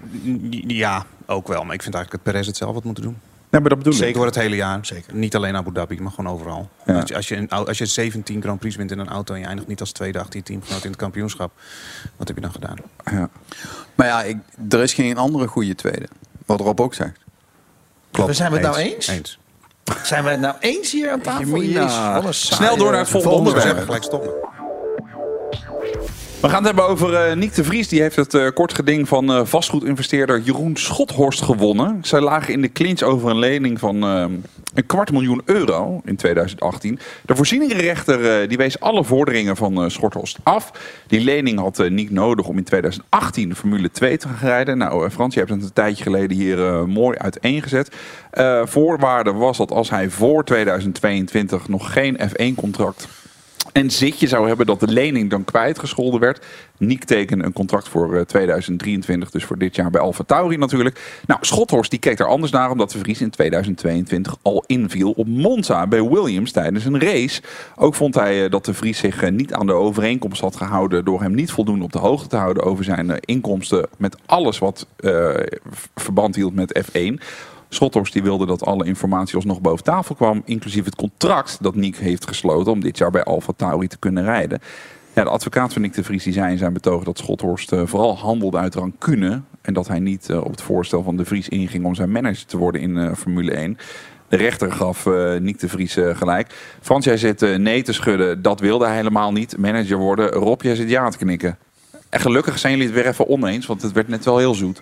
ja, 0.66 1.04
ook 1.26 1.49
wel. 1.49 1.64
Maar 1.64 1.75
ik 1.75 1.83
vind 1.83 1.95
eigenlijk 1.95 2.25
dat 2.25 2.33
Perez 2.33 2.47
het 2.47 2.57
zelf 2.57 2.75
had 2.75 2.85
moeten 2.85 3.02
doen. 3.02 3.16
Nee, 3.50 3.60
maar 3.60 3.70
dat 3.70 3.78
bedoel 3.78 3.92
Zeker 3.92 4.08
ik. 4.08 4.14
door 4.14 4.26
het 4.26 4.34
hele 4.34 4.56
jaar. 4.56 4.86
Zeker. 4.86 5.14
Niet 5.14 5.36
alleen 5.36 5.56
Abu 5.56 5.72
Dhabi, 5.72 6.00
maar 6.00 6.12
gewoon 6.12 6.32
overal. 6.34 6.68
Ja. 6.86 6.94
Als, 6.94 7.08
je, 7.08 7.14
als, 7.16 7.28
je 7.28 7.36
een, 7.36 7.48
als 7.48 7.78
je 7.78 7.86
17 7.86 8.42
Grand 8.42 8.58
Prix 8.60 8.76
wint 8.76 8.90
in 8.90 8.98
een 8.98 9.08
auto 9.08 9.34
en 9.34 9.40
je 9.40 9.46
eindigt 9.46 9.68
niet 9.68 9.80
als 9.80 9.92
tweede 9.92 10.18
achter 10.18 10.36
je 10.38 10.42
teamgenoot 10.44 10.84
in 10.84 10.90
het 10.90 10.98
kampioenschap, 10.98 11.52
wat 12.16 12.26
heb 12.28 12.36
je 12.36 12.42
dan 12.42 12.52
gedaan? 12.52 12.76
Ja. 13.04 13.28
Maar 13.94 14.06
ja, 14.06 14.22
ik, 14.22 14.36
er 14.68 14.82
is 14.82 14.94
geen 14.94 15.16
andere 15.16 15.46
goede 15.46 15.74
tweede. 15.74 16.08
Wat 16.46 16.60
Rob 16.60 16.80
ook 16.80 16.94
zegt. 16.94 17.18
We 18.10 18.32
zijn 18.32 18.50
we 18.50 18.56
het 18.58 18.66
nou 18.66 18.78
eens? 18.78 19.06
Eens. 19.06 19.38
Zijn 20.02 20.24
we 20.24 20.30
het 20.30 20.40
nou 20.40 20.54
eens 20.60 20.92
hier 20.92 21.10
aan 21.10 21.20
tafel? 21.20 21.44
Jemina. 21.44 22.16
Jezus, 22.20 22.46
Snel 22.46 22.76
door 22.76 22.90
naar 22.90 23.00
het 23.00 23.08
volgende 23.08 23.36
We 23.36 23.38
onderwerp. 23.50 23.84
gelijk 23.84 24.02
stoppen. 24.02 24.30
We 26.40 26.49
gaan 26.49 26.57
het 26.57 26.66
hebben 26.66 26.88
over 26.88 27.14
eh 27.14 27.37
Niek 27.37 27.54
de 27.54 27.64
Vries. 27.64 27.88
Die 27.88 28.00
heeft 28.00 28.16
het 28.16 28.35
eh, 28.35 28.49
kort 28.54 28.75
geding 28.75 29.09
van 29.09 29.33
eh, 29.33 29.40
vastgoedinvesteerder 29.45 30.40
Jeroen 30.40 30.76
Schothorst 30.76 31.42
gewonnen. 31.42 31.99
Zij 32.02 32.21
lagen 32.21 32.52
in 32.52 32.61
de 32.61 32.73
clinch 32.73 33.02
over 33.02 33.30
een 33.30 33.38
lening 33.38 33.78
van 33.78 34.02
eh, 34.02 34.25
een 34.75 34.87
kwart 34.87 35.12
miljoen 35.12 35.42
euro 35.45 36.00
in 36.04 36.16
2018. 36.16 36.99
De 37.25 37.37
voorzieningenrechter 37.37 38.49
die 38.49 38.57
wees 38.57 38.80
alle 38.80 39.04
vorderingen 39.04 39.57
van 39.57 39.90
Schothorst 39.90 40.38
af. 40.42 40.73
Die 41.07 41.21
lening 41.21 41.59
had 41.59 41.88
Niek 41.88 42.11
nodig 42.11 42.47
om 42.47 42.57
in 42.57 42.64
2018 42.64 43.57
Formule 43.57 43.90
2 43.90 44.16
te 44.16 44.28
gaan 44.28 44.49
rijden. 44.49 44.78
Nou, 44.78 45.11
Frans, 45.11 45.35
je 45.35 45.40
hebt 45.40 45.52
het 45.52 45.62
een 45.62 45.73
tijdje 45.73 46.02
geleden 46.02 46.37
hier 46.37 46.88
mooi 46.88 47.18
uiteengezet. 47.18 47.97
Voorwaarde 48.64 49.33
was 49.33 49.57
dat 49.57 49.71
als 49.71 49.90
hij 49.90 50.11
voor 50.11 50.45
2022 50.45 51.68
nog 51.68 51.92
geen 51.92 52.18
F1-contract 52.21 53.09
en 53.72 53.90
zitje 53.90 54.26
zou 54.26 54.48
hebben 54.48 54.66
dat 54.66 54.80
de 54.80 54.88
lening 54.88 55.30
dan 55.30 55.44
kwijtgescholden 55.44 56.20
werd. 56.20 56.46
Niek 56.78 57.04
tekende 57.04 57.44
een 57.44 57.52
contract 57.52 57.88
voor 57.88 58.16
eh, 58.16 58.22
2023, 58.22 59.30
dus 59.30 59.44
voor 59.44 59.58
dit 59.58 59.76
jaar 59.76 59.90
bij 59.90 60.00
Alfa 60.00 60.25
Tauri 60.25 60.56
natuurlijk. 60.56 61.20
Nou, 61.26 61.40
Schothorst 61.42 61.90
die 61.90 61.98
keek 61.98 62.16
daar 62.16 62.28
anders 62.28 62.52
naar, 62.52 62.70
omdat 62.70 62.90
de 62.90 62.98
Vries 62.98 63.20
in 63.20 63.30
2022 63.30 64.37
al 64.42 64.64
inviel 64.66 65.10
op 65.10 65.26
Monza 65.26 65.87
bij 65.87 66.02
Williams 66.02 66.52
tijdens 66.52 66.84
een 66.84 67.00
race. 67.00 67.42
Ook 67.76 67.94
vond 67.94 68.14
hij 68.14 68.44
eh, 68.44 68.50
dat 68.50 68.64
de 68.64 68.75
Vries 68.75 68.98
zich 68.98 69.22
eh, 69.22 69.30
niet 69.30 69.52
aan 69.52 69.66
de 69.66 69.72
overeenkomst 69.72 70.40
had 70.40 70.56
gehouden 70.56 71.04
door 71.04 71.20
hem 71.20 71.34
niet 71.34 71.50
voldoende 71.50 71.84
op 71.84 71.92
de 71.92 71.98
hoogte 71.98 72.28
te 72.28 72.37
houden 72.37 72.62
over 72.62 72.84
zijn 72.84 73.10
eh, 73.10 73.16
inkomsten 73.25 73.88
met 73.98 74.16
alles 74.26 74.58
wat 74.58 74.87
eh, 74.96 75.34
verband 75.94 76.34
hield 76.34 76.54
met 76.54 76.82
F1. 76.84 77.22
Schothorst 77.68 78.12
die 78.12 78.22
wilde 78.22 78.46
dat 78.46 78.64
alle 78.64 78.84
informatie 78.84 79.34
alsnog 79.34 79.60
boven 79.60 79.84
tafel 79.84 80.14
kwam, 80.14 80.42
inclusief 80.44 80.84
het 80.84 80.96
contract 80.96 81.58
dat 81.60 81.75
Nick 81.75 81.96
heeft 81.96 82.26
gesloten 82.26 82.72
om 82.72 82.80
dit 82.80 82.98
jaar 82.98 83.10
bij 83.10 83.22
Alfa 83.22 83.52
Tauri 83.56 83.87
te 83.87 83.98
kunnen 83.98 84.25
rijden. 84.25 84.60
Ja, 85.18 85.25
de 85.25 85.30
advocaat 85.30 85.72
van 85.72 85.82
Nick 85.82 85.94
de 85.94 86.04
Vries 86.04 86.25
die 86.25 86.32
zei 86.32 86.52
in 86.52 86.58
zijn 86.58 86.72
betoog 86.72 87.04
dat 87.04 87.18
Schothorst 87.18 87.72
eh, 87.72 87.82
vooral 87.84 88.18
handelde 88.18 88.58
uit 88.58 88.75
rancune 88.75 89.40
en 89.60 89.75
dat 89.75 89.88
hij 89.88 89.98
niet 89.98 90.30
eh, 90.30 90.44
op 90.44 90.50
het 90.50 90.62
voorstel 90.62 91.02
van 91.02 91.16
de 91.16 91.25
Vries 91.25 91.48
inging 91.48 91.84
om 91.84 91.94
zijn 91.94 92.10
manager 92.10 92.46
te 92.46 92.56
worden 92.56 92.80
in 92.80 92.96
eh, 92.96 93.14
Formule 93.14 93.52
1. 93.52 93.78
De 94.28 94.37
rechter 94.37 94.72
gaf 94.72 95.06
Nick 95.40 95.58
de 95.58 95.68
Vries 95.68 95.96
gelijk. 96.12 96.76
Frans, 96.80 97.04
jij 97.04 97.16
zit 97.16 97.58
nee 97.58 97.82
te 97.82 97.92
schudden. 97.92 98.42
Dat 98.42 98.60
wilde 98.60 98.87
hij 98.87 98.96
helemaal 98.96 99.32
niet. 99.32 99.56
Manager 99.58 99.96
worden. 99.96 100.30
Rob, 100.30 100.62
jij 100.62 100.75
zit 100.75 100.90
ja 100.90 101.08
te 101.08 101.18
knikken. 101.18 101.58
En 102.08 102.20
gelukkig 102.20 102.58
zijn 102.58 102.72
jullie 102.72 102.86
het 102.86 102.96
weer 102.96 103.06
even 103.06 103.28
oneens, 103.28 103.66
want 103.66 103.82
het 103.82 103.92
werd 103.92 104.08
net 104.08 104.24
wel 104.24 104.38
heel 104.38 104.54
zoet. 104.54 104.80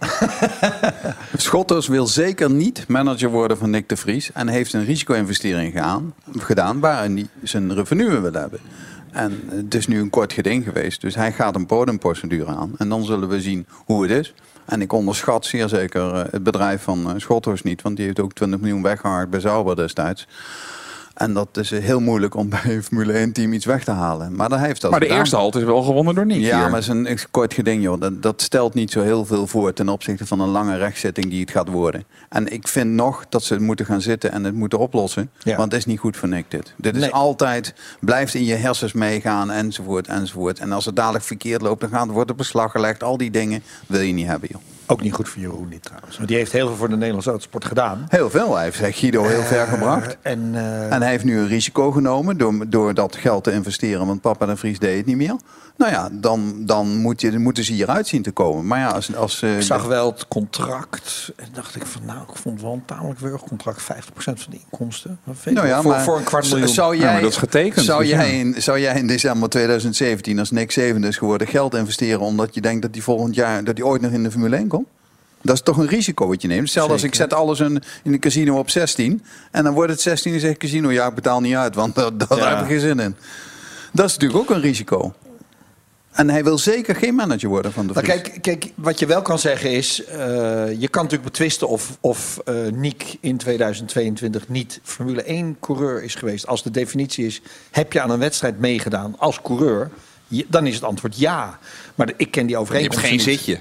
Schotters 1.36 1.88
wil 1.88 2.06
zeker 2.06 2.50
niet 2.50 2.88
manager 2.88 3.30
worden 3.30 3.58
van 3.58 3.70
Nick 3.70 3.88
de 3.88 3.96
Vries. 3.96 4.32
En 4.32 4.48
heeft 4.48 4.72
een 4.72 4.84
risico-investering 4.84 5.72
gedaan, 6.38 6.80
waarin 6.80 7.16
hij 7.16 7.26
zijn 7.42 7.74
revenue 7.74 8.20
wil 8.20 8.32
hebben. 8.32 8.60
En 9.10 9.40
het 9.48 9.74
is 9.74 9.86
nu 9.86 10.00
een 10.00 10.10
kort 10.10 10.32
geding 10.32 10.64
geweest. 10.64 11.00
Dus 11.00 11.14
hij 11.14 11.32
gaat 11.32 11.54
een 11.54 11.66
bodemprocedure 11.66 12.54
aan. 12.54 12.72
En 12.78 12.88
dan 12.88 13.04
zullen 13.04 13.28
we 13.28 13.40
zien 13.40 13.66
hoe 13.84 14.02
het 14.02 14.10
is. 14.10 14.34
En 14.64 14.80
ik 14.80 14.92
onderschat 14.92 15.46
zeer 15.46 15.68
zeker 15.68 16.14
eh, 16.14 16.32
het 16.32 16.42
bedrijf 16.42 16.82
van 16.82 17.10
eh, 17.10 17.14
Schotters 17.16 17.62
niet. 17.62 17.82
Want 17.82 17.96
die 17.96 18.04
heeft 18.04 18.20
ook 18.20 18.32
20 18.32 18.60
miljoen 18.60 18.82
weggehaald 18.82 19.30
bij 19.30 19.40
Sauber 19.40 19.76
destijds. 19.76 20.26
En 21.16 21.32
dat 21.32 21.56
is 21.56 21.70
heel 21.70 22.00
moeilijk 22.00 22.34
om 22.34 22.48
bij 22.48 22.60
een 22.64 22.82
Formule 22.82 23.12
1 23.12 23.32
team 23.32 23.52
iets 23.52 23.64
weg 23.64 23.84
te 23.84 23.90
halen. 23.90 24.34
Maar 24.36 24.50
hij 24.50 24.66
heeft 24.66 24.80
dat 24.80 24.90
Maar 24.90 25.00
de 25.00 25.06
gedaan. 25.06 25.20
eerste 25.20 25.36
halte 25.36 25.58
is 25.58 25.64
wel 25.64 25.82
gewonnen 25.82 26.14
door 26.14 26.26
Nick 26.26 26.40
Ja, 26.40 26.44
hier. 26.60 26.70
maar 26.70 26.80
het 26.82 26.82
is 26.82 26.88
een 26.88 27.18
kort 27.30 27.54
geding, 27.54 27.82
joh. 27.82 28.00
Dat, 28.00 28.22
dat 28.22 28.42
stelt 28.42 28.74
niet 28.74 28.90
zo 28.90 29.02
heel 29.02 29.24
veel 29.24 29.46
voor 29.46 29.72
ten 29.72 29.88
opzichte 29.88 30.26
van 30.26 30.40
een 30.40 30.48
lange 30.48 30.76
rechtszitting 30.76 31.26
die 31.30 31.40
het 31.40 31.50
gaat 31.50 31.68
worden. 31.68 32.04
En 32.28 32.52
ik 32.52 32.68
vind 32.68 32.90
nog 32.90 33.24
dat 33.28 33.42
ze 33.42 33.60
moeten 33.60 33.86
gaan 33.86 34.00
zitten 34.00 34.32
en 34.32 34.44
het 34.44 34.54
moeten 34.54 34.78
oplossen. 34.78 35.30
Ja. 35.38 35.56
Want 35.56 35.72
het 35.72 35.80
is 35.80 35.86
niet 35.86 35.98
goed 35.98 36.16
voor 36.16 36.28
Nick 36.28 36.50
dit. 36.50 36.74
Dit 36.76 36.96
is 36.96 37.10
altijd, 37.12 37.74
blijft 38.00 38.34
in 38.34 38.44
je 38.44 38.54
hersens 38.54 38.92
meegaan 38.92 39.50
enzovoort 39.50 40.06
enzovoort. 40.06 40.58
En 40.58 40.72
als 40.72 40.84
het 40.84 40.96
dadelijk 40.96 41.24
verkeerd 41.24 41.62
loopt, 41.62 41.80
dan 41.80 41.90
gaat, 41.90 42.08
wordt 42.08 42.28
het 42.28 42.38
beslag 42.38 42.70
gelegd. 42.70 43.02
Al 43.02 43.16
die 43.16 43.30
dingen 43.30 43.62
wil 43.86 44.00
je 44.00 44.12
niet 44.12 44.26
hebben, 44.26 44.48
joh. 44.52 44.60
Ook 44.86 45.02
niet 45.02 45.12
goed 45.12 45.28
voor 45.28 45.40
Jeroen 45.42 45.68
niet 45.68 45.82
trouwens. 45.82 46.16
Want 46.16 46.28
die 46.28 46.36
heeft 46.36 46.52
heel 46.52 46.66
veel 46.66 46.76
voor 46.76 46.88
de 46.88 46.94
Nederlandse 46.96 47.30
autosport 47.30 47.64
gedaan. 47.64 48.06
Heel 48.08 48.30
veel. 48.30 48.54
Hij 48.54 48.64
heeft 48.64 48.98
Guido 48.98 49.24
heel 49.24 49.42
ver 49.42 49.66
gebracht. 49.66 50.16
Eh, 50.22 50.32
en, 50.32 50.50
eh, 50.54 50.92
En 50.92 51.02
hij 51.02 51.10
heeft 51.10 51.24
nu 51.24 51.38
een 51.38 51.48
risico 51.48 51.90
genomen 51.90 52.38
door, 52.38 52.64
door 52.68 52.94
dat 52.94 53.16
geld 53.16 53.44
te 53.44 53.52
investeren. 53.52 54.06
Want 54.06 54.20
papa 54.20 54.46
de 54.46 54.56
Vries 54.56 54.78
deed 54.78 54.96
het 54.96 55.06
niet 55.06 55.16
meer. 55.16 55.36
Nou 55.76 55.92
ja, 55.92 56.08
dan, 56.12 56.54
dan 56.58 56.96
moet 56.96 57.20
je, 57.20 57.38
moeten 57.38 57.64
ze 57.64 57.72
hieruit 57.72 58.06
zien 58.06 58.22
te 58.22 58.30
komen. 58.30 58.66
Maar 58.66 58.78
ja, 58.78 58.88
als, 58.88 59.16
als 59.16 59.42
eh, 59.42 59.56
ik 59.56 59.62
zag 59.62 59.84
wel 59.84 60.10
het 60.10 60.28
contract. 60.28 61.32
En 61.36 61.48
dacht 61.52 61.76
ik 61.76 61.86
van 61.86 62.04
nou, 62.04 62.18
ik 62.18 62.36
vond 62.36 62.54
het 62.54 62.64
wel 62.64 62.72
een 62.72 62.84
tamelijk 62.84 63.20
wurg 63.20 63.42
contract. 63.42 63.82
50% 63.82 63.86
van 64.14 64.34
de 64.50 64.58
inkomsten. 64.70 65.18
Nou 65.44 65.66
ja, 65.66 65.82
voor, 65.82 65.90
maar 65.90 66.02
voor 66.02 66.16
een 66.16 66.24
kwart 66.24 66.50
miljoen. 66.50 66.68
Zou 66.68 66.94
Ja, 66.94 67.00
jij, 67.02 67.12
maar 67.12 67.20
dat 67.20 67.30
is 67.30 67.36
getekend, 67.36 67.84
Zou, 67.84 68.00
dus 68.00 68.10
jij 68.10 68.26
ja. 68.26 68.38
in, 68.38 68.62
zou 68.62 68.80
jij 68.80 68.98
in 68.98 69.06
december 69.06 69.48
2017, 69.48 70.38
als 70.38 70.50
Nick 70.50 70.70
zevende 70.70 71.08
is 71.08 71.16
geworden, 71.16 71.46
geld 71.46 71.74
investeren 71.74 72.20
omdat 72.20 72.54
je 72.54 72.60
denkt 72.60 72.82
dat 72.82 72.90
hij 72.94 73.02
volgend 73.02 73.34
jaar 73.34 73.64
dat 73.64 73.76
hij 73.76 73.86
ooit 73.86 74.00
nog 74.00 74.12
in 74.12 74.22
de 74.22 74.30
Formule 74.30 74.56
1 74.56 74.68
komt? 74.68 74.75
Dat 75.46 75.54
is 75.56 75.62
toch 75.62 75.76
een 75.76 75.86
risico 75.88 76.26
wat 76.28 76.42
je 76.42 76.48
neemt. 76.48 76.60
Hetzelfde 76.62 76.92
als 76.92 77.02
ik 77.02 77.14
zet 77.14 77.32
alles 77.34 77.60
in, 77.60 77.82
in 78.02 78.12
een 78.12 78.20
casino 78.20 78.58
op 78.58 78.70
16 78.70 79.24
en 79.50 79.64
dan 79.64 79.74
wordt 79.74 79.90
het 79.90 80.00
16 80.00 80.32
en 80.32 80.40
zegt 80.40 80.56
casino 80.58 80.90
ja 80.92 81.06
ik 81.06 81.14
betaal 81.14 81.40
niet 81.40 81.54
uit, 81.54 81.74
want 81.74 81.94
daar, 81.96 82.16
daar 82.16 82.38
Ja. 82.38 82.48
heb 82.56 82.60
ik 82.60 82.66
geen 82.66 82.80
zin 82.80 82.98
in. 83.00 83.16
Dat 83.92 84.06
is 84.06 84.12
natuurlijk 84.12 84.40
ook 84.40 84.50
een 84.56 84.62
risico. 84.62 85.14
En 86.12 86.30
hij 86.30 86.44
wil 86.44 86.58
zeker 86.58 86.96
geen 86.96 87.14
manager 87.14 87.48
worden 87.48 87.72
van 87.72 87.86
de 87.86 87.92
Nou, 87.92 88.06
Vries. 88.06 88.20
kijk, 88.22 88.42
kijk, 88.42 88.72
wat 88.74 88.98
je 88.98 89.06
wel 89.06 89.22
kan 89.22 89.38
zeggen 89.38 89.70
is... 89.70 90.04
eh, 90.04 90.16
je 90.80 90.88
kan 90.88 91.02
natuurlijk 91.02 91.30
betwisten 91.30 91.68
of, 91.68 91.96
of 92.00 92.38
eh 92.44 92.54
Nick 92.72 93.16
in 93.20 93.36
2022 93.36 94.48
niet 94.48 94.80
Formule 94.82 95.24
1-coureur 95.54 96.02
is 96.02 96.14
geweest. 96.14 96.46
Als 96.46 96.62
de 96.62 96.70
definitie 96.70 97.26
is, 97.26 97.40
heb 97.70 97.92
je 97.92 98.00
aan 98.00 98.10
een 98.10 98.18
wedstrijd 98.18 98.58
meegedaan 98.58 99.14
als 99.18 99.42
coureur... 99.42 99.90
je- 100.28 100.46
dan 100.48 100.66
is 100.66 100.74
het 100.74 100.84
antwoord 100.84 101.18
ja. 101.18 101.58
Maar 101.94 102.06
de- 102.06 102.14
ik 102.16 102.30
ken 102.30 102.46
die 102.46 102.50
je 102.50 102.56
hebt 102.56 102.68
overeenkomst 102.70 103.00
geen 103.04 103.10
niet. 103.12 103.22
zitje. 103.22 103.58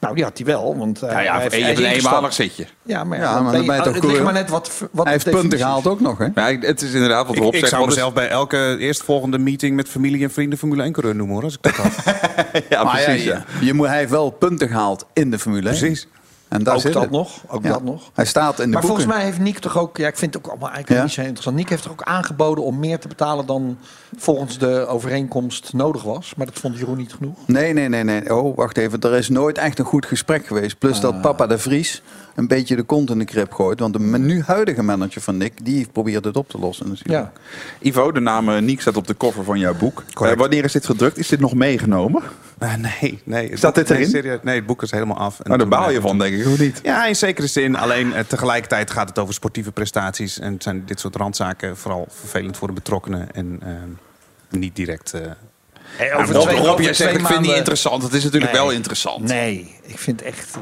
Nou, 0.00 0.14
die 0.14 0.24
had 0.24 0.36
hij 0.38 0.46
wel. 0.46 0.76
Want, 0.76 1.02
eh, 1.02 1.10
Nou 1.10 1.22
ja, 1.22 1.32
hij 1.32 1.42
heeft- 1.42 1.54
je 1.56 1.62
hebt 1.64 1.78
een 1.78 1.84
eenmalig 1.84 2.32
zitje. 2.32 2.66
Ja, 2.82 3.04
maar, 3.04 3.18
Ja, 3.18 3.24
ja, 3.24 3.40
maar 3.40 3.52
dan 3.52 3.66
ben 3.66 3.76
je 3.76 3.82
toch 3.82 3.84
het 3.84 3.86
ligt 3.92 4.00
coureur? 4.00 4.22
maar 4.24 4.32
net 4.32 4.50
wat, 4.50 4.70
wat 4.92 5.04
hij 5.04 5.12
heeft 5.12 5.30
punten 5.30 5.58
gehaald 5.58 5.86
ook 5.86 6.00
nog, 6.00 6.18
hè? 6.18 6.26
Ja, 6.34 6.48
ik- 6.48 6.62
het 6.62 6.82
is 6.82 6.92
inderdaad 6.92 7.26
wat 7.26 7.36
Ik, 7.36 7.42
Rob 7.42 7.52
ik 7.54 7.58
zegt. 7.58 7.70
zou 7.70 7.80
wat 7.82 7.90
is- 7.90 7.96
mezelf 7.96 8.14
bij 8.14 8.28
elke 8.28 8.76
eerstvolgende 8.78 9.38
meeting 9.38 9.76
met 9.76 9.88
familie 9.88 10.22
en 10.24 10.30
vrienden 10.30 10.58
Formule 10.58 10.82
1 10.84 10.92
coureur 10.92 11.14
noemen 11.16 11.34
hoor. 11.34 11.44
Als 11.44 11.54
ik 11.54 11.62
dat 11.62 11.72
had. 11.76 11.92
Ja, 12.68 12.82
Maar 12.84 12.98
ja, 13.00 13.04
precies. 13.04 13.24
je, 13.24 13.30
ja. 13.30 13.44
je 13.60 13.74
moet, 13.74 13.86
hij 13.86 13.98
heeft 13.98 14.10
wel 14.10 14.30
punten 14.30 14.68
gehaald 14.68 15.06
in 15.12 15.30
de 15.30 15.38
Formule 15.38 15.68
1. 15.70 15.78
Precies. 15.78 16.06
En 16.50 16.62
daar 16.62 16.74
Ook 16.74 16.80
zit 16.80 16.92
dat 16.92 17.02
het. 17.02 17.10
nog, 17.10 17.30
ook 17.48 17.62
Ja. 17.62 17.68
dat 17.70 17.82
nog. 17.82 18.10
Hij 18.14 18.24
staat 18.24 18.58
in 18.58 18.64
de 18.64 18.70
Maar 18.70 18.80
boeken. 18.80 18.88
volgens 18.88 19.06
mij 19.06 19.24
heeft 19.24 19.38
Nick 19.38 19.58
toch 19.58 19.78
ook... 19.78 19.96
Ja, 19.96 20.06
ik 20.06 20.16
vind 20.16 20.34
het 20.34 20.44
ook 20.44 20.50
allemaal 20.50 20.68
eigenlijk 20.70 20.98
Ja? 21.00 21.04
niet 21.06 21.14
zo 21.14 21.20
interessant. 21.20 21.56
Nick 21.56 21.68
heeft 21.68 21.82
toch 21.82 21.92
ook 21.92 22.02
aangeboden 22.02 22.64
om 22.64 22.78
meer 22.78 22.98
te 22.98 23.08
betalen 23.08 23.46
dan 23.46 23.78
volgens 24.16 24.58
de 24.58 24.86
overeenkomst 24.86 25.72
nodig 25.72 26.02
was. 26.02 26.32
Maar 26.36 26.46
dat 26.46 26.58
vond 26.58 26.78
Jeroen 26.78 26.96
niet 26.96 27.12
genoeg. 27.12 27.36
Nee, 27.46 27.72
nee, 27.72 27.88
nee, 27.88 28.04
nee. 28.04 28.36
Oh, 28.36 28.56
wacht 28.56 28.76
even. 28.76 29.00
Er 29.00 29.14
is 29.14 29.28
nooit 29.28 29.58
echt 29.58 29.78
een 29.78 29.84
goed 29.84 30.06
gesprek 30.06 30.46
geweest. 30.46 30.78
Plus 30.78 30.96
Ah. 30.96 31.02
dat 31.02 31.20
papa 31.20 31.46
de 31.46 31.58
Vries 31.58 32.02
een 32.34 32.46
beetje 32.48 32.76
de 32.76 32.82
kont 32.82 33.10
in 33.10 33.18
de 33.18 33.24
krip 33.24 33.52
gooit. 33.52 33.80
Want 33.80 33.92
de 33.92 33.98
nu 34.18 34.42
huidige 34.42 34.82
manager 34.82 35.22
van 35.22 35.36
Nick, 35.36 35.52
die 35.64 35.88
probeert 35.92 36.24
het 36.24 36.36
op 36.36 36.48
te 36.48 36.58
lossen 36.58 36.88
natuurlijk. 36.88 37.18
Ja. 37.18 37.32
Ivo, 37.80 38.12
de 38.12 38.20
naam 38.20 38.48
eh, 38.48 38.62
Niek 38.62 38.80
staat 38.80 38.96
op 38.96 39.06
de 39.06 39.16
cover 39.16 39.44
van 39.44 39.58
jouw 39.58 39.74
boek. 39.74 40.02
Eh, 40.20 40.32
wanneer 40.32 40.64
is 40.64 40.72
dit 40.72 40.86
gedrukt? 40.86 41.18
Is 41.18 41.28
dit 41.28 41.40
nog 41.40 41.54
meegenomen? 41.54 42.22
Eh, 42.58 42.74
nee, 42.74 43.20
nee. 43.24 43.48
Het 43.48 43.58
Staat 43.58 43.74
boek- 43.74 43.86
dit 43.86 43.88
nee, 43.88 43.98
erin? 43.98 44.10
serieus, 44.10 44.38
nee, 44.42 44.54
het 44.56 44.66
boek 44.66 44.82
is 44.82 44.90
helemaal 44.90 45.16
af. 45.16 45.38
En 45.40 45.44
Nou, 45.46 45.58
daar 45.58 45.68
baal 45.68 45.90
je 45.90 46.00
van, 46.00 46.18
denk 46.18 46.34
ik, 46.34 46.46
of 46.46 46.58
niet? 46.58 46.80
Ja, 46.82 47.06
in 47.06 47.16
zekere 47.16 47.46
zin. 47.46 47.76
Alleen 47.76 48.12
tegelijkertijd 48.26 48.90
gaat 48.90 49.08
het 49.08 49.18
over 49.18 49.34
sportieve 49.34 49.72
prestaties. 49.72 50.38
En 50.38 50.56
zijn 50.58 50.82
dit 50.86 51.00
soort 51.00 51.16
randzaken 51.16 51.76
vooral 51.76 52.06
vervelend 52.10 52.56
voor 52.56 52.68
de 52.68 52.74
betrokkenen. 52.74 53.28
En 53.32 53.60
niet 54.50 54.76
direct... 54.76 55.12
eh, 55.12 55.20
Hey, 55.96 56.08
Rob, 56.10 56.24
twee- 56.24 56.56
Rob, 56.56 56.66
over 56.66 56.66
jij 56.66 56.76
twee 56.76 56.94
zegt, 56.94 57.10
ik 57.20 57.26
vind 57.26 57.38
het 57.38 57.40
niet 57.46 57.56
interessant. 57.56 58.02
Het 58.02 58.12
is 58.12 58.24
natuurlijk 58.24 58.52
Nee. 58.52 58.60
wel 58.62 58.70
interessant. 58.70 59.24
Nee, 59.24 59.74
ik 59.82 59.98
vind 59.98 60.22
echt... 60.22 60.56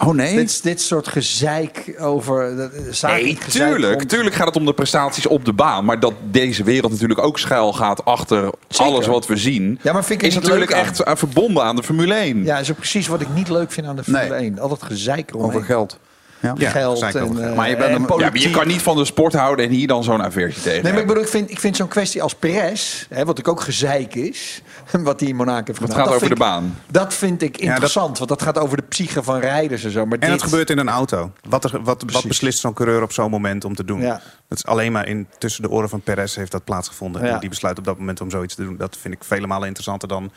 Oh 0.00 0.14
nee? 0.14 0.36
Dit, 0.36 0.62
dit 0.62 0.80
soort 0.80 1.08
gezeik 1.08 1.94
over... 1.98 2.70
zakelijk 2.90 3.24
Nee, 3.24 3.38
tuurlijk. 3.48 3.94
rond- 3.98 4.08
Tuurlijk 4.08 4.34
gaat 4.34 4.46
het 4.46 4.56
om 4.56 4.64
de 4.64 4.72
prestaties 4.74 5.26
op 5.26 5.44
de 5.44 5.52
baan. 5.52 5.84
Maar 5.84 6.00
dat 6.00 6.12
deze 6.30 6.64
wereld 6.64 6.92
natuurlijk 6.92 7.20
ook 7.22 7.38
schuil 7.38 7.72
gaat 7.72 8.04
achter 8.04 8.50
Zeker. 8.68 8.84
alles 8.92 9.06
wat 9.06 9.26
we 9.26 9.36
zien... 9.36 9.78
Ja, 9.82 9.92
maar 9.92 10.04
vind 10.04 10.20
ik 10.22 10.26
is 10.28 10.34
het 10.34 10.42
natuurlijk 10.42 10.70
leuk 10.70 10.78
aan. 10.80 10.86
echt 10.86 11.00
eh, 11.02 11.12
verbonden 11.16 11.62
aan 11.62 11.76
de 11.76 11.82
Formule 11.82 12.14
1. 12.14 12.44
Ja, 12.44 12.58
is 12.58 12.70
ook 12.70 12.76
precies 12.76 13.06
wat 13.06 13.20
ik 13.20 13.28
niet 13.34 13.48
leuk 13.48 13.72
vind 13.72 13.86
aan 13.86 13.96
de 13.96 14.04
Formule 14.04 14.28
Nee. 14.28 14.38
1. 14.38 14.58
Al 14.58 14.68
dat 14.68 14.82
gezeik 14.82 15.30
eromheen. 15.30 15.48
Over 15.50 15.64
geld. 15.64 15.98
Ja. 16.40 16.54
Ja, 16.58 16.70
geld 16.70 17.02
en, 17.02 17.10
geld. 17.10 17.38
eh, 17.38 17.54
Maar 17.54 17.68
je 17.68 17.76
bent 17.76 17.88
en 17.88 17.94
een- 17.94 18.18
Ja, 18.18 18.28
maar 18.30 18.38
je 18.38 18.50
kan 18.50 18.66
niet 18.66 18.82
van 18.82 18.96
de 18.96 19.04
sport 19.04 19.32
houden 19.32 19.64
en 19.64 19.70
hier 19.70 19.86
dan 19.86 20.04
zo'n 20.04 20.20
affairtje 20.20 20.60
tegen. 20.60 20.82
Nee, 20.82 20.92
maar 20.92 21.00
ik 21.00 21.06
bedoel, 21.06 21.22
ik 21.22 21.28
vind, 21.28 21.50
ik 21.50 21.60
vind 21.60 21.76
zo'n 21.76 21.88
kwestie 21.88 22.22
als 22.22 22.34
Perez, 22.34 23.06
hè, 23.08 23.24
wat 23.24 23.38
ik 23.38 23.48
ook 23.48 23.60
gezeik 23.60 24.14
is, 24.14 24.62
wat 25.02 25.18
die 25.18 25.28
in 25.28 25.36
Monaco 25.36 25.64
heeft 25.66 25.68
Het 25.68 25.76
gedaan. 25.78 25.96
gaat 25.96 26.04
dat 26.04 26.14
over 26.14 26.26
de 26.28 26.32
ik- 26.34 26.38
baan. 26.40 26.78
Dat 26.90 27.14
vind 27.14 27.42
ik 27.42 27.52
dat- 27.52 27.60
interessant, 27.60 28.18
want 28.18 28.30
dat 28.30 28.42
gaat 28.42 28.58
over 28.58 28.76
de 28.76 28.82
psyche 28.82 29.22
van 29.22 29.38
rijders 29.40 29.84
en 29.84 29.90
zo. 29.90 30.06
Maar 30.06 30.18
En 30.18 30.30
dit, 30.30 30.40
het 30.40 30.42
gebeurt 30.50 30.70
in 30.70 30.78
een 30.78 30.88
auto. 30.88 31.32
Wat, 31.48 31.64
er, 31.64 31.82
wat, 31.82 32.02
wat 32.12 32.24
beslist 32.26 32.58
zo'n 32.58 32.72
coureur 32.74 33.02
op 33.02 33.12
zo'n 33.12 33.30
moment 33.30 33.64
om 33.64 33.74
te 33.74 33.84
doen? 33.84 34.00
Ja. 34.00 34.20
Dat 34.48 34.58
is 34.58 34.66
alleen 34.66 34.92
maar 34.92 35.06
in, 35.06 35.26
tussen 35.38 35.62
de 35.62 35.70
oren 35.70 35.88
van 35.88 36.00
Perez 36.00 36.36
heeft 36.36 36.52
dat 36.52 36.64
plaatsgevonden. 36.64 37.24
Ja. 37.24 37.34
En 37.34 37.40
die 37.40 37.48
besluit 37.48 37.78
op 37.78 37.84
dat 37.84 37.98
moment 37.98 38.20
om 38.20 38.30
zoiets 38.30 38.54
te 38.54 38.64
doen. 38.64 38.76
Dat 38.76 38.96
vind 39.00 39.14
ik 39.14 39.24
vele 39.24 39.46
malen 39.46 39.66
interessanter 39.66 40.08
dan 40.08 40.30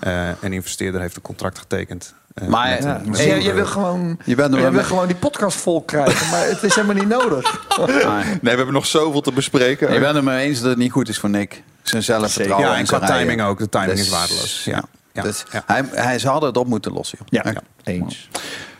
eh, 0.00 0.28
een 0.40 0.52
investeerder 0.52 1.00
heeft 1.00 1.16
een 1.16 1.22
contract 1.22 1.58
getekend. 1.58 2.14
eh, 2.34 2.48
Maar, 2.48 2.68
met, 2.70 2.82
ja, 2.82 2.94
een- 2.94 2.98
Dus 2.98 3.18
met 3.18 3.20
een 3.30 3.42
jij 3.42 3.54
wil 3.54 3.66
gewoon, 3.66 4.18
Je 4.24 4.34
bent 4.34 4.54
er 4.54 4.60
wel 4.60 4.70
wil 4.70 4.82
gewoon 4.82 5.06
die 5.06 5.16
podcast 5.16 5.56
vol 5.56 5.82
krijgen, 5.82 6.30
maar 6.30 6.46
het 6.46 6.62
is 6.62 6.74
helemaal 6.74 6.96
niet 6.96 7.08
nodig. 7.08 7.68
Nee, 7.86 8.38
we 8.40 8.48
hebben 8.48 8.72
nog 8.72 8.86
zoveel 8.86 9.20
te 9.20 9.32
bespreken. 9.32 9.92
Ik 9.92 10.00
ben 10.00 10.14
het 10.14 10.24
mee 10.24 10.46
eens 10.46 10.60
dat 10.60 10.68
het 10.68 10.78
niet 10.78 10.92
goed 10.92 11.08
is 11.08 11.18
voor 11.18 11.30
Nick. 11.30 11.62
Zijn 11.82 12.02
zelfvertrouwen 12.02 12.68
Ja, 12.68 12.76
en 12.76 12.84
qua 12.84 12.98
timing 12.98 13.42
ook. 13.42 13.58
De 13.58 13.68
timing 13.68 13.90
Dus, 13.90 14.00
is 14.00 14.08
waardeloos. 14.08 14.62
Ja. 14.64 14.82
Ja. 15.12 15.22
Dus 15.22 15.44
Ja. 15.52 15.62
Hij, 15.66 15.84
hij 15.90 16.18
ze 16.18 16.28
hadden 16.28 16.48
het 16.48 16.58
op 16.58 16.66
moeten 16.66 16.92
lossen. 16.92 17.18
Ja, 17.28 17.54
eens. 17.84 18.28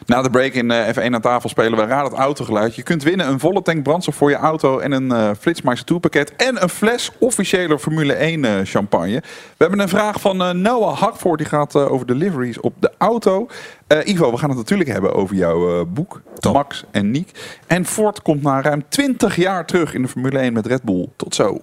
Na 0.07 0.23
de 0.23 0.31
break 0.31 0.53
in 0.53 0.71
eh, 0.71 0.97
F1 0.97 1.13
aan 1.15 1.21
tafel 1.21 1.49
spelen 1.49 1.79
we 1.79 1.85
Raad 1.85 2.11
het 2.11 2.19
Autogeluid. 2.19 2.75
Je 2.75 2.83
kunt 2.83 3.03
winnen 3.03 3.29
een 3.29 3.41
volle 3.41 3.63
tank 3.63 3.83
brandstof 3.83 4.15
voor 4.15 4.31
je 4.31 4.37
auto 4.37 4.79
en 4.79 4.93
een 4.93 5.13
eh 5.13 5.31
Flitsmeister 5.41 5.87
tourpakket 5.87 6.37
en 6.37 6.63
een 6.63 6.69
fles 6.69 7.11
officiële 7.19 7.79
Formule 7.79 8.13
1 8.13 8.45
eh, 8.45 8.53
champagne. 8.65 9.21
We 9.21 9.23
hebben 9.57 9.79
een 9.81 9.89
vraag 9.89 10.21
van 10.21 10.43
eh, 10.43 10.51
Noah 10.51 10.99
Hartvoort, 10.99 11.39
die 11.39 11.49
gaat 11.49 11.77
over 11.77 12.07
deliveries 12.07 12.61
op 12.61 12.75
de 12.79 12.93
auto. 12.99 13.49
Eh, 13.87 14.07
Ivo, 14.07 14.31
we 14.31 14.39
gaan 14.39 14.49
het 14.49 14.59
natuurlijk 14.59 14.91
hebben 14.91 15.15
over 15.15 15.37
jouw 15.37 15.81
eh, 15.81 15.87
boek, 15.89 16.21
Max 16.53 16.85
en 16.91 17.11
Niek. 17.11 17.31
En 17.67 17.87
Ford 17.87 18.23
komt 18.23 18.43
na 18.43 18.61
ruim 18.63 18.85
20 18.89 19.37
jaar 19.37 19.67
terug 19.67 19.95
in 19.95 20.03
de 20.03 20.09
Formule 20.09 20.39
1 20.39 20.53
met 20.53 20.67
Red 20.67 20.83
Bull. 20.83 21.09
Tot 21.17 21.35
zo. 21.35 21.59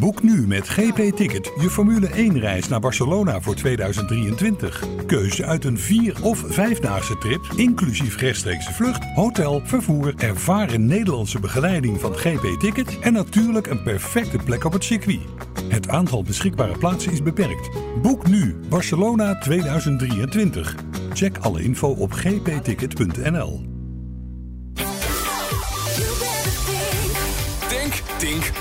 Boek 0.00 0.22
nu 0.22 0.46
met 0.46 0.68
GP 0.68 1.16
Ticket 1.16 1.52
je 1.60 1.70
Formule 1.70 2.06
1 2.06 2.40
reis 2.40 2.68
naar 2.68 2.80
Barcelona 2.80 3.40
voor 3.40 3.54
2023. 3.54 4.84
Keuze 5.06 5.44
uit 5.44 5.64
een 5.64 5.78
vier- 5.78 6.16
of 6.22 6.44
vijfdaagse 6.46 7.18
trip, 7.18 7.52
inclusief 7.56 8.16
rechtstreekse 8.16 8.72
vlucht, 8.72 9.04
hotel, 9.14 9.60
vervoer, 9.64 10.14
ervaren 10.16 10.86
Nederlandse 10.86 11.40
begeleiding 11.40 12.00
van 12.00 12.14
GP 12.14 12.60
Ticket 12.60 12.98
en 12.98 13.12
natuurlijk 13.12 13.66
een 13.66 13.82
perfecte 13.82 14.38
plek 14.44 14.64
op 14.64 14.72
het 14.72 14.84
circuit. 14.84 15.20
Het 15.68 15.88
aantal 15.88 16.22
beschikbare 16.22 16.78
plaatsen 16.78 17.12
is 17.12 17.22
beperkt. 17.22 17.70
Boek 18.02 18.26
nu 18.28 18.56
Barcelona 18.68 19.38
2023. 19.38 20.74
Check 21.12 21.38
alle 21.38 21.62
info 21.62 21.88
op 21.88 22.12
gpticket.nl. 22.12 23.81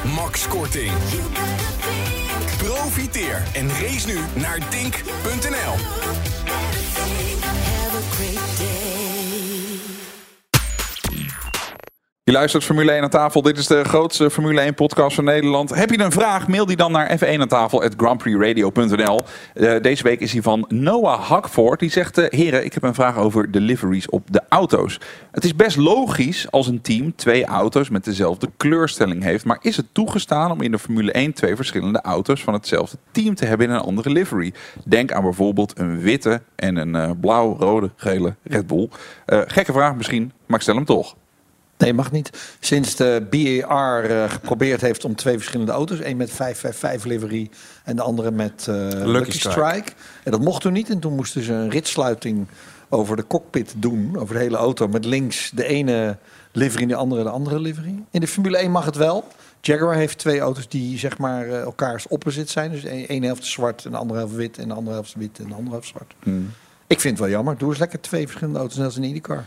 Max 0.03 0.47
Korting. 0.47 0.91
Profiteer 2.57 3.43
en 3.53 3.69
race 3.69 4.07
nu 4.07 4.19
naar 4.35 4.59
dink.nl. 4.69 6.30
Je 12.23 12.31
luistert 12.31 12.63
Formule 12.63 12.91
1 12.91 13.03
aan 13.03 13.09
tafel. 13.09 13.41
Dit 13.41 13.57
is 13.57 13.67
de 13.67 13.83
grootste 13.83 14.29
Formule 14.29 14.61
1 14.61 14.73
podcast 14.73 15.15
van 15.15 15.23
Nederland. 15.23 15.75
Heb 15.75 15.89
je 15.89 15.99
een 15.99 16.11
vraag? 16.11 16.47
Mail 16.47 16.65
die 16.65 16.75
dan 16.75 16.91
naar 16.91 17.17
f1 17.17 17.39
aan 17.39 17.47
tafel. 17.47 17.83
Eh, 17.83 17.91
deze 19.81 20.03
week 20.03 20.19
is 20.19 20.31
die 20.31 20.41
van 20.41 20.65
Noah 20.67 21.21
Hakvoort. 21.21 21.79
Die 21.79 21.89
zegt, 21.89 22.17
eh, 22.17 22.39
heren, 22.39 22.65
ik 22.65 22.73
heb 22.73 22.83
een 22.83 22.93
vraag 22.93 23.17
over 23.17 23.51
de 23.51 23.59
liveries 23.59 24.09
op 24.09 24.23
de 24.31 24.41
auto's. 24.49 24.99
Het 25.31 25.43
is 25.43 25.55
best 25.55 25.77
logisch 25.77 26.51
als 26.51 26.67
een 26.67 26.81
team 26.81 27.15
twee 27.15 27.45
auto's 27.45 27.89
met 27.89 28.03
dezelfde 28.03 28.49
kleurstelling 28.57 29.23
heeft. 29.23 29.45
Maar 29.45 29.57
is 29.61 29.77
het 29.77 29.85
toegestaan 29.91 30.51
om 30.51 30.61
in 30.61 30.71
de 30.71 30.79
Formule 30.79 31.11
1 31.11 31.33
twee 31.33 31.55
verschillende 31.55 32.01
auto's 32.01 32.43
van 32.43 32.53
hetzelfde 32.53 32.97
team 33.11 33.35
te 33.35 33.45
hebben 33.45 33.67
in 33.67 33.73
een 33.73 33.81
andere 33.81 34.09
livery? 34.09 34.53
Denk 34.85 35.11
aan 35.11 35.23
bijvoorbeeld 35.23 35.79
een 35.79 35.99
witte 35.99 36.41
en 36.55 36.75
een 36.75 36.95
eh, 36.95 37.11
blauw, 37.21 37.55
rode, 37.59 37.91
gele 37.95 38.35
Red 38.43 38.67
Bull. 38.67 38.89
Gekke 39.25 39.71
vraag 39.71 39.95
misschien, 39.95 40.31
maar 40.45 40.57
ik 40.57 40.63
stel 40.63 40.75
hem 40.75 40.85
toch. 40.85 41.15
Nee, 41.81 41.93
mag 41.93 42.11
niet. 42.11 42.55
Sinds 42.59 42.95
de 42.95 43.27
BAR 43.29 44.03
eh, 44.03 44.29
geprobeerd 44.29 44.81
heeft 44.81 45.05
om 45.05 45.15
twee 45.15 45.37
verschillende 45.37 45.71
auto's, 45.71 45.99
één 45.99 46.17
met 46.17 46.31
555 46.31 47.11
livery 47.11 47.49
en 47.83 47.95
de 47.95 48.01
andere 48.01 48.31
met 48.31 48.67
eh, 48.67 48.75
Lucky, 48.91 49.31
Strike. 49.31 49.51
Strike. 49.51 49.91
En 50.23 50.31
dat 50.31 50.41
mocht 50.41 50.61
toen 50.61 50.73
niet. 50.73 50.89
En 50.89 50.99
toen 50.99 51.15
moesten 51.15 51.43
ze 51.43 51.53
een 51.53 51.69
ritsluiting 51.69 52.47
over 52.89 53.15
de 53.15 53.27
cockpit 53.27 53.73
doen, 53.77 54.17
over 54.17 54.35
de 54.35 54.41
hele 54.41 54.57
auto, 54.57 54.87
met 54.87 55.05
links 55.05 55.51
de 55.55 55.65
ene 55.65 56.17
livery 56.51 56.81
en 56.81 56.87
de 56.87 56.95
andere 56.95 57.23
de 57.23 57.29
andere 57.29 57.59
livery. 57.59 58.03
In 58.11 58.19
de 58.19 58.27
Formule 58.27 58.57
1 58.57 58.71
mag 58.71 58.85
het 58.85 58.95
wel. 58.95 59.27
Jaguar 59.61 59.95
heeft 59.95 60.17
twee 60.17 60.39
auto's 60.39 60.67
die 60.67 60.97
zeg 60.97 61.17
maar 61.17 61.47
eh, 61.47 61.61
elkaars 61.61 62.07
opposite 62.07 62.51
zijn. 62.51 62.71
Dus 62.71 62.81
de 62.81 63.07
ene 63.07 63.25
helft 63.25 63.45
zwart 63.45 63.85
en 63.85 63.91
de 63.91 63.97
andere 63.97 64.19
helft 64.19 64.35
wit 64.35 64.57
en 64.57 64.67
de 64.67 64.73
andere 64.73 64.95
helft 64.95 65.13
wit 65.17 65.39
en 65.39 65.47
de 65.47 65.53
andere 65.53 65.71
helft 65.71 65.87
zwart. 65.87 66.13
Ik 66.87 66.99
vind 66.99 67.17
het 67.17 67.19
wel 67.19 67.35
jammer. 67.35 67.57
Doe 67.57 67.69
eens 67.69 67.79
lekker 67.79 68.01
twee 68.01 68.25
verschillende 68.25 68.59
auto's 68.59 68.77
net 68.77 68.85
als 68.85 68.97
in 68.97 69.03
IndyCar. 69.03 69.45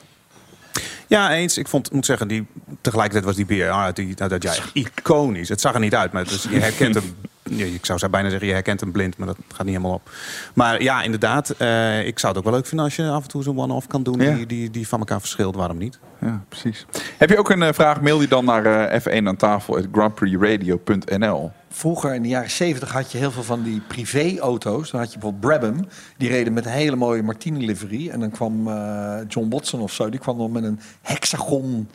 Ja, 1.14 1.34
eens. 1.34 1.58
Ik 1.58 1.68
vond, 1.68 1.92
moet 1.92 2.06
zeggen, 2.06 2.28
die, 2.28 2.46
tegelijkertijd 2.80 3.24
was 3.24 3.36
die 3.36 3.44
BR 3.44 3.92
die, 3.96 4.14
uit 4.14 4.30
dat 4.30 4.44
echt 4.44 4.70
iconisch. 4.72 5.48
Het 5.48 5.60
zag 5.60 5.74
er 5.74 5.80
niet 5.80 5.94
uit, 5.94 6.12
maar 6.12 6.24
dus 6.24 6.42
je 6.42 6.58
herkent 6.58 6.94
hem. 6.94 7.16
ja, 7.50 7.64
Ik 7.64 7.86
zou 7.86 8.08
bijna 8.08 8.28
zeggen, 8.28 8.46
je 8.48 8.52
herkent 8.54 8.80
hem 8.80 8.92
blind, 8.92 9.16
maar 9.16 9.26
dat 9.26 9.36
gaat 9.48 9.66
niet 9.66 9.74
helemaal 9.76 9.94
op. 9.96 10.10
Maar 10.54 10.82
ja, 10.82 11.02
inderdaad, 11.02 11.50
eh, 11.50 12.06
ik 12.06 12.18
zou 12.18 12.32
het 12.32 12.42
ook 12.42 12.48
wel 12.50 12.58
leuk 12.58 12.66
vinden 12.66 12.84
als 12.86 12.96
je 12.96 13.08
af 13.08 13.22
en 13.22 13.28
toe 13.28 13.42
zo'n 13.42 13.58
one-off 13.58 13.86
kan 13.86 14.02
doen 14.02 14.20
Ja. 14.20 14.34
die, 14.34 14.46
die, 14.46 14.70
die 14.70 14.88
van 14.88 14.98
elkaar 14.98 15.20
verschilt. 15.20 15.54
Waarom 15.54 15.78
niet? 15.78 15.98
Ja, 16.20 16.44
precies. 16.48 16.86
Heb 17.18 17.30
je 17.30 17.38
ook 17.38 17.50
een 17.50 17.62
eh, 17.62 17.72
vraag? 17.72 18.00
Mail 18.00 18.18
die 18.18 18.28
dan 18.28 18.44
naar 18.44 18.66
eh, 18.66 19.00
f1 19.00 19.26
aan 19.26 19.36
tafel 19.36 19.82
grandprixradio.nl. 19.92 21.50
Vroeger 21.70 22.14
in 22.14 22.22
de 22.22 22.28
jaren 22.28 22.50
70 22.50 22.92
had 22.92 23.12
je 23.12 23.18
heel 23.18 23.30
veel 23.30 23.42
van 23.42 23.62
die 23.62 23.80
privéauto's. 23.88 24.90
Dan 24.90 25.00
had 25.00 25.12
je 25.12 25.18
bijvoorbeeld 25.18 25.60
Brabham. 25.60 25.86
Die 26.16 26.28
reden 26.28 26.52
met 26.52 26.64
een 26.66 26.72
hele 26.72 26.96
mooie 26.96 27.22
Martini 27.22 27.66
livery. 27.66 28.08
En 28.08 28.20
dan 28.20 28.30
kwam 28.30 28.68
eh, 28.68 29.16
John 29.28 29.48
Watson 29.50 29.80
of 29.80 29.92
zo. 29.92 30.10
Die 30.10 30.20
kwam 30.20 30.38
dan 30.38 30.52
met 30.52 30.64
een 30.64 30.80
hexagon 31.02 31.88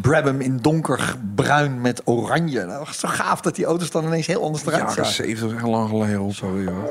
Brabham 0.00 0.40
in 0.40 0.58
donkerbruin 0.60 1.80
met 1.80 2.02
oranje. 2.04 2.58
Nou, 2.58 2.78
dat 2.78 2.86
was 2.86 2.98
zo 2.98 3.08
gaaf 3.08 3.40
dat 3.40 3.54
die 3.56 3.64
auto's 3.64 3.90
dan 3.90 4.04
ineens 4.04 4.26
heel 4.26 4.42
anders 4.42 4.66
eruit 4.66 4.92
zagen. 4.92 5.12
70 5.12 5.48
is 5.48 5.54
echt 5.54 5.66
lang 5.66 5.88
geleden. 5.88 6.20
Op. 6.20 6.32
Sorry 6.34 6.66
hoor. 6.66 6.90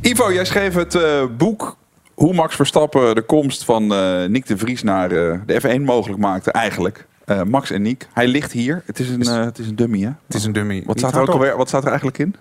Ivo, 0.00 0.32
jij 0.32 0.44
schreef 0.44 0.74
het 0.74 0.94
eh, 0.94 1.24
boek 1.36 1.76
hoe 2.14 2.34
Max 2.34 2.54
Verstappen 2.56 3.14
de 3.14 3.22
komst 3.22 3.64
van 3.64 3.94
eh 3.94 4.24
Nick 4.24 4.46
de 4.46 4.58
Vries 4.58 4.82
naar 4.82 5.10
eh, 5.10 5.38
de 5.46 5.60
F1 5.78 5.80
mogelijk 5.84 6.20
maakte. 6.20 6.52
Eigenlijk. 6.52 7.06
Eh, 7.24 7.42
Max 7.42 7.70
en 7.70 7.82
Nick. 7.82 8.08
Hij 8.12 8.26
ligt 8.26 8.52
hier. 8.52 8.82
Het 8.86 8.98
is 8.98 9.08
een, 9.08 9.20
het 9.26 9.58
is 9.58 9.66
een 9.66 9.76
dummy, 9.76 10.00
hè? 10.00 10.10
Het 10.26 10.36
is 10.36 10.44
een 10.44 10.52
dummy. 10.52 10.82
Wat 10.86 10.98
staat, 10.98 11.12
er 11.12 11.18
ook 11.20 11.24
hardop. 11.26 11.34
alweer, 11.42 11.56
wat 11.56 11.68
staat 11.68 11.82
er 11.82 11.88
eigenlijk 11.88 12.18
in? 12.18 12.34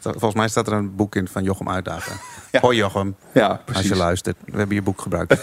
Volgens 0.00 0.34
mij 0.34 0.48
staat 0.48 0.66
er 0.66 0.72
een 0.72 0.96
boek 0.96 1.16
in 1.16 1.28
van 1.28 1.42
Jochem 1.42 1.68
Uitdagen. 1.68 2.16
Ja. 2.52 2.60
Hoi 2.60 2.76
Jochem, 2.76 3.14
Ja, 3.32 3.46
als 3.46 3.58
precies. 3.64 3.88
je 3.88 3.96
luistert. 3.96 4.36
We 4.44 4.58
hebben 4.58 4.76
je 4.76 4.82
boek 4.82 5.00
gebruikt. 5.00 5.42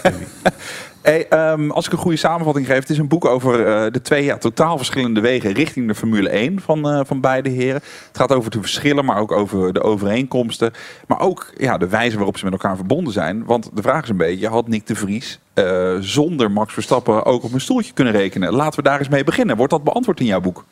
Ehm, 1.02 1.70
als 1.70 1.86
ik 1.86 1.92
een 1.92 1.98
goede 1.98 2.16
samenvatting 2.16 2.66
geef, 2.66 2.78
het 2.78 2.90
is 2.90 2.98
een 2.98 3.08
boek 3.08 3.24
over 3.24 3.66
eh, 3.66 3.92
de 3.92 4.00
twee 4.00 4.24
ja, 4.24 4.38
totaal 4.38 4.76
verschillende 4.76 5.20
wegen 5.20 5.52
richting 5.52 5.86
de 5.86 5.94
Formule 5.94 6.28
1 6.28 6.60
van, 6.60 6.88
eh, 6.88 7.00
van 7.04 7.20
beide 7.20 7.48
heren. 7.48 7.80
Het 8.06 8.16
gaat 8.16 8.32
over 8.32 8.50
de 8.50 8.60
verschillen, 8.60 9.04
maar 9.04 9.18
ook 9.18 9.32
over 9.32 9.72
de 9.72 9.82
overeenkomsten. 9.82 10.72
Maar 11.06 11.20
ook 11.20 11.52
ja, 11.56 11.78
de 11.78 11.88
wijze 11.88 12.16
waarop 12.16 12.38
ze 12.38 12.44
met 12.44 12.52
elkaar 12.52 12.76
verbonden 12.76 13.12
zijn. 13.12 13.44
Want 13.44 13.70
de 13.74 13.82
vraag 13.82 14.02
is 14.02 14.08
een 14.08 14.16
beetje, 14.16 14.48
had 14.48 14.68
Nick 14.68 14.86
de 14.86 14.94
Vries 14.94 15.38
eh, 15.54 15.96
zonder 16.00 16.50
Max 16.50 16.72
Verstappen 16.72 17.24
ook 17.24 17.42
op 17.42 17.52
een 17.52 17.60
stoeltje 17.60 17.92
kunnen 17.92 18.12
rekenen? 18.12 18.52
Laten 18.52 18.82
we 18.82 18.88
daar 18.88 18.98
eens 18.98 19.08
mee 19.08 19.24
beginnen. 19.24 19.56
Wordt 19.56 19.72
dat 19.72 19.84
beantwoord 19.84 20.20
in 20.20 20.26
jouw 20.26 20.40
boek? 20.40 20.64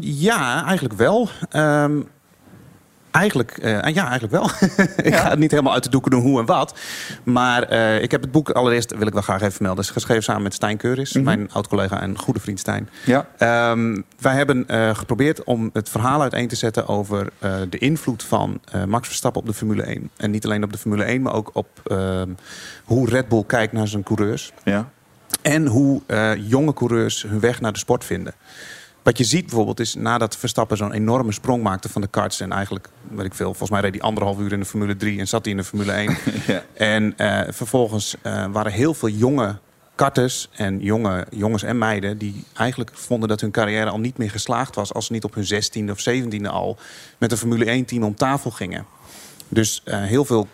Ja, 0.00 0.64
eigenlijk 0.64 0.94
wel. 0.94 1.28
Ehm, 1.50 2.00
eigenlijk, 3.14 3.58
eh, 3.58 3.70
ja, 3.94 4.08
eigenlijk 4.08 4.32
wel. 4.32 4.50
ik 5.10 5.14
ga 5.14 5.30
het 5.30 5.38
niet 5.38 5.50
helemaal 5.50 5.72
uit 5.72 5.82
de 5.82 5.90
doeken 5.90 6.10
doen 6.10 6.20
hoe 6.20 6.40
en 6.40 6.46
wat. 6.46 6.78
Maar 7.22 7.62
eh, 7.62 8.02
ik 8.02 8.10
heb 8.10 8.20
het 8.20 8.30
boek 8.30 8.50
allereerst, 8.50 8.96
wil 8.96 9.06
ik 9.06 9.12
wel 9.12 9.22
graag 9.22 9.40
even 9.40 9.52
vermelden, 9.52 9.84
is 9.84 9.90
geschreven 9.90 10.22
samen 10.22 10.42
met 10.42 10.54
Stijn 10.54 10.76
Keuris, 10.76 11.12
mijn 11.12 11.52
oud-collega 11.52 12.00
en 12.00 12.18
goede 12.18 12.40
vriend 12.40 12.58
Stijn. 12.58 12.88
Ja. 13.04 13.26
Ehm, 13.38 14.00
wij 14.18 14.34
hebben 14.34 14.68
eh, 14.68 14.94
geprobeerd 14.94 15.44
om 15.44 15.70
het 15.72 15.88
verhaal 15.88 16.22
uiteen 16.22 16.48
te 16.48 16.56
zetten 16.56 16.88
over 16.88 17.28
de 17.68 17.78
invloed 17.78 18.22
van 18.22 18.60
Max 18.86 19.06
Verstappen 19.06 19.40
op 19.40 19.46
de 19.46 19.54
Formule 19.54 19.82
1. 19.82 20.10
En 20.16 20.30
niet 20.30 20.44
alleen 20.44 20.64
op 20.64 20.72
de 20.72 20.78
Formule 20.78 21.04
1, 21.04 21.22
maar 21.22 21.34
ook 21.34 21.50
op 21.52 21.68
ehm, 21.84 22.28
hoe 22.84 23.08
Red 23.08 23.28
Bull 23.28 23.44
kijkt 23.46 23.72
naar 23.72 23.88
zijn 23.88 24.02
coureurs. 24.02 24.52
Ja. 24.64 24.88
En 25.42 25.66
hoe 25.66 26.02
jonge 26.38 26.72
coureurs 26.72 27.22
hun 27.22 27.40
weg 27.40 27.60
naar 27.60 27.72
de 27.72 27.78
sport 27.78 28.04
vinden. 28.04 28.34
Wat 29.04 29.18
je 29.18 29.24
ziet 29.24 29.44
bijvoorbeeld 29.46 29.80
is 29.80 29.94
nadat 29.94 30.36
Verstappen 30.36 30.76
zo'n 30.76 30.92
enorme 30.92 31.32
sprong 31.32 31.62
maakte 31.62 31.88
van 31.88 32.00
de 32.00 32.06
karts. 32.06 32.40
En 32.40 32.52
eigenlijk, 32.52 32.88
weet 33.10 33.26
ik 33.26 33.34
veel, 33.34 33.46
volgens 33.46 33.70
mij 33.70 33.80
reed 33.80 33.92
hij 33.94 34.00
anderhalf 34.00 34.38
uur 34.38 34.52
in 34.52 34.60
de 34.60 34.66
Formule 34.66 34.96
3 34.96 35.18
en 35.18 35.28
zat 35.28 35.42
hij 35.44 35.52
in 35.52 35.58
de 35.58 35.64
Formule 35.64 35.92
1. 35.92 36.16
Ja. 36.46 36.62
En 36.74 37.14
eh, 37.16 37.40
vervolgens 37.52 38.16
eh, 38.22 38.44
waren 38.52 38.72
heel 38.72 38.94
veel 38.94 39.08
jonge 39.08 39.56
karters 39.94 40.48
en 40.52 40.80
jonge 40.80 41.26
jongens 41.30 41.62
en 41.62 41.78
meiden... 41.78 42.18
die 42.18 42.44
eigenlijk 42.54 42.90
vonden 42.94 43.28
dat 43.28 43.40
hun 43.40 43.50
carrière 43.50 43.90
al 43.90 44.00
niet 44.00 44.18
meer 44.18 44.30
geslaagd 44.30 44.74
was... 44.74 44.92
als 44.94 45.06
ze 45.06 45.12
niet 45.12 45.24
op 45.24 45.34
hun 45.34 45.44
16e 45.44 45.90
of 45.90 46.04
17e 46.10 46.46
al 46.46 46.76
met 47.18 47.32
een 47.32 47.38
Formule 47.38 47.82
1-team 47.84 48.02
om 48.02 48.14
tafel 48.14 48.50
gingen. 48.50 48.86
Dus 49.48 49.82
eh, 49.84 50.02
heel 50.02 50.24
veel 50.24 50.48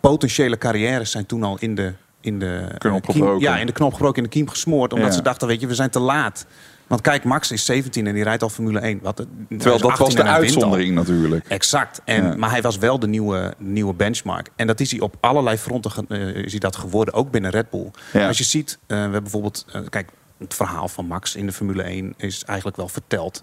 potentiële 0.00 0.58
carrières 0.58 1.10
zijn 1.10 1.26
toen 1.26 1.42
al 1.42 1.56
in 1.58 1.74
de, 1.74 1.92
in 2.20 2.38
de, 2.38 2.68
Knop 2.78 3.04
gebroken. 3.08 3.40
ja, 3.40 3.56
in 3.58 3.66
de 3.66 3.72
knop 3.72 3.92
gebroken, 3.92 4.16
in 4.16 4.22
de 4.22 4.28
kiem 4.36 4.48
gesmoord. 4.48 4.92
Omdat 4.92 5.08
Ja. 5.08 5.14
ze 5.14 5.22
dachten, 5.22 5.48
weet 5.48 5.60
je, 5.60 5.66
we 5.66 5.74
zijn 5.74 5.90
te 5.90 6.00
laat. 6.00 6.46
Want 6.86 7.00
kijk, 7.00 7.24
Max 7.24 7.50
is 7.50 7.64
17 7.64 8.06
en 8.06 8.14
die 8.14 8.22
rijdt 8.22 8.42
al 8.42 8.48
Formule 8.48 8.78
1. 8.78 8.98
Wat, 9.02 9.16
Terwijl 9.48 9.78
dat 9.78 9.90
18 9.90 10.04
was 10.04 10.14
de 10.14 10.22
uitzondering 10.22 10.94
natuurlijk. 10.94 11.48
Exact. 11.48 12.00
En, 12.04 12.24
Ja. 12.24 12.36
Maar 12.36 12.50
hij 12.50 12.62
was 12.62 12.78
wel 12.78 12.98
de 12.98 13.06
nieuwe, 13.06 13.54
nieuwe 13.58 13.94
benchmark. 13.94 14.48
En 14.56 14.66
dat 14.66 14.80
is 14.80 14.90
hij 14.90 15.00
op 15.00 15.16
allerlei 15.20 15.56
fronten 15.56 15.90
eh, 16.08 16.28
is 16.28 16.50
hij 16.50 16.60
dat 16.60 16.76
geworden, 16.76 17.14
ook 17.14 17.30
binnen 17.30 17.50
Red 17.50 17.70
Bull. 17.70 17.90
Ja. 18.12 18.26
Als 18.26 18.38
je 18.38 18.44
ziet, 18.44 18.78
eh, 18.86 18.96
we 18.96 19.02
hebben 19.02 19.22
bijvoorbeeld... 19.22 19.64
eh, 19.72 19.80
kijk, 19.88 20.10
het 20.38 20.54
verhaal 20.54 20.88
van 20.88 21.06
Max 21.06 21.36
in 21.36 21.46
de 21.46 21.52
Formule 21.52 21.82
1 21.82 22.14
is 22.16 22.44
eigenlijk 22.44 22.76
wel 22.76 22.88
verteld. 22.88 23.42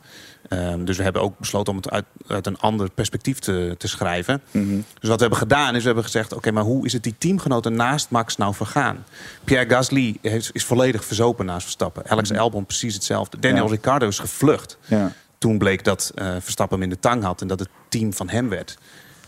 Ehm, 0.52 0.84
dus 0.84 0.98
we 0.98 1.04
hebben 1.04 1.22
ook 1.22 1.40
besloten 1.40 1.72
om 1.72 1.78
het 1.78 1.90
uit, 1.90 2.06
uit 2.28 2.48
een 2.48 2.60
ander 2.60 2.90
perspectief 2.90 3.40
te, 3.40 3.76
te 3.78 3.88
schrijven. 3.88 4.42
Mhm. 4.52 4.76
Dus 4.76 5.10
wat 5.10 5.16
we 5.16 5.22
hebben 5.22 5.38
gedaan 5.38 5.76
is, 5.76 5.80
we 5.80 5.86
hebben 5.86 6.04
gezegd... 6.04 6.34
oké, 6.34 6.52
maar 6.52 6.64
hoe 6.64 6.86
is 6.86 6.94
het 6.94 7.04
die 7.04 7.16
teamgenoten 7.18 7.76
naast 7.76 8.10
Max 8.10 8.38
nou 8.38 8.54
vergaan? 8.54 9.06
Pierre 9.44 9.70
Gasly 9.70 10.18
is, 10.22 10.52
is 10.52 10.66
volledig 10.66 11.06
verzopen 11.06 11.46
naast 11.46 11.64
Verstappen. 11.64 12.04
Alex 12.08 12.34
Albon 12.34 12.66
precies 12.66 12.94
hetzelfde. 12.94 13.40
Daniel. 13.40 13.64
Ja. 13.64 13.70
Ricciardo 13.70 14.08
is 14.08 14.20
gevlucht. 14.20 14.78
Ja. 14.86 15.12
Toen 15.38 15.58
bleek 15.58 15.84
dat 15.84 16.12
eh, 16.16 16.36
Verstappen 16.40 16.80
hem 16.80 16.88
in 16.90 16.94
de 16.94 17.00
tang 17.00 17.24
had 17.24 17.42
en 17.42 17.48
dat 17.48 17.60
het 17.60 17.70
team 17.90 18.14
van 18.14 18.30
hem 18.30 18.50
werd. 18.50 18.78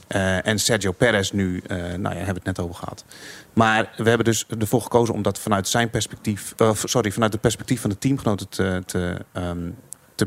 Eh, 0.07 0.47
en 0.47 0.59
Sergio 0.59 0.91
Perez 0.91 1.31
nu, 1.31 1.61
eh, 1.67 1.77
nou 1.77 2.01
ja, 2.01 2.09
hebben 2.09 2.25
we 2.25 2.33
het 2.33 2.45
net 2.45 2.59
over 2.59 2.75
gehad. 2.75 3.05
Maar 3.53 3.93
we 3.97 4.07
hebben 4.07 4.25
dus 4.25 4.45
ervoor 4.59 4.81
gekozen 4.81 5.13
om 5.13 5.21
dat 5.21 5.39
vanuit 5.39 5.67
zijn 5.67 5.89
perspectief, 5.89 6.53
sorry, 6.83 7.11
vanuit 7.11 7.31
het 7.31 7.41
perspectief 7.41 7.81
van 7.81 7.89
de 7.89 7.97
teamgenoten 7.97 8.49
te, 8.49 8.83
te, 8.85 9.17
ehm, 9.31 9.69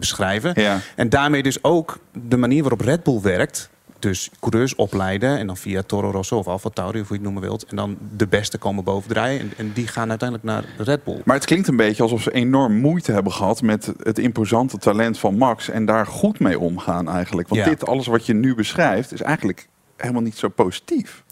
te 0.00 0.06
beschrijven. 0.14 0.52
Ja. 0.62 0.80
En 0.96 1.08
daarmee 1.08 1.42
dus 1.42 1.64
ook 1.64 1.98
de 2.12 2.36
manier 2.36 2.60
waarop 2.60 2.80
Red 2.80 3.02
Bull 3.02 3.20
werkt. 3.20 3.68
Dus 3.98 4.30
coureurs 4.40 4.74
opleiden 4.74 5.38
en 5.38 5.46
dan 5.46 5.56
via 5.56 5.82
Toro 5.82 6.10
Rosso 6.10 6.38
of 6.38 6.46
Alfa 6.46 6.68
Tauri, 6.70 7.00
of 7.00 7.08
hoe 7.08 7.16
je 7.16 7.22
het 7.22 7.32
noemen 7.32 7.42
wilt. 7.42 7.64
En 7.66 7.76
dan 7.76 7.96
de 8.16 8.26
beste 8.26 8.58
komen 8.58 8.84
bovendrijven. 8.84 9.40
En, 9.46 9.52
en 9.66 9.72
die 9.72 9.86
gaan 9.86 10.08
uiteindelijk 10.08 10.48
naar 10.48 10.64
Red 10.86 11.04
Bull. 11.04 11.20
Maar 11.24 11.36
het 11.36 11.44
klinkt 11.44 11.68
een 11.68 11.76
beetje 11.76 12.02
alsof 12.02 12.22
ze 12.22 12.32
enorm 12.32 12.76
moeite 12.80 13.12
hebben 13.12 13.32
gehad 13.32 13.62
met 13.62 13.92
het 14.02 14.18
imposante 14.18 14.78
talent 14.78 15.18
van 15.18 15.36
Max. 15.36 15.68
En 15.68 15.84
daar 15.84 16.06
goed 16.06 16.40
mee 16.40 16.58
omgaan 16.58 17.08
eigenlijk. 17.10 17.48
Want 17.48 17.60
Ja. 17.60 17.68
dit, 17.68 17.86
alles 17.86 18.06
wat 18.06 18.26
je 18.26 18.34
nu 18.34 18.54
beschrijft, 18.54 19.12
is 19.12 19.22
eigenlijk 19.22 19.68
helemaal 19.96 20.22
niet 20.22 20.36
zo 20.38 20.48
positief. 20.48 21.22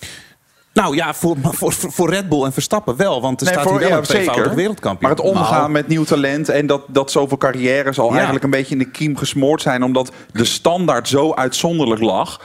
Nou 0.74 0.94
ja, 0.96 1.14
voor, 1.14 1.37
voor, 1.42 1.72
voor 1.72 2.10
Red 2.10 2.28
Bull 2.28 2.44
en 2.44 2.52
Verstappen 2.52 2.96
wel. 2.96 3.20
Want 3.20 3.40
er 3.40 3.46
Nee, 3.46 3.54
staat 3.54 3.66
voor- 3.68 3.78
hier 3.80 3.88
wel 3.88 3.98
een 3.98 4.04
tweevoudig 4.04 4.52
wereldkampioen. 4.54 5.10
Maar 5.10 5.18
het 5.18 5.28
omgaan 5.34 5.58
Nou, 5.60 5.70
met 5.70 5.88
nieuw 5.88 6.04
talent 6.04 6.48
en 6.48 6.66
dat, 6.66 6.82
dat 6.88 7.10
zoveel 7.10 7.37
carrières 7.37 7.98
al 7.98 8.06
Ja. 8.08 8.12
eigenlijk 8.14 8.44
een 8.44 8.50
beetje 8.50 8.72
in 8.72 8.78
de 8.78 8.90
kiem 8.90 9.16
gesmoord 9.16 9.62
zijn. 9.62 9.82
Omdat 9.82 10.12
de 10.32 10.44
standaard 10.44 11.08
zo 11.08 11.32
uitzonderlijk 11.34 12.00
lag. 12.00 12.40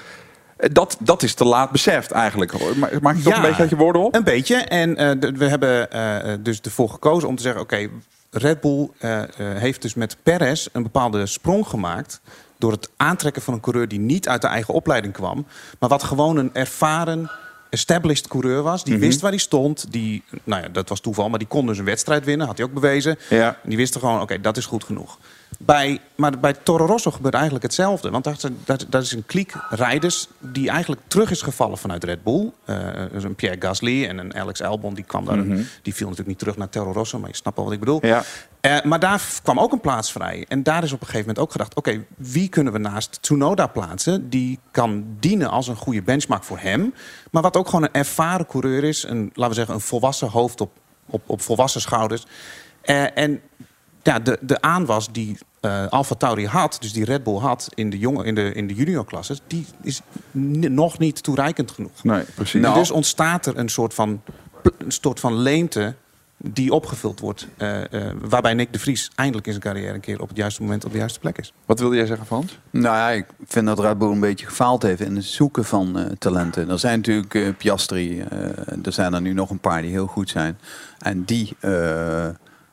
Eh, 0.57 0.69
Dat, 0.73 0.97
dat 0.99 1.23
is 1.23 1.33
te 1.33 1.45
laat 1.45 1.71
beseft 1.71 2.11
eigenlijk. 2.11 2.75
Ma- 2.75 2.89
Maak 3.01 3.15
je 3.15 3.21
toch 3.23 3.33
Ja. 3.33 3.39
een 3.39 3.45
beetje 3.45 3.61
uit 3.61 3.69
je 3.69 3.75
woorden 3.75 4.01
op? 4.01 4.15
Een 4.15 4.23
beetje. 4.23 4.55
En 4.55 4.95
eh, 4.97 5.31
we 5.35 5.45
hebben 5.47 5.91
eh, 5.91 6.33
dus 6.39 6.61
ervoor 6.61 6.89
gekozen 6.89 7.27
om 7.29 7.35
te 7.35 7.41
zeggen... 7.41 7.61
oké, 7.61 7.87
Red 8.31 8.61
Bull 8.61 8.89
heeft 9.37 9.81
dus 9.81 9.93
met 9.93 10.17
Perez 10.23 10.67
een 10.71 10.83
bepaalde 10.83 11.25
sprong 11.25 11.67
gemaakt... 11.67 12.21
door 12.57 12.71
het 12.71 12.89
aantrekken 12.97 13.41
van 13.41 13.53
een 13.53 13.59
coureur 13.59 13.87
die 13.87 13.99
niet 13.99 14.27
uit 14.27 14.41
de 14.41 14.47
eigen 14.47 14.73
opleiding 14.73 15.13
kwam... 15.13 15.45
maar 15.79 15.89
wat 15.89 16.03
gewoon 16.03 16.37
een 16.37 16.49
ervaren 16.53 17.29
established 17.69 18.27
coureur 18.27 18.61
was. 18.61 18.83
Die 18.83 18.93
Mhm. 18.93 19.03
wist 19.03 19.21
waar 19.21 19.31
hij 19.31 19.39
stond. 19.39 19.91
Die, 19.91 20.23
nou 20.43 20.61
ja, 20.63 20.67
dat 20.69 20.89
was 20.89 20.99
toeval, 20.99 21.29
maar 21.29 21.39
die 21.39 21.47
kon 21.47 21.65
dus 21.65 21.77
een 21.77 21.85
wedstrijd 21.85 22.25
winnen. 22.25 22.47
Had 22.47 22.57
hij 22.57 22.65
ook 22.65 22.73
bewezen. 22.73 23.17
Ja. 23.29 23.47
En 23.63 23.69
die 23.69 23.77
wisten 23.77 23.99
gewoon, 23.99 24.21
oké, 24.21 24.41
dat 24.41 24.57
is 24.57 24.65
goed 24.65 24.83
genoeg. 24.83 25.17
Bij, 25.59 25.99
maar 26.15 26.39
bij 26.39 26.53
Toro 26.53 26.85
Rosso 26.85 27.11
gebeurt 27.11 27.33
eigenlijk 27.33 27.63
hetzelfde. 27.63 28.09
Want 28.09 28.23
dat, 28.23 28.33
is- 28.43 28.49
dat, 28.65 28.85
dat 28.89 29.03
is 29.03 29.11
een 29.11 29.25
kliek 29.25 29.53
rijders 29.69 30.27
die 30.39 30.69
eigenlijk 30.69 31.01
terug 31.07 31.31
is 31.31 31.41
gevallen 31.41 31.77
vanuit 31.77 32.03
Red 32.03 32.23
Bull. 32.23 32.51
Eh, 32.65 32.77
dus 33.11 33.23
een 33.23 33.35
Pierre 33.35 33.61
Gasly 33.61 34.05
en 34.05 34.17
een 34.17 34.35
Alex 34.35 34.61
Albon. 34.61 34.93
Die, 34.93 35.03
kwam 35.03 35.25
daar, 35.25 35.37
Mhm. 35.37 35.61
die 35.81 35.93
viel 35.93 36.03
natuurlijk 36.05 36.27
niet 36.27 36.39
terug 36.39 36.57
naar 36.57 36.69
Toro 36.69 36.91
Rosso. 36.91 37.19
Maar 37.19 37.29
je 37.29 37.35
snapt 37.35 37.55
wel 37.55 37.65
wat 37.65 37.73
ik 37.73 37.79
bedoel. 37.79 38.05
Ja. 38.05 38.23
Eh, 38.61 38.81
maar 38.81 38.99
daar 38.99 39.23
kwam 39.43 39.59
ook 39.59 39.71
een 39.71 39.81
plaats 39.81 40.11
vrij. 40.11 40.45
En 40.47 40.63
daar 40.63 40.83
is 40.83 40.91
op 40.91 40.99
een 40.99 41.05
gegeven 41.05 41.27
moment 41.27 41.39
ook 41.39 41.51
gedacht... 41.51 41.75
oké, 41.75 42.05
wie 42.17 42.49
kunnen 42.49 42.73
we 42.73 42.79
naast 42.79 43.17
Tsunoda 43.21 43.67
plaatsen... 43.67 44.29
die 44.29 44.59
kan 44.71 45.05
dienen 45.19 45.49
als 45.49 45.67
een 45.67 45.75
goede 45.75 46.01
benchmark 46.01 46.43
voor 46.43 46.59
hem... 46.59 46.93
maar 47.31 47.41
wat 47.41 47.57
ook 47.57 47.65
gewoon 47.65 47.83
een 47.83 47.93
ervaren 47.93 48.45
coureur 48.45 48.83
is... 48.83 49.03
een, 49.03 49.31
laten 49.33 49.49
we 49.49 49.53
zeggen, 49.53 49.73
een 49.73 49.81
volwassen 49.81 50.27
hoofd 50.27 50.61
op, 50.61 50.71
op, 51.05 51.21
op 51.25 51.41
volwassen 51.41 51.81
schouders. 51.81 52.25
Eh, 52.81 53.17
en 53.17 53.41
ja, 54.03 54.19
de, 54.19 54.37
de 54.41 54.61
aanwas 54.61 55.11
die 55.11 55.37
eh 55.59 55.87
Alfa 55.87 56.15
Tauri 56.15 56.47
had... 56.47 56.77
dus 56.79 56.93
die 56.93 57.05
Red 57.05 57.23
Bull 57.23 57.37
had 57.37 57.69
in 57.73 57.89
de, 57.89 57.97
jonge, 57.97 58.25
in 58.25 58.35
de, 58.35 58.53
in 58.53 58.67
de 58.67 58.73
juniorklasses... 58.73 59.41
die 59.47 59.65
is 59.81 60.01
nog 60.31 60.97
niet 60.97 61.23
toereikend 61.23 61.71
genoeg. 61.71 62.03
Nee, 62.03 62.23
precies. 62.35 62.63
En 62.63 62.73
dus 62.73 62.91
ontstaat 62.91 63.45
er 63.45 63.57
een 63.57 63.69
soort 63.69 63.93
van, 63.93 64.21
een 64.77 64.91
soort 64.91 65.19
van 65.19 65.33
leemte 65.33 65.95
die 66.43 66.73
opgevuld 66.73 67.19
wordt. 67.19 67.47
eh, 67.57 67.93
eh, 67.93 68.15
waarbij 68.21 68.53
Nick 68.53 68.73
de 68.73 68.79
Vries 68.79 69.11
eindelijk 69.15 69.47
in 69.47 69.53
zijn 69.53 69.63
carrière 69.63 69.93
een 69.93 69.99
keer 69.99 70.21
op 70.21 70.27
het 70.27 70.37
juiste 70.37 70.61
moment 70.61 70.85
op 70.85 70.91
de 70.91 70.97
juiste 70.97 71.19
plek 71.19 71.37
is. 71.37 71.53
Wat 71.65 71.79
wilde 71.79 71.95
jij 71.95 72.05
zeggen, 72.05 72.25
Frans? 72.25 72.59
Nou 72.69 72.95
ja, 72.95 73.09
ik 73.09 73.25
vind 73.45 73.65
dat 73.65 73.79
Red 73.79 73.97
Bull 73.97 74.11
een 74.11 74.19
beetje 74.19 74.45
gefaald 74.45 74.83
heeft 74.83 75.01
in 75.01 75.15
het 75.15 75.25
zoeken 75.25 75.65
van 75.65 75.97
eh, 75.99 76.05
talenten. 76.19 76.69
Er 76.69 76.79
zijn 76.79 76.97
natuurlijk 76.97 77.35
eh, 77.35 77.47
Piastri, 77.57 78.21
eh, 78.21 78.39
er 78.83 78.91
zijn 78.93 79.13
er 79.13 79.21
nu 79.21 79.33
nog 79.33 79.49
een 79.49 79.59
paar 79.59 79.81
die 79.81 79.91
heel 79.91 80.07
goed 80.07 80.29
zijn. 80.29 80.57
En 80.99 81.23
die, 81.23 81.55
eh, 81.59 82.27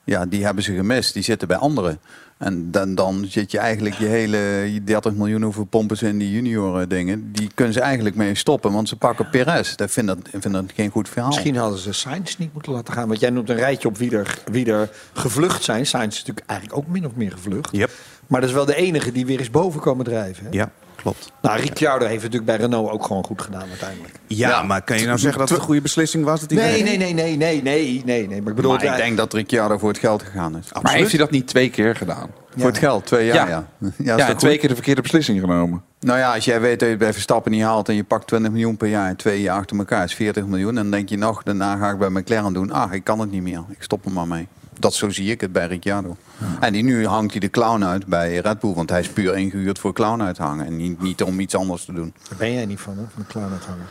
ja, 0.04 0.26
die 0.26 0.44
hebben 0.44 0.62
ze 0.64 0.74
gemist, 0.74 1.12
die 1.14 1.22
zitten 1.22 1.48
bij 1.48 1.56
anderen. 1.56 1.98
En 2.38 2.70
dan, 2.70 2.94
dan 2.94 3.24
zit 3.28 3.50
je 3.50 3.58
eigenlijk 3.58 3.94
je 3.94 4.06
hele 4.06 4.36
je 4.72 4.84
30 4.84 5.12
miljoen 5.12 5.42
hoeveel 5.42 5.64
pompen 5.64 5.96
ze 5.96 6.08
in 6.08 6.18
die 6.18 6.30
junior 6.30 6.88
dingen. 6.88 7.32
Die 7.32 7.50
kunnen 7.54 7.74
ze 7.74 7.80
eigenlijk 7.80 8.16
mee 8.16 8.34
stoppen, 8.34 8.72
want 8.72 8.88
ze 8.88 8.96
pakken 8.96 9.30
Perez. 9.30 9.74
Dat 9.74 9.90
vind 9.90 10.06
dat, 10.06 10.18
ik 10.18 10.42
vind 10.42 10.54
dat 10.54 10.64
geen 10.74 10.90
goed 10.90 11.08
verhaal. 11.08 11.28
Misschien 11.28 11.56
hadden 11.56 11.78
ze 11.78 11.92
Sainz 11.92 12.36
niet 12.36 12.52
moeten 12.52 12.72
laten 12.72 12.94
gaan. 12.94 13.08
Want 13.08 13.20
jij 13.20 13.30
noemt 13.30 13.50
een 13.50 13.56
rijtje 13.56 13.88
op 13.88 13.96
wie 13.96 14.16
er, 14.16 14.38
wie 14.50 14.72
er 14.72 14.90
gevlucht 15.12 15.64
zijn. 15.64 15.86
Sainz 15.86 16.14
is 16.14 16.18
natuurlijk 16.18 16.46
eigenlijk 16.46 16.78
ook 16.78 16.86
min 16.86 17.06
of 17.06 17.14
meer 17.14 17.32
gevlucht. 17.32 17.76
Yep. 17.76 17.90
Maar 18.26 18.40
dat 18.40 18.48
is 18.48 18.56
wel 18.56 18.64
de 18.64 18.76
enige 18.76 19.12
die 19.12 19.26
weer 19.26 19.38
eens 19.38 19.50
boven 19.50 19.80
komen 19.80 20.04
drijven. 20.04 20.44
Hè? 20.44 20.50
Ja, 20.50 20.70
klopt. 21.12 21.32
Nou, 21.42 21.60
Ricciardo 21.60 22.06
heeft 22.06 22.22
het 22.22 22.32
natuurlijk 22.32 22.58
bij 22.58 22.66
Renault 22.66 22.90
ook 22.90 23.04
gewoon 23.06 23.24
goed 23.24 23.42
gedaan 23.42 23.68
uiteindelijk. 23.68 24.14
Ja, 24.26 24.62
maar 24.62 24.82
kan 24.82 24.98
je 24.98 25.06
nou 25.06 25.18
zeggen 25.18 25.38
dat 25.38 25.48
het 25.48 25.58
een 25.58 25.64
goede 25.64 25.80
beslissing 25.80 26.24
was? 26.24 26.40
Dat 26.40 26.50
hij 26.50 26.58
Nee, 26.58 26.82
nee, 26.82 26.96
nee, 26.96 27.14
nee, 27.14 27.36
nee, 27.36 27.62
nee, 27.62 28.02
nee, 28.04 28.28
nee. 28.28 28.40
Maar 28.40 28.50
ik 28.50 28.54
bedoel, 28.56 28.72
maar 28.72 28.84
ik 28.84 28.96
denk 28.96 29.16
dat 29.16 29.32
Ricciardo 29.32 29.78
voor 29.78 29.88
het 29.88 29.98
geld 29.98 30.22
gegaan 30.22 30.56
is. 30.56 30.68
Maar 30.82 30.92
heeft 30.92 31.10
hij 31.10 31.18
dat 31.18 31.30
niet 31.30 31.46
twee 31.46 31.70
keer 31.70 31.96
gedaan? 31.96 32.30
Voor 32.56 32.66
het 32.66 32.78
geld, 32.78 33.06
twee 33.06 33.26
jaar, 33.26 33.48
ja. 33.48 33.48
Ja. 33.48 33.66
ja. 33.78 33.88
is 33.98 34.04
Ja, 34.04 34.16
toch 34.16 34.28
en 34.28 34.36
twee 34.36 34.50
goed? 34.50 34.60
keer 34.60 34.68
de 34.68 34.74
verkeerde 34.74 35.02
beslissing 35.02 35.40
genomen. 35.40 35.82
Nou 36.00 36.18
ja, 36.18 36.34
als 36.34 36.44
jij 36.44 36.60
weet 36.60 36.78
dat 36.78 36.80
je 36.80 36.94
het 36.94 36.98
bij 36.98 37.12
Verstappen 37.12 37.52
niet 37.52 37.62
haalt 37.62 37.88
en 37.88 37.94
je 37.94 38.04
pakt 38.04 38.26
20 38.26 38.50
miljoen 38.52 38.76
per 38.76 38.88
jaar 38.88 39.08
en 39.08 39.16
twee 39.16 39.40
jaar 39.40 39.58
achter 39.58 39.78
elkaar 39.78 40.04
is 40.04 40.14
40 40.14 40.46
miljoen. 40.46 40.74
Dan 40.74 40.90
denk 40.90 41.08
je 41.08 41.18
nog, 41.18 41.42
daarna 41.42 41.76
ga 41.76 41.90
ik 41.90 41.98
bij 41.98 42.08
McLaren 42.08 42.52
doen. 42.52 42.72
Ah, 42.72 42.92
ik 42.92 43.04
kan 43.04 43.18
het 43.20 43.30
niet 43.30 43.42
meer. 43.42 43.64
Ik 43.68 43.82
stop 43.82 44.04
er 44.04 44.12
maar 44.12 44.26
mee. 44.28 44.48
Dat 44.78 44.94
zo 44.94 45.10
zie 45.10 45.30
ik 45.30 45.40
het 45.40 45.52
bij 45.52 45.66
Ricciardo. 45.66 46.16
En 46.60 46.72
die, 46.72 46.82
nu 46.82 47.06
hangt 47.06 47.30
hij 47.30 47.40
de 47.40 47.50
clown 47.50 47.84
uit 47.84 48.06
bij 48.06 48.36
Red 48.36 48.60
Bull. 48.60 48.74
Want 48.74 48.90
hij 48.90 49.00
is 49.00 49.08
puur 49.08 49.36
ingehuurd 49.36 49.78
voor 49.78 49.92
clown 49.92 50.22
uit 50.22 50.34
te 50.34 50.42
hangen. 50.42 50.66
En 50.66 50.76
niet, 50.76 51.00
niet 51.00 51.22
om 51.22 51.40
iets 51.40 51.54
anders 51.54 51.84
te 51.84 51.92
doen. 51.92 52.14
Daar 52.28 52.38
ben 52.38 52.52
jij 52.52 52.66
niet 52.66 52.80
van, 52.80 52.96
hè? 52.96 53.04
Van 53.14 53.22
de 53.22 53.32
clown 53.32 53.52
uithangen. 53.52 53.86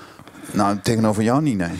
Nou, 0.55 0.79
tegenover 0.83 1.23
jou 1.23 1.41
niet, 1.41 1.57
nee. 1.57 1.69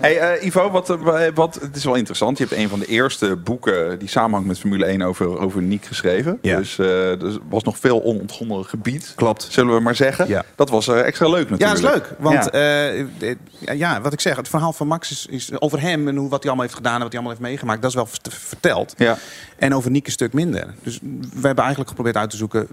Hey, 0.00 0.18
eh, 0.18 0.44
Ivo, 0.46 0.70
wat, 0.70 0.90
eh, 0.90 1.26
wat, 1.34 1.54
het 1.60 1.76
is 1.76 1.84
wel 1.84 1.94
interessant. 1.94 2.38
Je 2.38 2.44
hebt 2.44 2.56
een 2.56 2.68
van 2.68 2.78
de 2.78 2.86
eerste 2.86 3.36
boeken 3.36 3.98
die 3.98 4.08
samenhangt 4.08 4.46
met 4.48 4.58
Formule 4.58 4.84
1 4.84 5.02
over, 5.02 5.38
over 5.38 5.62
Niek 5.62 5.84
geschreven. 5.84 6.38
Ja. 6.42 6.56
Dus 6.56 6.78
eh, 6.78 7.22
er 7.22 7.38
was 7.48 7.62
nog 7.62 7.78
veel 7.78 8.02
onontgonnen 8.02 8.64
gebied. 8.64 9.12
Klopt. 9.16 9.46
Zullen 9.50 9.74
we 9.74 9.80
maar 9.80 9.94
zeggen. 9.94 10.28
Ja. 10.28 10.44
Dat 10.54 10.70
was 10.70 10.88
extra 10.88 11.28
leuk 11.28 11.48
Ja, 11.48 11.56
natuurlijk. 11.56 11.82
dat 11.82 11.92
is 11.92 11.98
leuk. 12.08 12.16
Want 12.18 12.48
Ja. 13.60 13.72
ja, 13.74 14.00
wat 14.00 14.12
ik 14.12 14.20
zeg, 14.20 14.36
het 14.36 14.48
verhaal 14.48 14.72
van 14.72 14.86
Max 14.86 15.10
is, 15.10 15.26
is 15.30 15.60
over 15.60 15.80
hem 15.80 16.08
en 16.08 16.16
hoe, 16.16 16.28
wat 16.28 16.38
hij 16.38 16.46
allemaal 16.46 16.64
heeft 16.64 16.76
gedaan 16.76 16.94
en 16.94 17.00
wat 17.02 17.12
hij 17.12 17.20
allemaal 17.20 17.36
heeft 17.38 17.48
meegemaakt, 17.50 17.80
dat 17.82 17.90
is 17.90 17.96
wel 17.96 18.06
vert- 18.06 18.28
verteld. 18.30 18.94
Ja. 18.96 19.18
En 19.56 19.74
over 19.74 19.90
Niek 19.90 20.06
een 20.06 20.12
stuk 20.12 20.32
minder. 20.32 20.74
Dus 20.82 20.98
we 21.02 21.46
hebben 21.46 21.58
eigenlijk 21.64 21.88
geprobeerd 21.88 22.16
uit 22.16 22.30
te 22.30 22.36
zoeken, 22.36 22.66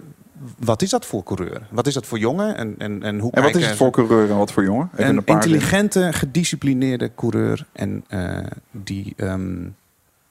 wat 0.60 0.82
is 0.82 0.90
dat 0.90 1.06
voor 1.06 1.24
coureur? 1.24 1.68
Wat 1.70 1.88
is 1.88 1.94
dat 1.94 2.06
voor 2.06 2.20
jongen? 2.20 2.56
En, 2.56 2.76
en, 2.78 3.04
en 3.04 3.20
hoe 3.20 3.32
En 3.32 3.42
wat 3.42 3.56
is 3.56 3.66
het 3.66 3.76
voor 3.76 3.92
coureur 3.92 4.30
en 4.30 4.38
wat 4.38 4.52
voor 4.52 4.64
jongen? 4.64 4.90
Even 4.94 5.18
Een 5.18 5.26
intelligente, 5.26 6.14
gedisciplineerde 6.14 7.12
coureur. 7.16 7.66
En 7.72 8.04
eh, 8.08 8.38
die 8.72 9.14
ehm, 9.18 9.68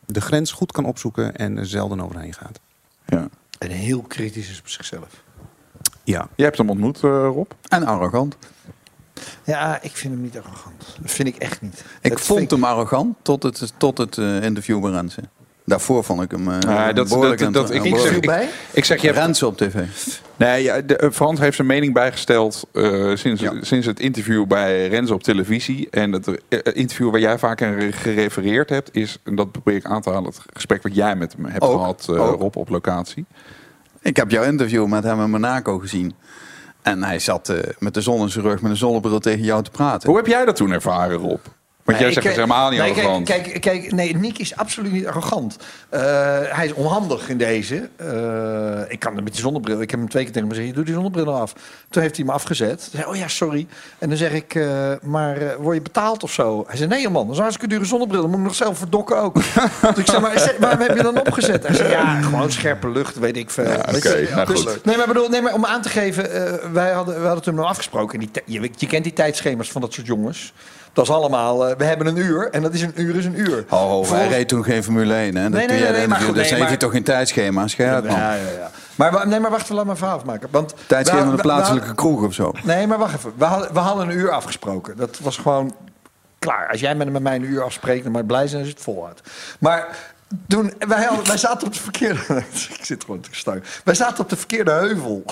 de 0.07 0.21
grens 0.21 0.53
goed 0.53 0.73
kan 0.73 0.85
opzoeken 0.85 1.37
en 1.37 1.59
er 1.59 1.67
zelden 1.67 2.01
overheen 2.01 2.35
gaat. 2.35 2.61
Ja. 3.07 3.29
En 3.59 3.71
heel 3.71 4.03
kritisch 4.03 4.51
is 4.51 4.61
op 4.61 4.69
zichzelf. 4.69 5.23
Ja. 6.05 6.29
Jij 6.35 6.47
hebt 6.47 6.59
hem 6.59 6.71
ontmoet, 6.71 6.97
eh, 6.97 7.11
Rob? 7.11 7.51
En 7.69 7.85
arrogant. 7.85 8.37
Ja, 9.45 9.83
ik 9.83 9.97
vind 9.97 10.15
hem 10.15 10.23
niet 10.23 10.39
arrogant. 10.39 10.97
Dat 11.01 11.11
vind 11.11 11.29
ik 11.29 11.37
echt 11.37 11.61
niet. 11.61 11.85
Ik 12.01 12.11
Dat 12.11 12.21
vond 12.21 12.51
hem 12.51 12.65
arrogant 12.65 13.17
tot 13.23 13.43
het, 13.43 13.73
tot 13.77 13.99
het 13.99 14.19
eh, 14.19 14.43
interview. 14.43 14.81
Daarvoor 15.73 16.05
vond 16.05 16.23
ik 16.23 16.31
hem 16.31 16.51
eh 16.51 16.59
Ah, 16.89 16.95
dat- 16.95 17.09
behoorlijk 17.09 17.41
dat- 17.41 17.53
dat- 17.53 17.71
ik- 17.71 17.97
zeg- 17.97 18.21
bij? 18.21 18.49
Ik 18.73 18.85
zeg, 18.85 19.01
je 19.01 19.07
hebt, 19.07 19.19
Rensen 19.19 19.47
op 19.47 19.57
tv. 19.57 19.75
nee, 20.37 20.63
ja, 20.63 20.81
de, 20.81 20.97
eh, 20.97 21.11
Frans 21.11 21.39
heeft 21.41 21.57
zijn 21.57 21.67
mening 21.67 21.93
bijgesteld 21.95 22.65
eh, 22.73 23.11
sinds, 23.15 23.41
Ja. 23.43 23.53
sinds 23.61 23.87
het 23.87 24.01
interview 24.01 24.47
bij 24.47 24.89
Renzo 24.89 25.15
op 25.15 25.23
televisie. 25.23 25.89
En 25.91 26.13
het 26.13 26.29
interview 26.75 27.11
waar 27.11 27.21
jij 27.21 27.39
vaak 27.39 27.63
aan 27.63 27.75
re- 27.75 27.93
gerefereerd 27.93 28.69
hebt, 28.69 28.97
is, 28.97 29.19
en 29.25 29.35
dat 29.35 29.53
probeer 29.53 29.75
ik 29.75 29.85
aan 29.85 30.03
te 30.03 30.11
halen, 30.11 30.25
het 30.25 30.41
gesprek 30.53 30.83
wat 30.83 30.95
jij 30.95 31.17
met 31.17 31.33
hem 31.37 31.45
hebt 31.45 31.63
Ook, 31.65 31.79
gehad, 31.79 32.07
eh, 32.11 32.27
ook. 32.31 32.41
Rob, 32.41 32.57
op 32.57 32.69
locatie. 32.69 33.25
Ik 34.03 34.17
heb 34.17 34.31
jouw 34.31 34.45
interview 34.45 34.87
met 34.87 35.05
hem 35.05 35.21
in 35.23 35.31
Monaco 35.31 35.79
gezien. 35.79 36.15
En 36.83 37.03
hij 37.03 37.19
zat 37.19 37.49
eh, 37.49 37.59
met 37.79 37.95
de 37.95 38.01
zon 38.01 38.21
in 38.21 38.31
zijn 38.31 38.45
rug 38.45 38.61
met 38.63 38.71
een 38.71 38.77
zonnebril 38.77 39.19
tegen 39.21 39.45
jou 39.45 39.63
te 39.63 39.71
praten. 39.71 40.09
Hoe 40.09 40.17
heb 40.19 40.27
jij 40.27 40.45
dat 40.45 40.57
toen 40.57 40.71
ervaren, 40.73 41.17
Rob? 41.17 41.41
Want 41.85 41.99
jij 41.99 42.13
zegt 42.13 42.15
het 42.15 42.35
kijk- 42.35 42.49
helemaal 42.49 42.71
niet 42.71 42.81
nee, 42.81 42.91
arrogant. 42.91 43.27
Kijk, 43.27 43.43
kijk, 43.43 43.61
kijk, 43.61 43.93
nee, 43.93 44.17
Nick 44.17 44.39
is 44.39 44.57
absoluut 44.57 44.93
niet 44.93 45.07
arrogant. 45.07 45.57
Eh, 45.89 46.01
hij 46.49 46.65
is 46.65 46.73
onhandig 46.73 47.29
in 47.29 47.39
deze. 47.39 47.89
Eh, 47.97 48.91
ik 48.91 48.99
kan 48.99 49.15
hem 49.15 49.25
met 49.25 49.33
die 49.33 49.43
zonnebril. 49.43 49.81
Ik 49.81 49.91
heb 49.91 50.01
hem 50.01 50.09
twee 50.09 50.25
keer 50.25 50.33
tegen 50.33 50.49
me 50.49 50.55
gezegd: 50.55 50.75
doe 50.75 50.85
die 50.85 50.95
zonnebril 50.95 51.25
nou 51.25 51.37
af. 51.37 51.53
Toen 51.91 52.03
heeft 52.03 52.17
hij 52.17 52.25
me 52.25 52.33
afgezet. 52.33 52.89
Zei, 52.93 53.05
oh 53.05 53.17
ja, 53.17 53.29
sorry. 53.29 53.67
En 53.99 54.09
dan 54.09 54.19
zeg 54.19 54.33
ik: 54.33 54.55
eh, 54.55 54.93
maar 55.03 55.39
word 55.59 55.77
je 55.77 55.83
betaald 55.83 56.23
of 56.23 56.33
zo? 56.33 56.65
Hij 56.67 56.77
zei: 56.77 56.89
nee, 56.89 57.09
man, 57.09 57.23
dat 57.23 57.31
is 57.31 57.37
een 57.37 57.43
hartstikke 57.43 57.75
dure 57.75 57.87
zonnebril. 57.87 58.21
Dan 58.21 58.31
moet 58.31 58.39
ik 58.39 58.45
nog 58.45 58.55
zelf 58.55 58.79
verdokken 58.79 59.17
ook. 59.17 59.35
dus 59.95 59.97
ik 59.97 60.07
zei: 60.07 60.21
maar 60.21 60.55
waarom 60.59 60.81
heb 60.81 60.97
je 60.97 61.03
dan 61.03 61.21
opgezet? 61.21 61.67
Hij 61.67 61.77
zei: 61.77 61.91
ja, 61.91 62.21
gewoon 62.21 62.51
scherpe 62.51 62.91
lucht, 62.91 63.19
weet 63.19 63.37
ik 63.37 63.51
veel. 63.51 63.65
Ja, 63.65 63.85
oké, 63.95 64.15
je? 64.17 64.29
nou 64.35 64.47
Dus- 64.47 64.61
goed. 64.61 64.85
nee, 64.85 64.97
maar 64.97 65.07
bedoel, 65.07 65.29
nee, 65.29 65.43
maar 65.43 65.55
om 65.55 65.65
aan 65.65 65.83
te 65.83 65.89
geven, 65.89 66.73
wij 66.73 66.93
hadden, 66.93 67.21
we 67.21 67.27
hadden 67.27 67.45
toen 67.45 67.55
nog 67.55 67.67
afgesproken. 67.67 68.19
Die 68.19 68.31
je, 68.45 68.71
je 68.77 68.87
kent 68.87 69.05
die 69.05 69.13
tijdschema's 69.13 69.71
van 69.71 69.81
dat 69.81 69.93
soort 69.93 70.07
jongens. 70.07 70.53
Dat 70.93 71.05
is 71.05 71.11
allemaal, 71.11 71.69
eh, 71.69 71.77
we 71.77 71.85
hebben 71.85 72.07
een 72.07 72.17
uur 72.17 72.51
en 72.51 72.63
dat 72.63 72.75
is 72.75 72.83
een 72.83 72.93
uur 72.95 73.17
is 73.17 73.25
een 73.25 73.41
uur. 73.41 73.65
Ho, 73.69 73.77
ho, 73.77 74.07
hij 74.15 74.29
reed 74.29 74.49
toen 74.49 74.65
geen 74.65 74.85
Formule 74.85 75.15
1. 75.15 75.37
Hè? 75.37 75.43
Dat 75.43 75.53
nee, 75.53 75.67
nee, 75.67 75.87
de 75.87 75.93
nee, 75.93 76.09
maar 76.09 76.19
goed, 76.21 76.27
dus 76.27 76.35
nee, 76.37 76.45
heeft 76.45 76.59
maar- 76.59 76.69
hij 76.69 76.77
toch 76.77 76.91
geen 76.93 77.03
tijdschema? 77.05 77.67
Scherp 77.69 78.05
man. 78.05 78.17
Ja, 78.17 78.35
ja, 78.35 78.51
ja. 78.59 78.71
Maar, 78.95 79.29
nee, 79.29 79.41
maar 79.41 79.51
wacht, 79.51 79.69
laat 79.69 79.85
me 79.85 79.91
een 79.91 79.97
verhaal 79.97 80.17
afmaken. 80.17 80.49
Want 80.51 80.75
Tijdschema 80.87 81.21
van 81.21 81.31
de 81.31 81.37
we- 81.37 81.43
plaatselijke 81.43 81.95
kroeg 81.95 82.23
of 82.23 82.35
zo. 82.35 82.53
Nee, 82.63 82.87
maar 82.87 82.99
wacht 82.99 83.15
even. 83.15 83.33
We 83.37 83.45
hadden, 83.45 83.73
we 83.73 83.79
hadden 83.79 84.09
een 84.09 84.17
uur 84.17 84.31
afgesproken. 84.31 84.97
Dat 84.97 85.19
was 85.23 85.37
gewoon 85.37 85.75
klaar. 86.39 86.69
Als 86.71 86.81
jij 86.81 86.95
met, 86.95 87.13
met 87.13 87.23
mij 87.23 87.35
een 87.37 87.45
uur 87.45 87.63
afspreekt, 87.63 88.03
dan 88.03 88.13
maar 88.13 88.25
blij 88.25 88.47
zijn 88.47 88.61
als 88.61 88.71
het 88.71 88.81
volhoudt. 88.81 89.21
Maar 89.59 89.89
toen, 90.49 90.73
wij, 90.89 91.05
hadden, 91.05 91.27
wij 91.27 91.37
zaten 91.37 91.67
op 91.67 91.73
de 91.73 91.81
verkeerde... 91.81 92.21
ik 92.79 92.85
zit 92.85 93.05
gewoon 93.05 93.21
te 93.21 93.29
stuin. 93.33 93.65
Wij 93.85 93.95
zaten 93.95 94.19
op 94.25 94.29
de 94.29 94.37
verkeerde 94.37 94.71
heuvel. 94.71 95.25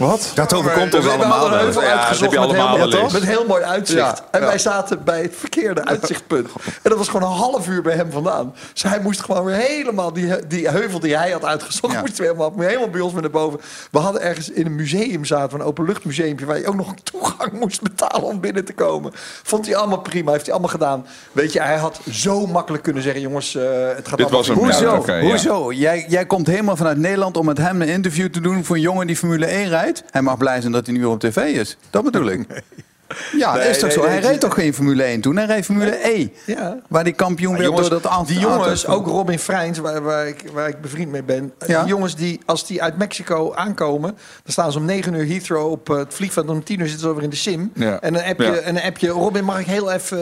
Wat? 0.00 0.30
Dat 0.34 0.54
overkomt 0.54 0.94
ons 0.94 1.04
We 1.04 1.10
allemaal. 1.10 1.44
een 1.44 1.50
wel 1.50 1.58
Ja, 1.58 1.64
dat 1.64 1.82
uitgezocht 1.84 2.20
heb 2.20 2.30
je 2.30 2.38
met, 2.38 2.48
allemaal 2.56 2.90
heel, 2.90 3.08
met 3.10 3.24
heel 3.24 3.44
mooi 3.46 3.62
uitzicht. 3.62 3.98
Ja, 3.98 4.18
en 4.30 4.40
ja. 4.40 4.46
wij 4.46 4.58
zaten 4.58 5.04
bij 5.04 5.22
het 5.22 5.34
verkeerde 5.36 5.84
uitzichtpunt. 5.84 6.48
En 6.64 6.90
dat 6.90 6.98
was 6.98 7.08
gewoon 7.08 7.30
een 7.30 7.36
half 7.36 7.68
uur 7.68 7.82
bij 7.82 7.94
hem 7.94 8.10
vandaan. 8.10 8.54
Dus 8.72 8.82
hij 8.82 9.00
moest 9.00 9.20
gewoon 9.20 9.44
weer 9.44 9.54
helemaal 9.54 10.12
die, 10.12 10.46
die 10.46 10.68
heuvel 10.68 11.00
die 11.00 11.16
hij 11.16 11.30
had 11.30 11.44
uitgezocht... 11.44 11.92
Ja. 11.92 12.00
moest 12.00 12.18
weer 12.18 12.26
helemaal, 12.26 12.52
helemaal 12.58 12.88
bij 12.88 13.00
ons 13.00 13.12
weer 13.12 13.22
naar 13.22 13.30
boven. 13.30 13.60
We 13.90 13.98
hadden 13.98 14.22
ergens 14.22 14.50
in 14.50 14.66
een 14.66 14.74
museum 14.74 15.24
zaten, 15.24 15.60
een 15.60 15.66
openluchtmuseumpje... 15.66 16.46
waar 16.46 16.58
je 16.58 16.66
ook 16.66 16.76
nog 16.76 16.88
een 16.88 17.02
toegang 17.02 17.52
moest 17.52 17.82
betalen 17.82 18.22
om 18.22 18.40
binnen 18.40 18.64
te 18.64 18.72
komen. 18.72 19.12
Vond 19.42 19.66
hij 19.66 19.76
allemaal 19.76 20.00
prima, 20.00 20.32
heeft 20.32 20.44
hij 20.44 20.52
allemaal 20.52 20.72
gedaan. 20.72 21.06
Weet 21.32 21.52
je, 21.52 21.60
hij 21.60 21.76
had 21.76 22.00
zo 22.10 22.46
makkelijk 22.46 22.82
kunnen 22.82 23.02
zeggen... 23.02 23.20
jongens, 23.20 23.54
eh, 23.54 23.62
het 23.96 24.08
gaat 24.08 24.18
Dit 24.18 24.30
allemaal 24.30 24.30
was. 24.30 24.48
Hoezo? 24.48 25.04
Hoezo? 25.20 25.72
Jij, 25.72 26.06
jij 26.08 26.26
komt 26.26 26.46
helemaal 26.46 26.76
vanuit 26.76 26.98
Nederland 26.98 27.36
om 27.36 27.46
met 27.46 27.58
hem 27.58 27.82
een 27.82 27.88
interview 27.88 28.28
te 28.28 28.40
doen 28.40 28.64
voor 28.64 28.76
een 28.76 28.82
jongen 28.82 29.06
die 29.06 29.16
Formule 29.16 29.46
1 29.46 29.68
rijdt. 29.68 29.89
Hij 30.10 30.22
mag 30.22 30.38
blij 30.38 30.60
zijn 30.60 30.72
dat 30.72 30.86
hij 30.86 30.96
nu 30.96 31.04
op 31.04 31.20
tv 31.20 31.36
is. 31.36 31.76
Dat 31.90 32.04
bedoel 32.04 32.26
ik. 32.26 32.46
Ja, 33.36 33.54
Nee, 33.54 33.68
is 33.68 33.78
toch 33.78 33.88
nee, 33.88 33.98
zo? 33.98 34.06
hij 34.06 34.20
reed 34.20 34.40
toch 34.40 34.54
geen 34.54 34.74
Formule 34.74 35.02
1 35.02 35.20
toen? 35.20 35.36
Hij 35.36 35.46
reed 35.46 35.64
Formule 35.64 36.08
E. 36.08 36.28
Ja. 36.46 36.78
Waar 36.88 37.04
die 37.04 37.12
kampioen 37.12 37.56
werd 37.56 37.76
door 37.76 37.88
dat 37.88 38.04
auto. 38.04 38.32
die 38.32 38.38
jongens, 38.38 38.86
ook 38.86 39.06
Robin 39.06 39.38
Freins, 39.38 39.78
waar, 39.78 40.02
waar, 40.02 40.28
ik, 40.28 40.44
waar 40.52 40.68
ik 40.68 40.80
bevriend 40.80 41.10
mee 41.10 41.22
ben. 41.22 41.52
Ja. 41.66 41.80
Die 41.80 41.88
jongens 41.88 42.16
die, 42.16 42.40
als 42.46 42.66
die 42.66 42.82
uit 42.82 42.98
Mexico 42.98 43.54
aankomen, 43.54 44.10
dan 44.42 44.52
staan 44.52 44.72
ze 44.72 44.78
om 44.78 44.84
9 44.84 45.14
uur 45.14 45.26
Heathrow 45.26 45.70
op 45.70 45.90
eh, 45.90 45.96
het 45.96 46.14
vliegveld. 46.14 46.48
Om 46.48 46.64
10 46.64 46.80
uur 46.80 46.86
zitten 46.86 47.04
ze 47.04 47.08
over 47.08 47.22
in 47.22 47.30
de 47.30 47.36
sim. 47.36 47.70
Ja. 47.74 48.00
En 48.00 48.12
dan 48.12 48.22
heb 48.22 48.38
je, 48.40 48.58
en 48.58 48.74
dan 48.74 48.82
heb 48.82 48.98
je, 48.98 49.08
Robin, 49.08 49.44
mag 49.44 49.60
ik 49.60 49.66
heel 49.66 49.90
even 49.90 50.18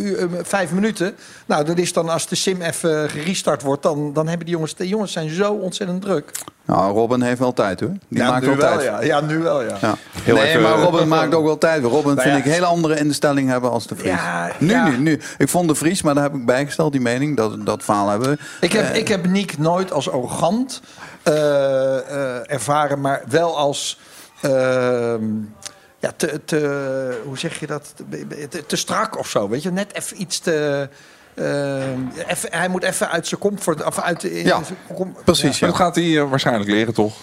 uur, 0.00 0.18
eh, 0.18 0.26
vijf 0.42 0.72
minuten? 0.72 1.14
Nou, 1.46 1.64
dat 1.64 1.78
is 1.78 1.92
dan 1.92 2.08
als 2.08 2.28
de 2.28 2.34
sim 2.34 2.62
even 2.62 3.10
gerestart 3.10 3.62
wordt, 3.62 3.82
dan, 3.82 4.12
dan 4.12 4.26
hebben 4.28 4.46
die 4.46 4.54
jongens, 4.54 4.74
de 4.74 4.88
jongens 4.88 5.12
zijn 5.12 5.30
zo 5.30 5.52
ontzettend 5.52 6.02
druk. 6.02 6.30
Nou, 6.70 6.92
Robin 6.94 7.22
heeft 7.22 7.38
wel 7.38 7.52
tijd 7.52 7.80
hoor. 7.80 7.92
Die 8.08 8.22
maakt 8.22 8.40
nu 8.40 8.46
wel 8.48 8.56
wel, 8.56 8.78
tijd. 8.78 8.82
ja. 8.82 9.02
ja, 9.02 9.20
nu 9.20 9.38
wel, 9.38 9.62
ja. 9.62 9.76
Ja. 9.80 9.94
Heel 10.22 10.34
nee, 10.34 10.44
even, 10.44 10.62
maar 10.62 10.74
eh, 10.74 10.82
Robin 10.82 11.08
maakt 11.08 11.34
ook 11.34 11.44
wel 11.44 11.58
tijd. 11.58 11.82
Robin 11.82 12.14
Nou 12.14 12.20
vind 12.20 12.32
ja. 12.32 12.36
ik 12.36 12.44
een 12.44 12.50
hele 12.50 12.66
andere 12.66 12.98
instelling 12.98 13.48
hebben 13.48 13.70
als 13.70 13.86
de 13.86 13.96
Vries. 13.96 14.10
Ja, 14.10 14.50
nu, 14.58 14.70
ja. 14.70 14.88
nu, 14.88 14.98
nu. 14.98 15.20
Ik 15.38 15.48
vond 15.48 15.68
de 15.68 15.74
Vries, 15.74 16.02
maar 16.02 16.14
daar 16.14 16.22
heb 16.22 16.34
ik 16.34 16.46
bijgesteld, 16.46 16.92
die 16.92 17.00
mening. 17.00 17.36
Dat, 17.36 17.66
dat 17.66 17.84
verhaal 17.84 18.08
hebben 18.08 18.30
we. 18.30 18.38
Ik 18.60 18.72
heb, 18.72 18.84
Eh, 18.84 18.96
ik 18.96 19.08
heb 19.08 19.26
Nick 19.26 19.58
nooit 19.58 19.92
als 19.92 20.10
arrogant 20.10 20.80
eh, 21.22 21.98
eh, 21.98 22.52
ervaren, 22.52 23.00
maar 23.00 23.22
wel 23.28 23.58
als. 23.58 23.98
ehm, 24.40 25.24
ja, 25.98 26.12
te, 26.16 26.40
te, 26.44 27.20
hoe 27.24 27.38
zeg 27.38 27.60
je 27.60 27.66
dat? 27.66 27.94
Te, 28.50 28.66
te 28.66 28.76
strak 28.76 29.18
of 29.18 29.28
zo. 29.28 29.48
Weet 29.48 29.62
je, 29.62 29.70
net 29.70 29.94
even 29.94 30.20
iets 30.20 30.38
te. 30.38 30.88
Ehm, 31.34 32.00
even, 32.28 32.48
hij 32.52 32.68
moet 32.68 32.82
even 32.82 33.10
uit 33.10 33.26
zijn 33.26 33.40
comfort. 33.40 33.84
Of 33.84 34.00
uit, 34.00 34.22
Ja, 34.22 34.60
com- 34.94 35.16
precies, 35.24 35.60
Maar 35.60 35.70
ja. 35.70 35.76
dat 35.76 35.76
gaat 35.76 35.94
hij 35.94 36.18
eh, 36.18 36.30
waarschijnlijk 36.30 36.70
leren, 36.70 36.94
toch? 36.94 37.14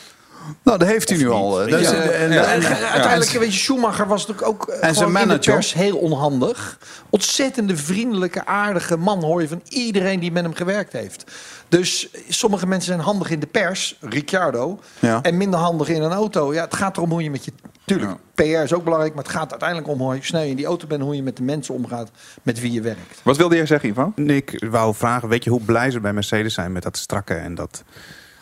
Nou, 0.63 0.77
dat 0.77 0.87
heeft 0.87 1.09
hij 1.09 1.17
nu 1.17 1.29
al. 1.29 1.51
Dat 1.51 1.67
is, 1.67 1.89
Ja. 1.89 1.93
en- 2.01 2.31
Ja. 2.31 2.43
En, 2.43 2.61
en- 2.61 2.75
uiteindelijk, 2.89 3.31
weet 3.31 3.53
je, 3.53 3.59
Schumacher 3.59 4.07
was 4.07 4.27
natuurlijk 4.27 4.47
ook 4.47 4.67
eh, 4.67 4.79
zijn 4.79 4.95
in 4.95 4.99
de 5.05 5.07
manager. 5.25 5.53
pers 5.53 5.73
heel 5.73 5.97
onhandig. 5.97 6.77
Ontzettende 7.09 7.77
vriendelijke, 7.77 8.45
aardige 8.45 8.97
man 8.97 9.23
hoor 9.23 9.41
je 9.41 9.47
van 9.47 9.61
iedereen 9.69 10.19
die 10.19 10.31
met 10.31 10.43
hem 10.43 10.53
gewerkt 10.53 10.93
heeft. 10.93 11.31
Dus 11.69 12.07
sommige 12.29 12.67
mensen 12.67 12.87
zijn 12.93 13.05
handig 13.05 13.29
in 13.29 13.39
de 13.39 13.47
pers, 13.47 13.97
Ricciardo, 14.01 14.79
Ja. 14.99 15.21
en 15.21 15.37
minder 15.37 15.59
handig 15.59 15.87
in 15.89 16.01
een 16.01 16.11
auto. 16.11 16.53
Ja, 16.53 16.63
het 16.63 16.75
gaat 16.75 16.97
erom 16.97 17.09
hoe 17.09 17.23
je 17.23 17.31
met 17.31 17.45
je... 17.45 17.51
Tuurlijk, 17.85 18.11
PR 18.35 18.43
is 18.43 18.73
ook 18.73 18.83
belangrijk, 18.83 19.13
maar 19.15 19.23
het 19.23 19.33
gaat 19.33 19.51
uiteindelijk 19.51 19.89
om 19.89 19.99
hoe 19.99 20.15
je 20.15 20.23
snel 20.23 20.41
in 20.41 20.55
die 20.55 20.65
auto 20.65 20.87
bent... 20.87 21.01
hoe 21.01 21.15
je 21.15 21.23
met 21.23 21.37
de 21.37 21.43
mensen 21.43 21.73
omgaat 21.73 22.09
met 22.43 22.59
wie 22.59 22.71
je 22.71 22.81
werkt. 22.81 23.19
Wat 23.23 23.37
wilde 23.37 23.55
jij 23.55 23.65
zeggen, 23.65 23.89
Ivan? 23.89 24.11
Nick 24.15 24.65
wou 24.69 24.95
vragen, 24.95 25.29
weet 25.29 25.43
je 25.43 25.49
hoe 25.49 25.61
blij 25.61 25.91
ze 25.91 25.99
bij 25.99 26.13
Mercedes 26.13 26.53
zijn 26.53 26.71
met 26.71 26.83
dat 26.83 26.97
strakke 26.97 27.33
en 27.33 27.55
dat... 27.55 27.83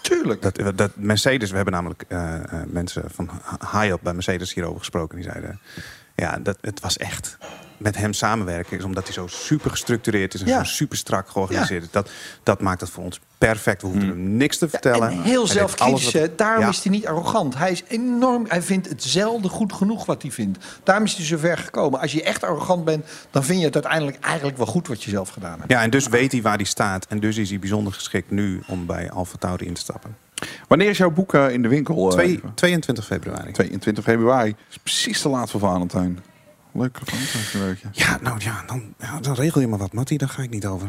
Tuurlijk. 0.05 0.41
Dat, 0.41 0.77
dat 0.77 0.91
Mercedes, 0.95 1.49
we 1.49 1.55
hebben 1.55 1.73
namelijk 1.73 2.03
eh, 2.07 2.43
eh, 2.43 2.63
mensen 2.67 3.03
van 3.11 3.29
high-up 3.71 3.99
bij 4.01 4.13
Mercedes 4.13 4.53
hierover 4.53 4.79
gesproken. 4.79 5.15
Die 5.15 5.25
zeiden, 5.25 5.59
ja, 6.15 6.39
dat, 6.39 6.57
het 6.61 6.79
was 6.79 6.97
echt 6.97 7.37
met 7.77 7.97
hem 7.97 8.13
samenwerken. 8.13 8.77
Is 8.77 8.83
omdat 8.83 9.03
hij 9.03 9.13
zo 9.13 9.27
super 9.27 9.69
gestructureerd 9.71 10.33
is 10.33 10.41
en 10.41 10.47
Ja. 10.47 10.63
zo 10.63 10.73
super 10.73 10.97
strak 10.97 11.29
georganiseerd 11.29 11.83
is. 11.83 11.91
Dat, 11.91 12.09
dat 12.43 12.61
maakt 12.61 12.81
het 12.81 12.89
voor 12.89 13.03
ons 13.03 13.19
perfect. 13.37 13.81
We 13.81 13.87
hoeven 13.87 14.07
hem 14.07 14.37
niks 14.37 14.57
te 14.57 14.65
Ja, 14.65 14.71
vertellen. 14.71 15.09
en 15.09 15.21
heel 15.21 15.47
zelfkritisch. 15.47 16.11
wat-. 16.11 16.37
Daarom 16.37 16.63
Ja. 16.63 16.69
is 16.69 16.83
hij 16.83 16.91
niet 16.91 17.07
arrogant. 17.07 17.55
Hij 17.57 17.71
is 17.71 17.83
enorm. 17.87 18.45
Hij 18.47 18.61
vindt 18.61 18.89
het 18.89 19.03
zelden 19.03 19.51
goed 19.51 19.73
genoeg 19.73 20.05
wat 20.05 20.21
hij 20.21 20.31
vindt. 20.31 20.65
Daarom 20.83 21.05
is 21.05 21.15
hij 21.15 21.25
zo 21.25 21.37
ver 21.37 21.57
gekomen. 21.57 21.99
Als 21.99 22.11
je 22.11 22.23
echt 22.23 22.43
arrogant 22.43 22.85
bent, 22.85 23.05
dan 23.31 23.43
vind 23.43 23.59
je 23.59 23.65
het 23.65 23.73
uiteindelijk 23.73 24.17
eigenlijk 24.23 24.57
wel 24.57 24.65
goed 24.65 24.87
wat 24.87 25.03
je 25.03 25.09
zelf 25.09 25.29
gedaan 25.29 25.57
hebt. 25.59 25.71
Ja, 25.71 25.81
en 25.81 25.89
dus 25.89 26.07
weet 26.07 26.31
hij 26.31 26.41
waar 26.41 26.55
hij 26.55 26.65
staat. 26.65 27.05
En 27.09 27.19
dus 27.19 27.37
is 27.37 27.49
hij 27.49 27.59
bijzonder 27.59 27.93
geschikt 27.93 28.31
nu 28.31 28.61
om 28.67 28.85
bij 28.85 29.11
Alfa 29.11 29.37
Tauri 29.39 29.65
in 29.65 29.73
te 29.73 29.81
stappen. 29.81 30.17
Wanneer 30.67 30.89
is 30.89 30.97
jouw 30.97 31.11
boek 31.11 31.33
eh, 31.33 31.49
in 31.49 31.61
de 31.61 31.67
winkel? 31.67 32.07
eh, 32.07 32.13
Twee- 32.13 32.31
Ivan? 32.31 32.53
22 32.53 33.05
februari. 33.05 33.51
22 33.51 34.03
februari. 34.03 34.55
is 34.69 34.77
precies 34.77 35.21
te 35.21 35.29
laat 35.29 35.51
voor 35.51 35.59
Valentijn. 35.59 36.19
Leuk. 36.75 36.99
leuk. 37.53 37.77
Ja, 37.91 38.17
nou 38.21 38.39
ja 38.39 38.63
dan, 38.67 38.83
ja, 38.99 39.19
dan 39.19 39.33
regel 39.33 39.61
je 39.61 39.67
maar 39.67 39.79
wat, 39.79 39.93
Mattie. 39.93 40.17
Daar 40.17 40.29
ga 40.29 40.41
ik 40.41 40.49
niet 40.49 40.65
over. 40.65 40.87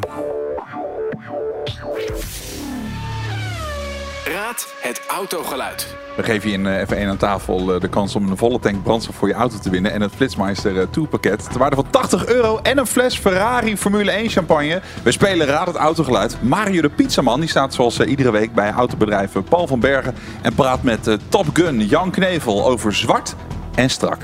Raad 4.25 4.75
het 4.83 5.03
autogeluid. 5.09 5.95
We 6.17 6.23
geven 6.23 6.51
je 6.51 6.55
in 6.55 6.67
eh, 6.67 6.87
F1 6.89 7.09
aan 7.09 7.17
tafel 7.17 7.75
eh, 7.75 7.81
de 7.81 7.89
kans 7.89 8.15
om 8.15 8.31
een 8.31 8.37
volle 8.37 8.59
tank 8.59 8.83
brandstof 8.83 9.17
voor 9.17 9.29
je 9.29 9.35
auto 9.35 9.59
te 9.59 9.71
winnen. 9.71 9.93
En 9.93 10.01
het 10.01 10.13
Flitsmeister 10.15 10.81
eh, 10.81 10.87
Tour 10.91 11.09
pakket. 11.09 11.51
Ter 11.51 11.59
waarde 11.59 11.77
van 11.77 11.91
80 11.91 12.27
euro 12.27 12.59
en 12.63 12.79
een 12.79 12.87
fles 12.87 13.19
Ferrari 13.19 13.77
Formule 13.77 14.11
1 14.11 14.29
champagne. 14.29 14.81
We 15.03 15.13
spelen 15.13 15.47
Raad 15.47 15.67
het 15.67 15.77
autogeluid. 15.77 16.43
Mario 16.43 16.83
de 16.83 16.91
Pizzaman 16.91 17.41
die 17.41 17.49
staat 17.49 17.75
zoals 17.75 17.99
eh, 17.99 18.11
iedere 18.11 18.31
week 18.31 18.55
bij 18.55 18.71
autobedrijf 18.71 19.35
eh, 19.35 19.43
Paul 19.49 19.67
van 19.67 19.81
Bergen. 19.81 20.15
En 20.43 20.55
praat 20.55 20.83
met 20.83 21.07
eh, 21.07 21.15
Top 21.29 21.47
Gun 21.53 21.87
Jan 21.87 22.11
Knevel 22.11 22.67
over 22.67 22.95
zwart 22.95 23.35
en 23.75 23.91
strak. 23.91 24.19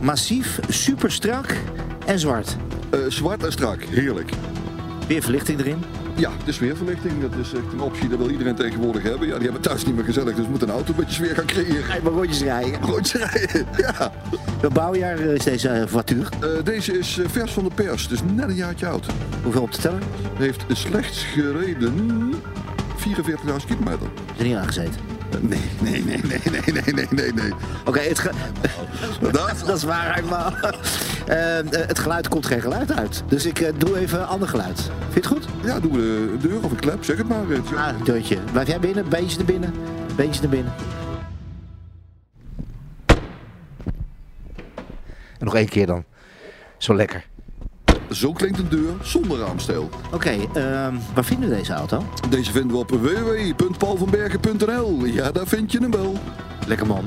Massief, 0.00 0.58
super 0.68 1.12
strak 1.12 1.56
en 2.06 2.18
zwart. 2.18 2.56
Eh, 2.90 2.98
zwart 3.08 3.44
en 3.44 3.52
strak, 3.52 3.82
heerlijk. 3.82 4.30
Weer 5.08 5.22
verlichting 5.22 5.60
erin. 5.60 5.84
Ja, 6.16 6.30
de 6.44 6.52
sfeerverlichting, 6.52 7.20
dat 7.20 7.30
is 7.40 7.52
echt 7.52 7.72
een 7.72 7.80
optie, 7.80 8.08
dat 8.08 8.18
wil 8.18 8.30
iedereen 8.30 8.54
tegenwoordig 8.54 9.02
hebben. 9.02 9.28
Ja, 9.28 9.34
die 9.34 9.42
hebben 9.42 9.60
thuis 9.60 9.84
niet 9.84 9.94
meer 9.94 10.04
gezellig, 10.04 10.34
dus 10.34 10.44
we 10.44 10.50
moeten 10.50 10.68
een 10.68 10.74
auto 10.74 10.90
een 10.90 10.96
beetje 10.96 11.14
sfeer 11.14 11.34
gaan 11.34 11.46
creëren. 11.46 11.84
Ga 11.84 11.94
je 11.94 12.02
maar 12.02 12.12
rondjes 12.12 12.42
rijden. 12.42 12.80
Rondjes 12.80 13.22
rijden, 13.22 13.66
ja. 13.76 14.12
Welk 14.60 14.72
bouwjaar 14.72 15.18
is 15.20 15.44
deze 15.44 15.68
eh, 15.68 15.86
voituur? 15.86 16.28
Eh, 16.40 16.64
deze 16.64 16.98
is 16.98 17.18
eh, 17.18 17.28
vers 17.28 17.52
van 17.52 17.64
de 17.64 17.70
pers, 17.74 18.08
dus 18.08 18.20
net 18.34 18.48
een 18.48 18.54
jaartje 18.54 18.86
oud. 18.86 19.06
Hoeveel 19.42 19.62
op 19.62 19.70
te 19.70 19.80
tellen? 19.80 20.02
Heeft 20.36 20.64
slechts 20.68 21.24
gereden 21.24 22.32
44.000 22.32 23.66
kilometer. 23.66 24.08
Is 24.32 24.38
er 24.38 24.44
niet 24.44 24.56
aangezeten? 24.56 25.13
Nee, 25.48 25.60
nee, 25.80 26.04
nee, 26.04 26.20
nee, 26.22 26.40
nee, 26.50 26.82
nee, 26.82 26.94
nee, 26.94 27.06
nee, 27.10 27.32
nee. 27.32 27.52
Oké, 27.84 28.00
het 28.00 28.22
Dat? 29.20 29.62
dat 29.66 29.76
is 29.76 29.82
waar 29.82 30.18
eenmaal. 30.18 30.52
Eh, 31.26 31.58
eh, 31.58 31.66
het 31.70 31.98
geluid 31.98 32.28
komt 32.28 32.46
geen 32.46 32.60
geluid 32.60 32.92
uit. 32.92 33.22
Dus 33.28 33.46
ik 33.46 33.60
eh, 33.60 33.72
doe 33.76 33.98
even 33.98 34.20
een 34.20 34.26
ander 34.26 34.48
geluid. 34.48 34.80
Vind 34.80 35.14
je 35.14 35.20
het 35.20 35.26
goed? 35.26 35.46
Ja, 35.62 35.80
doen 35.80 35.92
we 35.92 36.36
de 36.40 36.48
deur 36.48 36.64
of 36.64 36.70
een 36.70 36.78
klep, 36.78 37.04
zeg 37.04 37.16
het 37.16 37.28
maar. 37.28 37.44
Ah, 37.76 38.04
deurtje. 38.04 38.38
Blijf 38.52 38.68
jij 38.68 38.80
binnen, 38.80 39.08
beentje 39.08 39.36
naar 39.36 39.46
binnen. 39.46 39.74
Beentje 40.16 40.40
naar 40.40 40.50
binnen. 40.50 40.72
En 45.38 45.44
nog 45.44 45.54
één 45.54 45.68
keer 45.68 45.86
dan. 45.86 46.04
Zo 46.78 46.94
lekker. 46.94 47.24
Zo 48.14 48.32
klinkt 48.32 48.58
een 48.58 48.68
deur 48.68 48.92
zonder 49.02 49.38
raamsteel. 49.38 49.88
Oké, 50.12 50.30
ehm, 50.30 50.94
waar 51.14 51.24
vinden 51.24 51.48
we 51.48 51.56
deze 51.56 51.72
auto? 51.72 52.04
Deze 52.28 52.52
vinden 52.52 52.70
we 52.70 52.76
op 52.76 52.90
www.paulvanbergen.nl. 52.90 55.04
Ja, 55.04 55.30
daar 55.30 55.46
vind 55.46 55.72
je 55.72 55.78
hem 55.78 55.90
wel. 55.90 56.14
Lekker 56.66 56.86
man. 56.86 57.04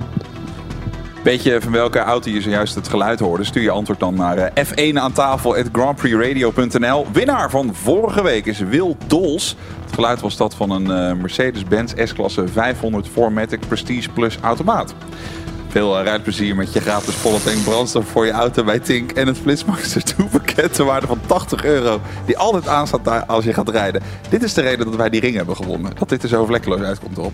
Weet 1.24 1.44
je 1.44 1.62
van 1.62 1.72
welke 1.72 2.00
auto 2.00 2.30
je 2.30 2.42
zojuist 2.42 2.76
het 2.76 2.88
geluid 2.88 3.20
hoorde? 3.20 3.44
Stuur 3.44 3.62
je 3.62 3.72
antwoord 3.72 4.00
dan 4.00 4.16
naar 4.16 4.38
eh, 4.38 4.66
F1 4.66 4.98
aan 4.98 5.12
tafel 5.12 5.56
grandprixradio.nl. 5.72 7.06
Winnaar 7.12 7.50
van 7.50 7.76
vorige 7.76 8.24
week 8.24 8.46
is 8.46 8.60
Wil 8.60 8.98
Dols. 9.08 9.56
Het 9.84 9.94
geluid 9.94 10.22
was 10.22 10.38
dat 10.38 10.56
van 10.56 10.70
een 10.70 10.92
eh, 10.92 11.14
Mercedes-Benz 11.22 11.94
S-klasse 12.04 12.48
500 12.48 13.10
4MATIC 13.10 13.68
Prestige 13.68 14.10
Plus 14.10 14.38
automaat. 14.42 14.94
Veel 15.70 15.98
eh, 15.98 16.04
rijdplezier 16.04 16.56
met 16.56 16.74
je 16.74 16.82
gratis 16.82 17.14
volle 17.16 17.44
tank 17.44 17.64
brandstof 17.64 18.08
voor 18.08 18.26
je 18.26 18.32
auto 18.32 18.64
bij 18.64 18.80
Tink. 18.80 19.12
En 19.12 19.28
het 19.28 19.38
Flitsmaster 19.38 20.04
2 20.04 20.28
pakket 20.28 20.74
ter 20.74 20.86
waarde 20.86 21.08
van 21.08 21.20
80 21.26 21.66
euro. 21.66 22.02
Die 22.26 22.38
altijd 22.38 22.68
aanstaat 22.68 23.04
daar 23.06 23.26
als 23.26 23.44
je 23.46 23.54
gaat 23.54 23.70
rijden. 23.70 24.02
Dit 24.30 24.44
is 24.44 24.54
de 24.54 24.62
reden 24.62 24.86
dat 24.86 24.96
wij 24.96 25.10
die 25.10 25.20
ring 25.22 25.36
hebben 25.36 25.56
gewonnen. 25.56 25.92
Dat 26.00 26.10
dit 26.10 26.24
er 26.24 26.30
zo 26.30 26.46
vlekkeloos 26.46 26.82
uitkomt 26.82 27.18
erop. 27.18 27.34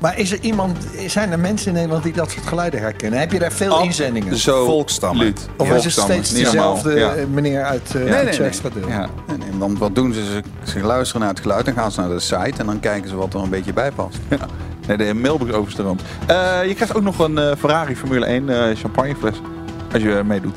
Maar 0.00 0.18
is 0.18 0.32
er 0.32 0.38
iemand, 0.40 0.78
zijn 1.06 1.32
er 1.32 1.38
mensen 1.38 1.68
in 1.68 1.74
Nederland 1.74 2.02
die 2.02 2.12
dat 2.12 2.30
soort 2.30 2.46
geluiden 2.46 2.80
herkennen? 2.80 3.18
Heb 3.20 3.32
je 3.32 3.38
daar 3.38 3.52
veel 3.52 3.82
inzendingen? 3.82 4.36
Zo 4.36 4.64
Volkstammen. 4.64 5.24
luut. 5.24 5.48
Of 5.56 5.70
is 5.72 5.84
het 5.84 5.92
steeds 5.92 6.30
dezelfde 6.32 6.94
Ja. 6.94 7.14
eh, 7.14 7.26
meneer 7.26 7.62
uit 7.64 7.82
uh, 7.96 8.02
Nee, 8.02 8.24
nee, 8.24 8.38
nee. 8.38 8.50
Ja. 8.88 9.08
Nee, 9.26 9.36
nee, 9.38 9.58
want 9.58 9.78
wat 9.78 9.94
doen 9.94 10.12
ze? 10.12 10.24
ze? 10.24 10.42
Ze 10.72 10.80
luisteren 10.86 11.20
naar 11.20 11.30
het 11.30 11.40
geluid 11.40 11.66
en 11.66 11.74
gaan 11.74 11.92
ze 11.92 12.00
naar 12.00 12.08
de 12.08 12.20
site 12.20 12.52
en 12.58 12.66
dan 12.66 12.80
kijken 12.80 13.08
ze 13.10 13.16
wat 13.16 13.34
er 13.34 13.40
een 13.40 13.48
beetje 13.50 13.72
bij 13.72 13.90
past. 13.90 14.18
Nee, 14.96 15.06
de 15.08 15.14
mailbox 15.14 15.52
overstroomt. 15.52 16.02
Eh 16.26 16.60
je 16.66 16.74
krijgt 16.74 16.94
ook 16.94 17.02
nog 17.02 17.18
een 17.18 17.38
eh, 17.38 17.56
Ferrari 17.56 17.96
Formule 17.96 18.26
1 18.26 18.48
eh, 18.48 18.76
champagnefles. 18.76 19.40
Als 19.92 20.02
je 20.02 20.22
meedoet. 20.24 20.56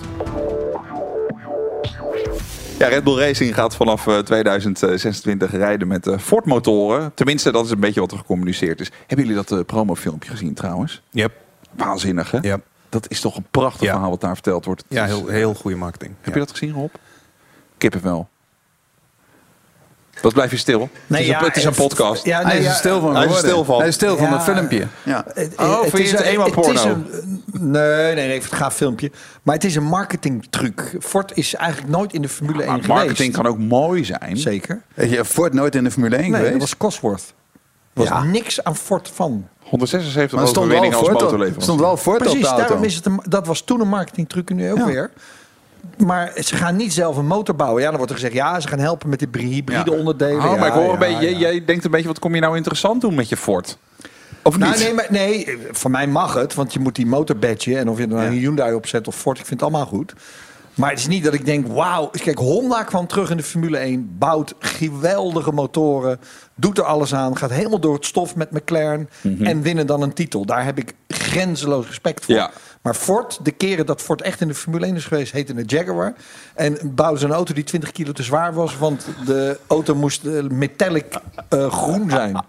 Ja, 2.79 2.87
Red 2.87 3.03
Bull 3.03 3.17
Racing 3.19 3.53
gaat 3.55 3.75
vanaf 3.75 4.07
eh, 4.07 4.17
2026 4.17 5.51
rijden 5.51 5.87
met 5.87 6.09
Ford 6.19 6.45
motoren. 6.45 7.11
Tenminste, 7.13 7.51
dat 7.51 7.65
is 7.65 7.71
een 7.71 7.79
beetje 7.79 7.99
wat 7.99 8.11
er 8.11 8.17
gecommuniceerd 8.17 8.79
is. 8.81 8.91
Hebben 9.07 9.25
jullie 9.27 9.43
dat 9.45 9.65
promofilmpje 9.65 10.29
gezien 10.29 10.53
trouwens? 10.53 11.01
Yep. 11.09 11.31
Waanzinnig 11.75 12.31
hè? 12.31 12.37
Yep. 12.41 12.65
Dat 12.89 13.09
is 13.09 13.19
toch 13.21 13.35
een 13.37 13.45
prachtig 13.51 13.81
Ja. 13.81 13.91
verhaal 13.91 14.09
wat 14.09 14.21
daar 14.21 14.33
verteld 14.33 14.65
wordt. 14.65 14.83
Het 14.87 14.97
Ja, 14.97 15.05
heel, 15.05 15.27
heel 15.27 15.53
goede 15.53 15.77
marketing. 15.77 16.11
Heb 16.21 16.33
Ja. 16.33 16.39
je 16.39 16.45
dat 16.45 16.57
gezien 16.57 16.73
Rob? 16.73 16.93
Kippenvel. 17.77 18.27
Wat 20.21 20.33
blijf 20.33 20.51
je 20.51 20.57
stil? 20.57 20.77
Nee, 20.79 20.89
het, 21.07 21.19
is 21.19 21.25
ja, 21.27 21.39
een, 21.39 21.45
het 21.45 21.55
is 21.57 21.63
een 21.63 21.73
podcast. 21.73 22.25
Ja, 22.25 22.41
Hij 22.41 22.45
nee, 22.45 22.57
is 22.57 22.63
ja, 22.63 22.69
er 22.71 22.75
stil 22.77 22.99
van 22.99 23.15
hij 23.15 23.25
is 23.27 23.37
stil 23.37 23.63
van. 23.65 23.77
Hij 23.79 23.87
is 23.87 23.93
stil 23.93 24.17
van 24.17 24.27
Ja. 24.27 24.33
het 24.33 24.43
filmpje. 24.43 24.87
Ja. 25.03 25.23
Het- 25.33 25.53
Oh, 25.57 25.81
het 25.81 25.89
vind 25.89 25.97
je 25.97 26.03
is 26.03 26.11
het 26.11 26.19
een- 26.19 26.25
eenmaal 26.25 26.45
het 26.45 26.57
is 26.57 26.81
porno? 26.81 26.89
een- 26.93 27.43
Nee, 27.71 28.15
nee, 28.15 28.27
nee, 28.27 28.39
het 28.39 28.53
gaaf 28.53 28.75
filmpje. 28.75 29.11
Maar 29.43 29.55
het 29.55 29.63
is 29.63 29.75
een 29.75 29.83
marketingtruc. 29.83 30.95
Ford 30.99 31.31
is 31.37 31.55
eigenlijk 31.55 31.91
nooit 31.91 32.13
in 32.13 32.21
de 32.21 32.29
Formule 32.29 32.63
1 32.63 32.67
Maar 32.71 32.87
marketing 32.87 33.17
geweest. 33.17 33.35
kan 33.35 33.45
ook 33.47 33.57
mooi 33.57 34.05
zijn. 34.05 34.37
Zeker. 34.37 34.81
Je, 34.95 35.25
Ford 35.25 35.53
nooit 35.53 35.75
in 35.75 35.83
de 35.83 35.91
Formule 35.91 36.15
1 36.15 36.21
Nee, 36.23 36.31
geweest? 36.33 36.51
dat 36.51 36.61
was 36.61 36.77
Cosworth. 36.77 37.33
Er 37.93 37.99
was 37.99 38.07
Ja. 38.07 38.23
niks 38.23 38.63
aan 38.63 38.75
Ford 38.75 39.11
van. 39.13 39.47
176 39.63 40.31
maar 40.31 40.41
er 40.41 40.47
stond 40.49 40.67
wel, 40.67 40.75
overwinningen 40.75 40.97
als 40.97 41.07
op, 41.07 41.13
motorleverancier. 41.21 41.61
stond 41.63 41.79
wel 41.79 41.97
Ford 41.97 42.17
op 42.17 42.23
Precies, 42.23 42.41
de 42.41 42.47
auto. 42.47 42.61
daarom 42.63 42.83
is 42.83 42.95
het 42.95 43.05
een, 43.05 43.19
dat 43.29 43.47
was 43.47 43.61
toen 43.61 43.81
een 43.81 43.87
marketingtruc 43.87 44.49
en 44.49 44.55
nu 44.55 44.71
ook 44.71 44.77
Ja. 44.77 44.85
weer. 44.85 45.11
Maar 45.97 46.31
ze 46.43 46.55
gaan 46.55 46.75
niet 46.75 46.93
zelf 46.93 47.17
een 47.17 47.27
motor 47.27 47.55
bouwen. 47.55 47.81
Ja, 47.81 47.87
dan 47.87 47.97
wordt 47.97 48.11
er 48.11 48.17
gezegd, 48.17 48.35
ja, 48.37 48.59
ze 48.59 48.67
gaan 48.67 48.79
helpen 48.79 49.09
met 49.09 49.19
de 49.19 49.27
hybride 49.39 49.93
onderdelen. 49.93 50.43
Oh, 50.43 50.59
maar 50.59 50.67
ik 50.67 50.73
hoor 50.73 50.93
een 50.93 50.99
beetje, 50.99 51.37
jij, 51.37 51.65
denkt 51.65 51.85
een 51.85 51.91
beetje, 51.91 52.07
wat 52.07 52.19
kom 52.19 52.35
je 52.35 52.41
nou 52.41 52.55
interessant 52.55 53.01
doen 53.01 53.15
met 53.15 53.29
je 53.29 53.37
Ford? 53.37 53.77
Of 54.41 54.57
Nou, 54.57 54.71
niet? 54.71 54.83
nee, 54.83 54.93
maar, 54.93 55.07
nee, 55.09 55.57
voor 55.71 55.91
mij 55.91 56.07
mag 56.07 56.33
het, 56.33 56.53
want 56.53 56.73
je 56.73 56.79
moet 56.79 56.95
die 56.95 57.05
motor 57.05 57.37
badgen. 57.37 57.77
En 57.77 57.89
of 57.89 57.97
je 57.97 58.03
er 58.03 58.09
nou 58.09 58.25
een 58.25 58.31
Hyundai 58.31 58.73
opzet 58.73 59.07
of 59.07 59.15
Ford, 59.15 59.39
ik 59.39 59.45
vind 59.45 59.59
het 59.59 59.69
allemaal 59.69 59.87
goed. 59.87 60.13
Maar 60.73 60.89
het 60.89 60.99
is 60.99 61.07
niet 61.07 61.23
dat 61.23 61.33
ik 61.33 61.45
denk, 61.45 61.67
wauw. 61.67 62.07
Kijk, 62.07 62.37
Honda 62.37 62.83
kwam 62.83 63.07
terug 63.07 63.29
in 63.29 63.37
de 63.37 63.43
Formule 63.43 63.77
1. 63.77 64.15
Bouwt 64.17 64.53
geweldige 64.59 65.51
motoren. 65.51 66.19
Doet 66.55 66.77
er 66.77 66.83
alles 66.83 67.13
aan. 67.13 67.37
Gaat 67.37 67.49
helemaal 67.49 67.79
door 67.79 67.93
het 67.93 68.05
stof 68.05 68.35
met 68.35 68.51
McLaren. 68.51 69.09
Mhm. 69.21 69.45
En 69.45 69.61
winnen 69.61 69.87
dan 69.87 70.01
een 70.01 70.13
titel. 70.13 70.45
Daar 70.45 70.65
heb 70.65 70.77
ik 70.77 70.93
grenzeloos 71.07 71.87
respect 71.87 72.25
voor. 72.25 72.35
Ja. 72.35 72.51
Maar 72.81 72.93
Ford, 72.93 73.39
de 73.43 73.51
keren 73.51 73.85
dat 73.85 74.01
Ford 74.01 74.21
echt 74.21 74.41
in 74.41 74.47
de 74.47 74.53
Formule 74.53 74.85
1 74.85 74.95
is 74.95 75.05
geweest, 75.05 75.31
heette 75.31 75.53
een 75.53 75.63
Jaguar. 75.65 76.13
En 76.53 76.77
bouwden 76.83 77.19
ze 77.19 77.25
een 77.25 77.33
auto 77.33 77.53
die 77.53 77.63
20 77.63 77.91
kilo 77.91 78.11
te 78.11 78.23
zwaar 78.23 78.53
was. 78.53 78.77
Want 78.77 79.05
de 79.25 79.59
auto 79.67 79.95
moest 79.95 80.25
eh, 80.25 80.43
metallic 80.43 81.05
eh, 81.49 81.71
groen 81.71 82.09
zijn. 82.09 82.35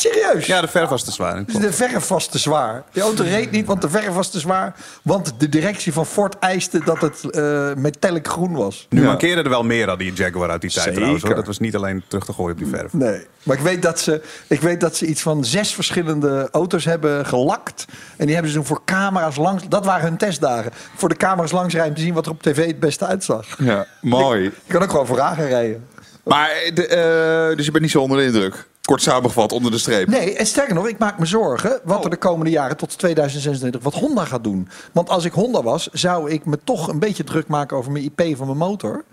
Serieus? 0.00 0.46
Ja, 0.46 0.60
de 0.60 0.68
verf 0.68 0.88
was 0.88 1.04
te 1.04 1.10
zwaar. 1.10 1.44
Dus 1.44 1.54
de 1.54 1.72
verf 1.72 2.08
was 2.08 2.26
te 2.28 2.38
zwaar. 2.38 2.82
De 2.92 3.00
auto 3.00 3.22
reed 3.22 3.50
niet, 3.50 3.66
want 3.66 3.82
de 3.82 3.88
verf 3.88 4.08
was 4.14 4.30
te 4.30 4.38
zwaar. 4.38 4.74
Want 5.02 5.32
de 5.38 5.48
directie 5.48 5.92
van 5.92 6.06
Ford 6.06 6.38
eiste 6.38 6.80
dat 6.84 7.00
het 7.00 7.30
eh 7.30 7.74
metallic 7.74 8.28
groen 8.28 8.52
was. 8.52 8.86
Nu 8.90 9.02
mankeerde 9.02 9.42
er 9.42 9.48
wel 9.48 9.62
meer 9.62 9.90
aan 9.90 9.98
die 9.98 10.12
Jaguar 10.12 10.50
uit 10.50 10.60
die 10.60 10.70
tijd 10.70 10.82
Zeker. 10.82 10.98
trouwens. 10.98 11.24
Hoor. 11.24 11.34
Dat 11.34 11.46
was 11.46 11.58
niet 11.58 11.76
alleen 11.76 12.02
terug 12.08 12.24
te 12.24 12.32
gooien 12.32 12.52
op 12.52 12.58
die 12.58 12.66
verf. 12.66 12.92
Nee. 12.92 13.26
Maar 13.42 13.56
ik 13.56 13.62
weet, 13.62 13.82
dat 13.82 14.00
ze, 14.00 14.22
ik 14.46 14.60
weet 14.60 14.80
dat 14.80 14.96
ze 14.96 15.06
iets 15.06 15.22
van 15.22 15.44
zes 15.44 15.74
verschillende 15.74 16.48
auto's 16.52 16.84
hebben 16.84 17.26
gelakt. 17.26 17.84
En 18.16 18.24
die 18.24 18.34
hebben 18.34 18.52
ze 18.52 18.58
toen 18.58 18.66
voor 18.66 18.80
camera's 18.84 19.36
langs... 19.36 19.68
Dat 19.68 19.84
waren 19.84 20.08
hun 20.08 20.16
testdagen. 20.16 20.72
Voor 20.96 21.08
de 21.08 21.16
camera's 21.16 21.50
langs 21.52 21.72
rijden 21.74 21.90
om 21.92 21.96
te 21.96 22.02
zien 22.04 22.14
wat 22.14 22.26
er 22.26 22.32
op 22.32 22.42
tv 22.42 22.66
het 22.66 22.80
beste 22.80 23.06
uitzag. 23.06 23.46
Ja, 23.58 23.86
mooi. 24.00 24.42
Je 24.42 24.52
kan 24.66 24.82
ook 24.82 24.90
gewoon 24.90 25.06
vooraan 25.06 25.36
gaan 25.36 25.46
rijden. 25.46 25.86
Maar, 26.24 26.50
de, 26.74 26.86
eh, 26.86 27.56
dus 27.56 27.64
je 27.64 27.70
bent 27.70 27.82
niet 27.82 27.92
zo 27.92 28.00
onder 28.00 28.18
de 28.18 28.24
indruk? 28.24 28.66
Kort 28.86 29.02
samengevat, 29.02 29.52
onder 29.52 29.70
de 29.70 29.78
streep. 29.78 30.08
Nee, 30.08 30.36
en 30.36 30.46
sterker 30.46 30.74
nog, 30.74 30.88
ik 30.88 30.98
maak 30.98 31.18
me 31.18 31.26
zorgen 31.26 31.80
wat 31.84 32.04
er 32.04 32.10
de 32.10 32.16
komende 32.16 32.50
jaren 32.50 32.76
tot 32.76 32.98
2026 32.98 33.82
wat 33.82 33.94
Honda 33.94 34.24
gaat 34.24 34.44
doen. 34.44 34.68
Want 34.92 35.08
als 35.08 35.24
ik 35.24 35.32
Honda 35.32 35.62
was, 35.62 35.88
zou 35.92 36.30
ik 36.30 36.44
me 36.44 36.58
toch 36.64 36.88
een 36.88 36.98
beetje 36.98 37.24
druk 37.24 37.48
maken 37.48 37.76
over 37.76 37.92
mijn 37.92 38.04
IP 38.04 38.36
van 38.36 38.46
mijn 38.46 38.58
motor. 38.58 39.04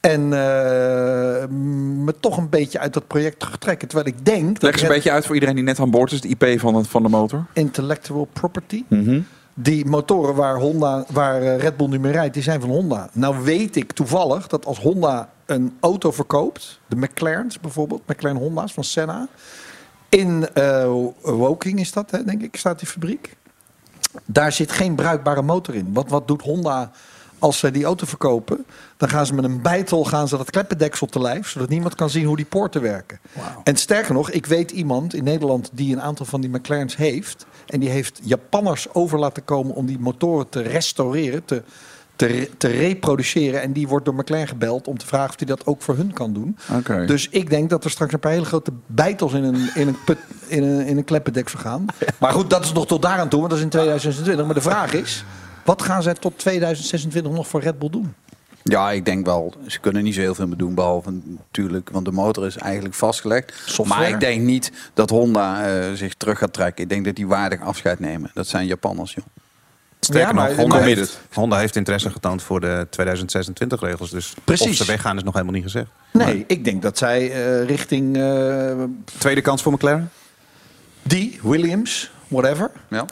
En 0.00 0.20
eh, 0.20 1.48
me 1.48 2.14
toch 2.20 2.36
een 2.36 2.48
beetje 2.48 2.78
uit 2.78 2.92
dat 2.92 3.06
project 3.06 3.38
terugtrekken. 3.38 3.88
Terwijl 3.88 4.08
ik 4.16 4.24
denk... 4.24 4.52
dat 4.52 4.62
Leg 4.62 4.72
eens 4.72 4.82
een 4.82 4.88
beetje 4.88 5.10
uit 5.10 5.26
voor 5.26 5.34
iedereen 5.34 5.54
die 5.54 5.64
net 5.64 5.80
aan 5.80 5.90
boord 5.90 6.12
is, 6.12 6.20
de 6.20 6.28
IP 6.28 6.60
van, 6.60 6.74
het, 6.74 6.86
van 6.86 7.02
de 7.02 7.08
motor. 7.08 7.44
Intellectual 7.52 8.28
property. 8.32 8.84
Mhm. 8.88 9.20
Die 9.54 9.86
motoren 9.86 10.34
waar, 10.34 10.56
Honda, 10.56 11.04
waar 11.08 11.42
eh, 11.42 11.58
Red 11.58 11.76
Bull 11.76 11.88
nu 11.88 11.98
mee 11.98 12.12
rijdt, 12.12 12.34
die 12.34 12.42
zijn 12.42 12.60
van 12.60 12.70
Honda. 12.70 13.08
Nou 13.12 13.44
weet 13.44 13.76
ik 13.76 13.92
toevallig 13.92 14.46
dat 14.46 14.66
als 14.66 14.78
Honda 14.78 15.30
een 15.46 15.76
auto 15.80 16.10
verkoopt, 16.10 16.80
de 16.86 16.96
McLaren's 16.96 17.60
bijvoorbeeld, 17.60 18.02
McLaren 18.06 18.38
Honda's 18.38 18.72
van 18.72 18.84
Senna, 18.84 19.28
in 20.08 20.48
eh, 20.54 20.92
Woking 21.22 21.80
is 21.80 21.92
dat, 21.92 22.10
denk 22.10 22.42
ik, 22.42 22.56
staat 22.56 22.78
die 22.78 22.88
fabriek. 22.88 23.36
Daar 24.24 24.52
zit 24.52 24.72
geen 24.72 24.94
bruikbare 24.94 25.42
motor 25.42 25.74
in. 25.74 25.92
Want 25.92 26.10
wat 26.10 26.28
doet 26.28 26.42
Honda 26.42 26.90
als 27.38 27.58
ze 27.58 27.70
die 27.70 27.84
auto 27.84 28.06
verkopen? 28.06 28.64
Dan 28.96 29.08
gaan 29.08 29.26
ze 29.26 29.34
met 29.34 29.44
een 29.44 29.62
bijtel 29.62 30.04
gaan 30.04 30.28
ze 30.28 30.36
dat 30.36 30.50
kleppendeksel 30.50 31.06
te 31.06 31.20
lijf, 31.20 31.48
zodat 31.48 31.68
niemand 31.68 31.94
kan 31.94 32.10
zien 32.10 32.26
hoe 32.26 32.36
die 32.36 32.44
poorten 32.44 32.82
werken. 32.82 33.18
En 33.64 33.76
sterker 33.76 34.14
nog, 34.14 34.30
ik 34.30 34.46
weet 34.46 34.70
iemand 34.70 35.14
in 35.14 35.24
Nederland 35.24 35.70
die 35.72 35.92
een 35.92 36.02
aantal 36.02 36.26
van 36.26 36.40
die 36.40 36.50
McLaren's 36.50 36.96
heeft. 36.96 37.46
En 37.66 37.80
die 37.80 37.88
heeft 37.88 38.20
Japanners 38.22 38.86
over 38.94 39.18
laten 39.18 39.44
komen 39.44 39.74
om 39.74 39.86
die 39.86 39.98
motoren 39.98 40.48
te 40.48 40.62
restaureren, 40.62 41.44
te, 41.44 41.62
te, 42.16 42.26
re- 42.26 42.48
te 42.58 42.68
reproduceren. 42.68 43.62
En 43.62 43.72
die 43.72 43.88
wordt 43.88 44.04
door 44.04 44.14
McLaren 44.14 44.48
gebeld 44.48 44.88
om 44.88 44.98
te 44.98 45.06
vragen 45.06 45.28
of 45.30 45.36
hij 45.38 45.46
dat 45.46 45.66
ook 45.66 45.82
voor 45.82 45.96
hun 45.96 46.12
kan 46.12 46.32
doen. 46.32 46.56
Dus 47.06 47.28
ik 47.28 47.50
denk 47.50 47.70
dat 47.70 47.84
er 47.84 47.90
straks 47.90 48.12
een 48.12 48.18
paar 48.20 48.32
hele 48.32 48.44
grote 48.44 48.72
bijtels 48.86 49.32
in 49.32 49.42
een, 49.44 49.70
in 49.74 49.88
een, 49.88 49.96
put, 50.04 50.18
in 50.46 50.62
een, 50.62 50.86
in 50.86 50.96
een 50.96 51.04
kleppendeksel 51.04 51.58
gaan. 51.58 51.86
Maar 52.20 52.32
goed, 52.32 52.50
dat 52.50 52.64
is 52.64 52.72
nog 52.72 52.86
tot 52.86 53.02
daaraan 53.02 53.28
toe, 53.28 53.38
want 53.38 53.50
dat 53.50 53.58
is 53.58 53.64
in 53.64 53.70
2026. 53.70 54.44
Maar 54.46 54.54
de 54.54 54.60
vraag 54.70 54.92
is, 54.92 55.24
wat 55.64 55.82
gaan 55.82 56.02
zij 56.02 56.14
tot 56.14 56.38
2026 56.38 57.32
nog 57.32 57.48
voor 57.48 57.60
Red 57.60 57.78
Bull 57.78 57.90
doen? 57.90 58.14
Ja, 58.66 58.90
ik 58.90 59.04
denk 59.04 59.26
wel. 59.26 59.54
Ze 59.66 59.80
kunnen 59.80 60.02
niet 60.02 60.14
zo 60.14 60.20
heel 60.20 60.34
veel 60.34 60.46
meer 60.46 60.56
doen. 60.56 60.74
Behalve 60.74 61.12
natuurlijk, 61.24 61.90
want 61.90 62.04
de 62.04 62.12
motor 62.12 62.46
is 62.46 62.56
eigenlijk 62.56 62.94
vastgelegd. 62.94 63.52
Software. 63.66 64.00
Maar 64.00 64.08
ik 64.08 64.20
denk 64.20 64.42
niet 64.42 64.72
dat 64.94 65.10
Honda 65.10 65.66
eh, 65.66 65.92
zich 65.92 66.14
terug 66.14 66.38
gaat 66.38 66.52
trekken. 66.52 66.82
Ik 66.84 66.88
denk 66.90 67.04
dat 67.04 67.14
die 67.16 67.26
waardig 67.26 67.60
afscheid 67.60 68.00
nemen. 68.00 68.30
Dat 68.34 68.46
zijn 68.46 68.66
Japanners, 68.66 69.14
joh. 69.14 69.24
Sterker 70.00 70.26
Ja, 70.28 70.32
maar- 70.34 70.48
nog, 70.48 70.56
Honda 70.58 70.76
maar- 70.76 70.84
heeft, 70.84 71.20
Honda 71.32 71.58
heeft 71.58 71.76
interesse 71.76 72.10
getoond 72.10 72.42
voor 72.42 72.60
de 72.60 72.86
2026 72.90 73.80
regels. 73.80 74.10
Dus 74.10 74.34
Precies. 74.44 74.68
of 74.68 74.74
ze 74.74 74.84
weggaan 74.84 75.16
is 75.16 75.22
nog 75.22 75.32
helemaal 75.32 75.54
niet 75.54 75.62
gezegd. 75.62 75.86
Nee, 76.12 76.44
ik 76.46 76.64
denk 76.64 76.82
dat 76.82 76.98
zij 76.98 77.30
eh, 77.32 77.64
richting 77.66 78.16
eh, 78.16 78.72
Tweede 79.18 79.40
kans 79.40 79.62
voor 79.62 79.72
McLaren? 79.72 80.10
die, 81.02 81.38
Williams, 81.42 82.10
whatever. 82.28 82.70
Ja. 82.88 83.04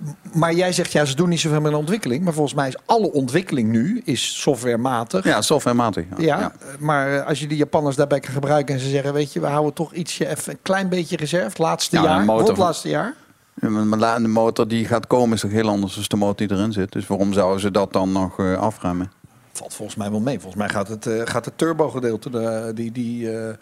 Eh, 0.00 0.08
maar 0.32 0.54
jij 0.54 0.72
zegt, 0.72 0.92
ja, 0.92 1.04
ze 1.04 1.16
doen 1.16 1.28
niet 1.28 1.40
zoveel 1.40 1.60
met 1.60 1.70
de 1.72 1.78
ontwikkeling. 1.78 2.24
Maar 2.24 2.32
volgens 2.32 2.54
mij 2.54 2.68
is 2.68 2.76
alle 2.84 3.12
ontwikkeling 3.12 3.70
nu 3.70 4.02
is 4.04 4.40
softwarematig. 4.40 5.24
Ja, 5.24 5.42
softwarematig. 5.42 6.04
Ja, 6.18 6.40
eh, 6.40 6.66
maar 6.78 7.22
als 7.22 7.40
je 7.40 7.46
die 7.46 7.56
Japanners 7.56 7.96
daarbij 7.96 8.20
kan 8.20 8.32
gebruiken 8.32 8.74
en 8.74 8.80
ze 8.80 8.88
zeggen, 8.88 9.12
weet 9.12 9.32
je, 9.32 9.40
we 9.40 9.46
houden 9.46 9.72
toch 9.74 9.92
ietsje 9.92 10.28
even 10.28 10.52
een 10.52 10.58
klein 10.62 10.88
beetje 10.88 11.16
reserve, 11.16 11.62
laatste 11.62 11.96
Ja, 11.96 12.02
jaar, 12.02 12.24
motor 12.24 12.56
laatste 12.56 12.88
jaar. 12.88 13.14
Maar- 13.54 14.20
de 14.22 14.28
motor 14.28 14.68
die 14.68 14.86
gaat 14.86 15.06
komen 15.06 15.34
is 15.34 15.40
toch 15.40 15.50
heel 15.50 15.68
anders 15.68 15.94
dan 15.94 16.04
de 16.08 16.16
motor 16.16 16.46
die 16.46 16.56
erin 16.56 16.72
zit. 16.72 16.92
Dus 16.92 17.06
waarom 17.06 17.32
zouden 17.32 17.60
ze 17.60 17.70
dat 17.70 17.92
dan 17.92 18.12
nog 18.12 18.38
eh, 18.38 18.58
afremmen? 18.58 19.12
Valt 19.52 19.74
volgens 19.74 19.96
mij 19.96 20.10
wel 20.10 20.20
mee. 20.20 20.40
Volgens 20.40 20.62
mij 20.62 20.68
gaat 20.68 20.88
het, 20.88 21.06
eh, 21.06 21.20
gaat 21.24 21.44
het 21.44 21.58
turbo 21.58 21.90
gedeelte, 21.90 22.30
de, 22.30 22.72
die, 22.74 22.92
die, 22.92 23.38
eh, 23.38 23.54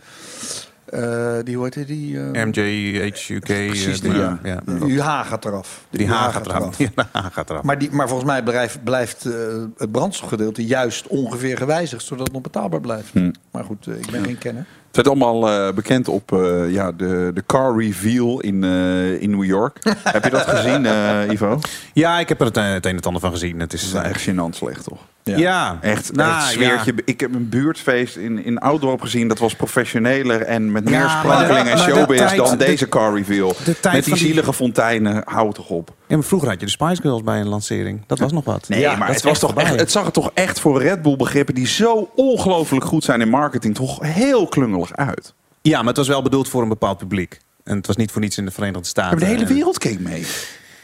eh, 0.95 1.45
die, 1.45 1.63
heet 1.63 1.75
die? 1.75 1.85
die 1.85 2.21
eh, 2.33 2.45
MJHUK. 2.45 3.45
Precies, 3.45 4.01
eh, 4.01 4.11
die, 4.11 4.21
ja. 4.21 4.39
ja. 4.43 4.61
ja. 4.67 4.87
Die 4.87 5.03
H 5.03 5.27
gaat 5.27 5.45
eraf. 5.45 5.85
Die 5.91 6.09
H 6.09 6.33
gaat 6.33 6.47
eraf. 6.47 6.79
H 7.13 7.27
gaat 7.33 7.51
eraf. 7.51 7.63
Maar, 7.63 7.79
die, 7.79 7.91
maar 7.91 8.09
volgens 8.09 8.31
mij 8.31 8.43
blijft, 8.43 8.85
blijft 8.85 9.25
eh, 9.25 9.33
het 9.77 9.93
brandstofgedeelte 9.93 10.67
juist 10.67 11.07
ongeveer 11.07 11.57
gewijzigd, 11.57 12.05
zodat 12.05 12.25
het 12.25 12.33
nog 12.33 12.43
betaalbaar 12.43 12.81
blijft. 12.81 13.13
Hm. 13.13 13.31
Maar 13.51 13.65
goed, 13.65 13.87
ik 13.87 14.11
ben 14.11 14.25
geen 14.25 14.39
kenner. 14.39 14.67
Het 14.95 15.07
werd 15.07 15.21
allemaal 15.21 15.51
eh, 15.51 15.75
bekend 15.75 16.09
op 16.09 16.33
eh, 16.33 16.71
ja, 16.71 16.93
de, 16.93 17.31
de 17.35 17.43
car 17.47 17.79
reveal 17.79 18.41
in, 18.41 18.65
eh, 18.65 19.23
in 19.23 19.31
New 19.31 19.45
York. 19.45 19.79
Heb 20.05 20.25
je 20.25 20.31
dat 20.31 20.47
gezien, 20.47 20.87
eh, 20.87 21.31
Ivo? 21.31 21.59
Ja, 21.93 22.19
ik 22.19 22.29
heb 22.29 22.41
er 22.41 22.47
het, 22.47 22.57
het 22.57 22.85
een 22.85 22.91
en 22.91 22.97
het 22.97 23.07
ander 23.07 23.21
van 23.21 23.31
gezien. 23.31 23.61
Het 23.61 23.73
is 23.73 23.83
is 23.83 23.93
echt 23.93 24.29
gênant 24.29 24.57
slecht, 24.57 24.85
toch? 24.85 25.01
Ja, 25.25 25.79
Echt, 25.81 26.13
Nou, 26.13 26.31
echt 26.39 26.51
sfeertje. 26.51 26.95
Ik 27.05 27.21
heb 27.21 27.35
een 27.35 27.49
buurtfeest 27.49 28.17
in, 28.17 28.45
in 28.45 28.59
Oudorp 28.59 29.01
gezien. 29.01 29.29
Dat 29.29 29.39
was 29.39 29.55
professioneler 29.55 30.41
en 30.43 30.73
met 30.73 30.85
meer 30.85 31.09
sprankeling 31.09 31.59
en 31.59 31.65
de- 31.65 31.71
maar 31.71 31.87
de 31.87 31.93
showbiz 31.93 32.37
dan 32.37 32.59
de- 32.59 32.65
deze 32.65 32.89
car 32.89 33.15
reveal. 33.17 33.57
met 33.93 34.05
die 34.05 34.17
zielige 34.17 34.53
fonteinen. 34.53 35.23
Hou 35.25 35.53
toch 35.53 35.69
op. 35.69 35.93
Ja, 36.07 36.17
maar 36.17 36.25
vroeger 36.25 36.49
had 36.49 36.61
je 36.61 36.67
de 36.67 36.73
Spice 36.73 37.01
Girls 37.03 37.23
bij 37.23 37.41
een 37.41 37.49
lancering. 37.49 38.03
Dat 38.07 38.19
was 38.19 38.33
nog 38.33 38.45
wat. 38.45 38.69
Nee, 38.69 38.81
Ja, 38.81 38.97
maar 38.97 39.09
het, 39.09 39.23
was 39.23 39.39
toch 39.39 39.55
echt, 39.55 39.79
het 39.81 39.91
zag 39.91 40.07
er 40.07 40.13
toch 40.13 40.31
echt 40.35 40.61
voor 40.61 40.83
Red 40.83 41.03
Bull 41.03 41.17
begrippen 41.17 41.55
die 41.55 41.67
zo 41.67 42.11
ongelooflijk 42.15 42.85
goed 42.85 43.05
zijn 43.05 43.21
in 43.21 43.29
marketing 43.29 43.75
toch 43.75 43.99
heel 44.03 44.47
klungelig 44.47 44.93
uit. 44.97 45.35
Ja, 45.63 45.79
maar 45.79 45.87
het 45.89 45.97
was 45.97 46.09
wel 46.09 46.23
bedoeld 46.23 46.49
voor 46.49 46.63
een 46.63 46.69
bepaald 46.69 46.99
publiek. 46.99 47.39
En 47.65 47.77
het 47.77 47.87
was 47.87 47.97
niet 47.97 48.11
voor 48.13 48.21
niets 48.21 48.39
in 48.39 48.45
de 48.45 48.51
Verenigde 48.51 48.87
Staten. 48.89 49.11
Maar 49.11 49.29
de 49.29 49.33
hele 49.35 49.47
En- 49.47 49.55
wereld 49.55 49.79
keek 49.79 50.01
mee. 50.01 50.27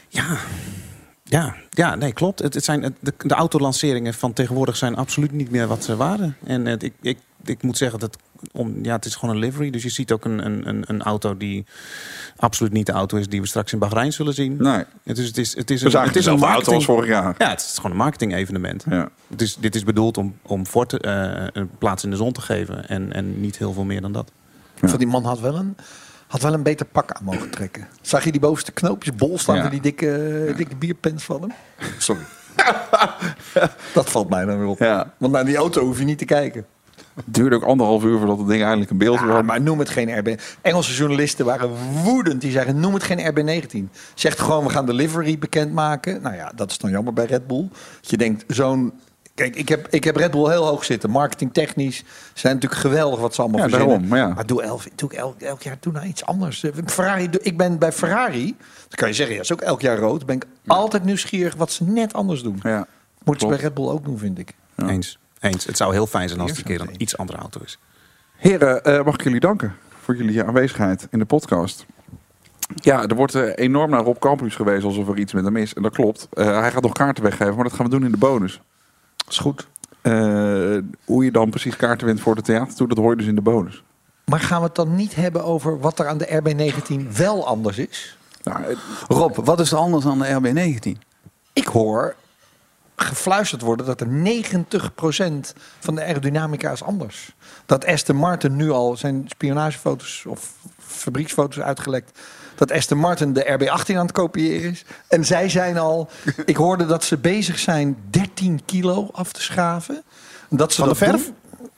Ja, 0.09 0.25
ja, 1.31 1.55
ja 1.69 1.95
nee, 1.95 2.13
klopt. 2.13 2.39
Het, 2.39 2.53
het 2.53 2.63
zijn, 2.63 2.83
het- 2.83 2.93
de, 2.99 3.13
de 3.17 3.33
autolanceringen 3.33 4.13
van 4.13 4.33
tegenwoordig 4.33 4.75
zijn 4.77 4.95
absoluut 4.95 5.31
niet 5.31 5.51
meer 5.51 5.67
wat 5.67 5.83
ze 5.83 5.95
waren. 5.95 6.35
En 6.43 6.65
het, 6.65 6.83
ik, 6.83 6.93
ik, 7.01 7.17
ik 7.45 7.63
moet 7.63 7.77
zeggen 7.77 7.99
dat 7.99 8.17
om, 8.51 8.83
ja, 8.83 8.95
het 8.95 9.05
is 9.05 9.15
gewoon 9.15 9.35
een 9.35 9.41
livery. 9.41 9.69
Dus 9.69 9.83
je 9.83 9.89
ziet 9.89 10.11
ook 10.11 10.25
een, 10.25 10.45
een, 10.45 10.67
een, 10.67 10.83
een 10.87 11.01
auto 11.01 11.37
die 11.37 11.65
absoluut 12.37 12.71
niet 12.73 12.85
de 12.85 12.91
auto 12.91 13.17
is 13.17 13.27
die 13.27 13.41
we 13.41 13.47
straks 13.47 13.73
in 13.73 13.79
Bahrein 13.79 14.13
zullen 14.13 14.33
zien. 14.33 14.55
Nee. 14.59 14.83
Het 15.03 15.17
is, 15.17 15.27
het 15.27 15.37
is, 15.37 15.55
het 15.55 15.69
is 15.71 15.81
een, 15.81 15.91
het 15.91 15.95
is 15.95 16.07
een 16.07 16.13
dezelfde 16.13 16.45
auto 16.45 16.55
als 16.55 16.65
marketing. 16.65 16.83
vorig 16.83 17.09
jaar. 17.09 17.35
Ja, 17.37 17.49
het 17.49 17.59
is 17.61 17.75
gewoon 17.75 17.91
een 17.91 17.97
marketing 17.97 18.33
evenement. 18.35 18.85
Ja. 18.89 19.09
Het 19.29 19.41
is, 19.41 19.55
dit 19.55 19.75
is 19.75 19.83
bedoeld 19.83 20.17
om, 20.17 20.35
om 20.41 20.65
Ford 20.65 20.93
eh, 20.93 21.31
een 21.53 21.69
plaats 21.77 22.03
in 22.03 22.09
de 22.09 22.15
zon 22.15 22.31
te 22.31 22.41
geven. 22.41 22.87
En, 22.87 23.13
en 23.13 23.41
niet 23.41 23.57
heel 23.57 23.73
veel 23.73 23.83
meer 23.83 24.01
dan 24.01 24.11
dat. 24.11 24.31
Van 24.75 24.97
die 24.97 25.07
man 25.07 25.23
had 25.25 25.39
wel 25.39 25.55
een, 25.55 25.75
had 26.31 26.41
wel 26.41 26.53
een 26.53 26.63
beter 26.63 26.85
pak 26.85 27.11
aan 27.11 27.23
mogen 27.23 27.49
trekken. 27.49 27.87
Zag 28.01 28.23
je 28.23 28.31
die 28.31 28.41
bovenste 28.41 28.71
knoopjes 28.71 29.15
bol 29.15 29.37
staan 29.39 29.55
Ja. 29.55 29.69
die 29.69 29.81
dikke, 29.81 30.53
dikke 30.57 30.75
bierpens 30.75 31.23
van 31.23 31.41
hem? 31.41 31.51
Sorry. 31.97 32.21
dat 33.93 34.09
valt 34.09 34.29
mij 34.29 34.45
dan 34.45 34.57
weer 34.57 34.67
op. 34.67 34.79
Ja. 34.79 35.13
Want 35.17 35.33
naar 35.33 35.45
die 35.45 35.55
auto 35.55 35.83
hoef 35.85 35.99
je 35.99 36.05
niet 36.05 36.17
te 36.17 36.25
kijken. 36.25 36.65
Het 37.15 37.25
duurde 37.33 37.55
ook 37.55 37.63
anderhalf 37.63 38.03
uur 38.03 38.17
voordat 38.17 38.37
het 38.37 38.47
ding 38.47 38.63
eindelijk 38.63 38.91
een 38.91 38.97
beeld 38.97 39.19
Ja, 39.19 39.25
was. 39.25 39.43
maar 39.43 39.61
noem 39.61 39.79
het 39.79 39.89
geen 39.89 40.17
RB. 40.19 40.39
Engelse 40.61 40.93
journalisten 40.93 41.45
waren 41.45 41.69
woedend. 42.03 42.41
Die 42.41 42.51
zeggen, 42.51 42.79
noem 42.79 42.93
het 42.93 43.03
geen 43.03 43.19
RB19. 43.33 43.97
Zegt 44.13 44.39
gewoon, 44.39 44.63
we 44.63 44.69
gaan 44.69 44.85
de 44.85 44.93
livery 44.93 45.37
bekendmaken. 45.37 46.21
Nou 46.21 46.35
ja, 46.35 46.51
dat 46.55 46.71
is 46.71 46.77
dan 46.77 46.91
jammer 46.91 47.13
bij 47.13 47.25
Red 47.25 47.47
Bull. 47.47 47.67
Dat 48.01 48.09
je 48.09 48.17
denkt, 48.17 48.43
zo'n... 48.47 48.93
Kijk, 49.41 49.55
ik 49.55 49.69
heb, 49.69 49.87
ik 49.89 50.03
heb 50.03 50.15
Red 50.15 50.31
Bull 50.31 50.49
heel 50.49 50.65
hoog 50.65 50.85
zitten. 50.85 51.09
Marketingtechnisch 51.09 52.03
zijn 52.33 52.53
natuurlijk 52.53 52.81
geweldig 52.81 53.19
wat 53.19 53.35
ze 53.35 53.41
allemaal 53.41 53.59
Ja, 53.59 53.69
verzinnen. 53.69 54.09
daarom, 54.09 54.29
ja. 54.29 54.33
Maar 54.33 54.45
doe, 54.45 54.63
elf, 54.63 54.87
doe 54.95 55.11
ik 55.11 55.17
elk, 55.17 55.41
elk 55.41 55.61
jaar 55.61 55.77
doe 55.79 55.93
nou 55.93 56.05
iets 56.05 56.25
anders. 56.25 56.63
Eh, 56.63 56.71
Ferrari, 56.85 57.29
ik 57.41 57.57
ben 57.57 57.79
bij 57.79 57.91
Ferrari, 57.91 58.55
dat 58.87 58.95
kan 58.95 59.07
je 59.07 59.13
zeggen, 59.13 59.35
ja, 59.35 59.41
is 59.41 59.51
ook 59.53 59.61
elk 59.61 59.81
jaar 59.81 59.97
rood. 59.97 60.25
Ben 60.25 60.35
ik 60.35 60.45
altijd 60.67 61.03
nieuwsgierig 61.03 61.55
wat 61.55 61.71
ze 61.71 61.83
net 61.83 62.13
anders 62.13 62.43
doen. 62.43 62.59
Ja. 62.63 62.87
Moeten 63.23 63.47
ze 63.47 63.53
bij. 63.55 63.63
Red 63.63 63.73
Bull 63.73 63.87
ook 63.87 64.03
doen, 64.03 64.17
vind 64.17 64.39
ik. 64.39 64.53
Eens. 64.75 65.19
Eens. 65.39 65.65
Het 65.65 65.77
zou 65.77 65.93
heel 65.93 66.07
fijn 66.07 66.27
zijn 66.27 66.41
als 66.41 66.49
het 66.49 66.59
een 66.59 66.65
keer 66.65 66.81
een 66.81 66.95
iets 66.97 67.17
andere 67.17 67.37
auto 67.37 67.61
is. 67.63 67.79
Heren, 68.35 68.83
eh, 68.83 69.03
mag 69.03 69.13
ik 69.13 69.23
jullie 69.23 69.39
danken 69.39 69.75
voor 70.01 70.15
jullie 70.15 70.43
aanwezigheid 70.43 71.07
in 71.11 71.19
de 71.19 71.25
podcast. 71.25 71.85
Ja, 72.75 73.07
er 73.07 73.15
wordt 73.15 73.35
eh, 73.35 73.51
enorm 73.55 73.89
naar 73.89 74.03
Rob 74.03 74.17
Campus 74.19 74.55
gewezen 74.55 74.87
alsof 74.87 75.07
er 75.07 75.17
iets 75.17 75.33
met 75.33 75.43
hem 75.43 75.57
is. 75.57 75.73
En 75.73 75.81
dat 75.81 75.93
klopt. 75.93 76.27
Eh, 76.33 76.59
hij 76.59 76.71
gaat 76.71 76.83
nog 76.83 76.91
kaarten 76.91 77.23
weggeven, 77.23 77.55
maar 77.55 77.63
dat 77.63 77.73
gaan 77.73 77.85
we 77.85 77.91
doen 77.91 78.05
in 78.05 78.11
de 78.11 78.17
bonus. 78.17 78.61
Is 79.27 79.37
goed. 79.37 79.67
Eh, 80.01 80.77
hoe 81.05 81.23
je 81.23 81.31
dan 81.31 81.49
precies 81.49 81.75
kaarten 81.75 82.07
wint 82.07 82.21
voor 82.21 82.35
de 82.35 82.41
theatertour, 82.41 82.89
dat 82.89 82.97
hoor 82.97 83.11
je 83.11 83.17
dus 83.17 83.27
in 83.27 83.35
de 83.35 83.41
bonus. 83.41 83.83
Maar 84.25 84.39
gaan 84.39 84.59
we 84.59 84.65
het 84.65 84.75
dan 84.75 84.95
niet 84.95 85.15
hebben 85.15 85.43
over 85.43 85.79
wat 85.79 85.99
er 85.99 86.07
aan 86.07 86.17
de 86.17 86.41
RB19 86.41 87.15
wel 87.17 87.47
anders 87.47 87.77
is? 87.77 88.17
Nou, 88.43 88.77
Rob, 89.07 89.35
wat 89.35 89.59
is 89.59 89.71
er 89.71 89.77
anders 89.77 90.03
dan 90.03 90.19
de 90.19 90.39
RB19? 90.41 90.99
Ik 91.53 91.65
hoor 91.65 92.15
gefluisterd 92.95 93.61
worden 93.61 93.85
dat 93.85 94.01
er 94.01 94.07
90% 94.07 95.53
van 95.79 95.95
de 95.95 96.03
aerodynamica 96.03 96.71
is 96.71 96.83
anders. 96.83 97.35
Dat 97.65 97.85
Aston 97.85 98.15
Martin 98.15 98.55
nu 98.55 98.71
al 98.71 98.97
zijn 98.97 99.25
spionagefoto's 99.27 100.25
of 100.27 100.53
fabrieksfoto's 100.77 101.59
uitgelekt. 101.63 102.19
Dat 102.61 102.71
Aston 102.71 102.97
Martin 102.97 103.33
de 103.33 103.57
RB18 103.59 103.95
aan 103.95 104.05
het 104.05 104.11
kopiëren 104.11 104.71
is. 104.71 104.85
En 105.07 105.25
zij 105.25 105.49
zijn 105.49 105.77
al. 105.77 106.09
Ik 106.45 106.55
hoorde 106.55 106.85
dat 106.85 107.03
ze 107.03 107.17
bezig 107.17 107.59
zijn 107.59 107.97
13 108.09 108.61
kilo 108.65 109.09
af 109.11 109.31
te 109.31 109.41
schaven. 109.41 110.03
Dat 110.49 110.73
ze 110.73 110.79
Van 110.81 110.93
de 110.93 110.99
dat 110.99 111.09
verf? 111.09 111.25
doen. 111.25 111.35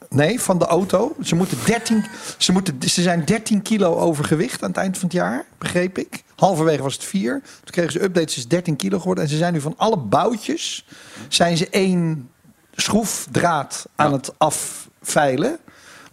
Nee, 0.10 0.42
van 0.42 0.58
de 0.58 0.66
auto. 0.66 1.16
Ze, 1.22 1.36
moeten 1.36 1.58
13, 1.66 2.06
ze, 2.38 2.52
moeten, 2.52 2.78
ze 2.90 3.02
zijn 3.02 3.26
13 3.26 3.62
kilo 3.62 3.96
overgewicht 3.96 4.64
aan 4.64 4.70
het 4.70 4.78
eind 4.78 4.98
van 4.98 5.08
het 5.08 5.18
jaar, 5.18 5.46
begreep 5.58 5.98
ik. 5.98 6.24
Halverwege 6.36 6.84
was 6.84 6.94
het 6.94 7.04
4. 7.04 7.42
Toen 7.42 7.72
kregen 7.72 7.92
ze 7.92 8.04
updates, 8.04 8.38
is 8.38 8.48
13 8.48 8.76
kilo 8.76 9.00
geworden. 9.00 9.24
En 9.24 9.30
ze 9.30 9.38
zijn 9.38 9.54
nu 9.54 9.62
van 9.62 9.74
alle 9.78 9.98
boutjes, 9.98 10.86
zijn 11.28 11.58
ze 11.58 11.70
één 11.70 12.30
schroefdraad 12.76 13.86
aan 13.96 14.14
het 14.14 14.32
afveilen. 14.38 15.60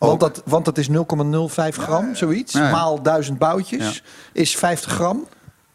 Want 0.08 0.20
dat, 0.20 0.42
want 0.44 0.64
dat 0.64 0.78
is 0.78 0.88
0,05 0.88 0.94
gram, 1.70 2.14
zoiets. 2.14 2.52
Maal 2.54 3.02
1000 3.02 3.38
boutjes 3.38 4.02
is 4.32 4.56
50 4.56 4.92
gram. 4.92 5.26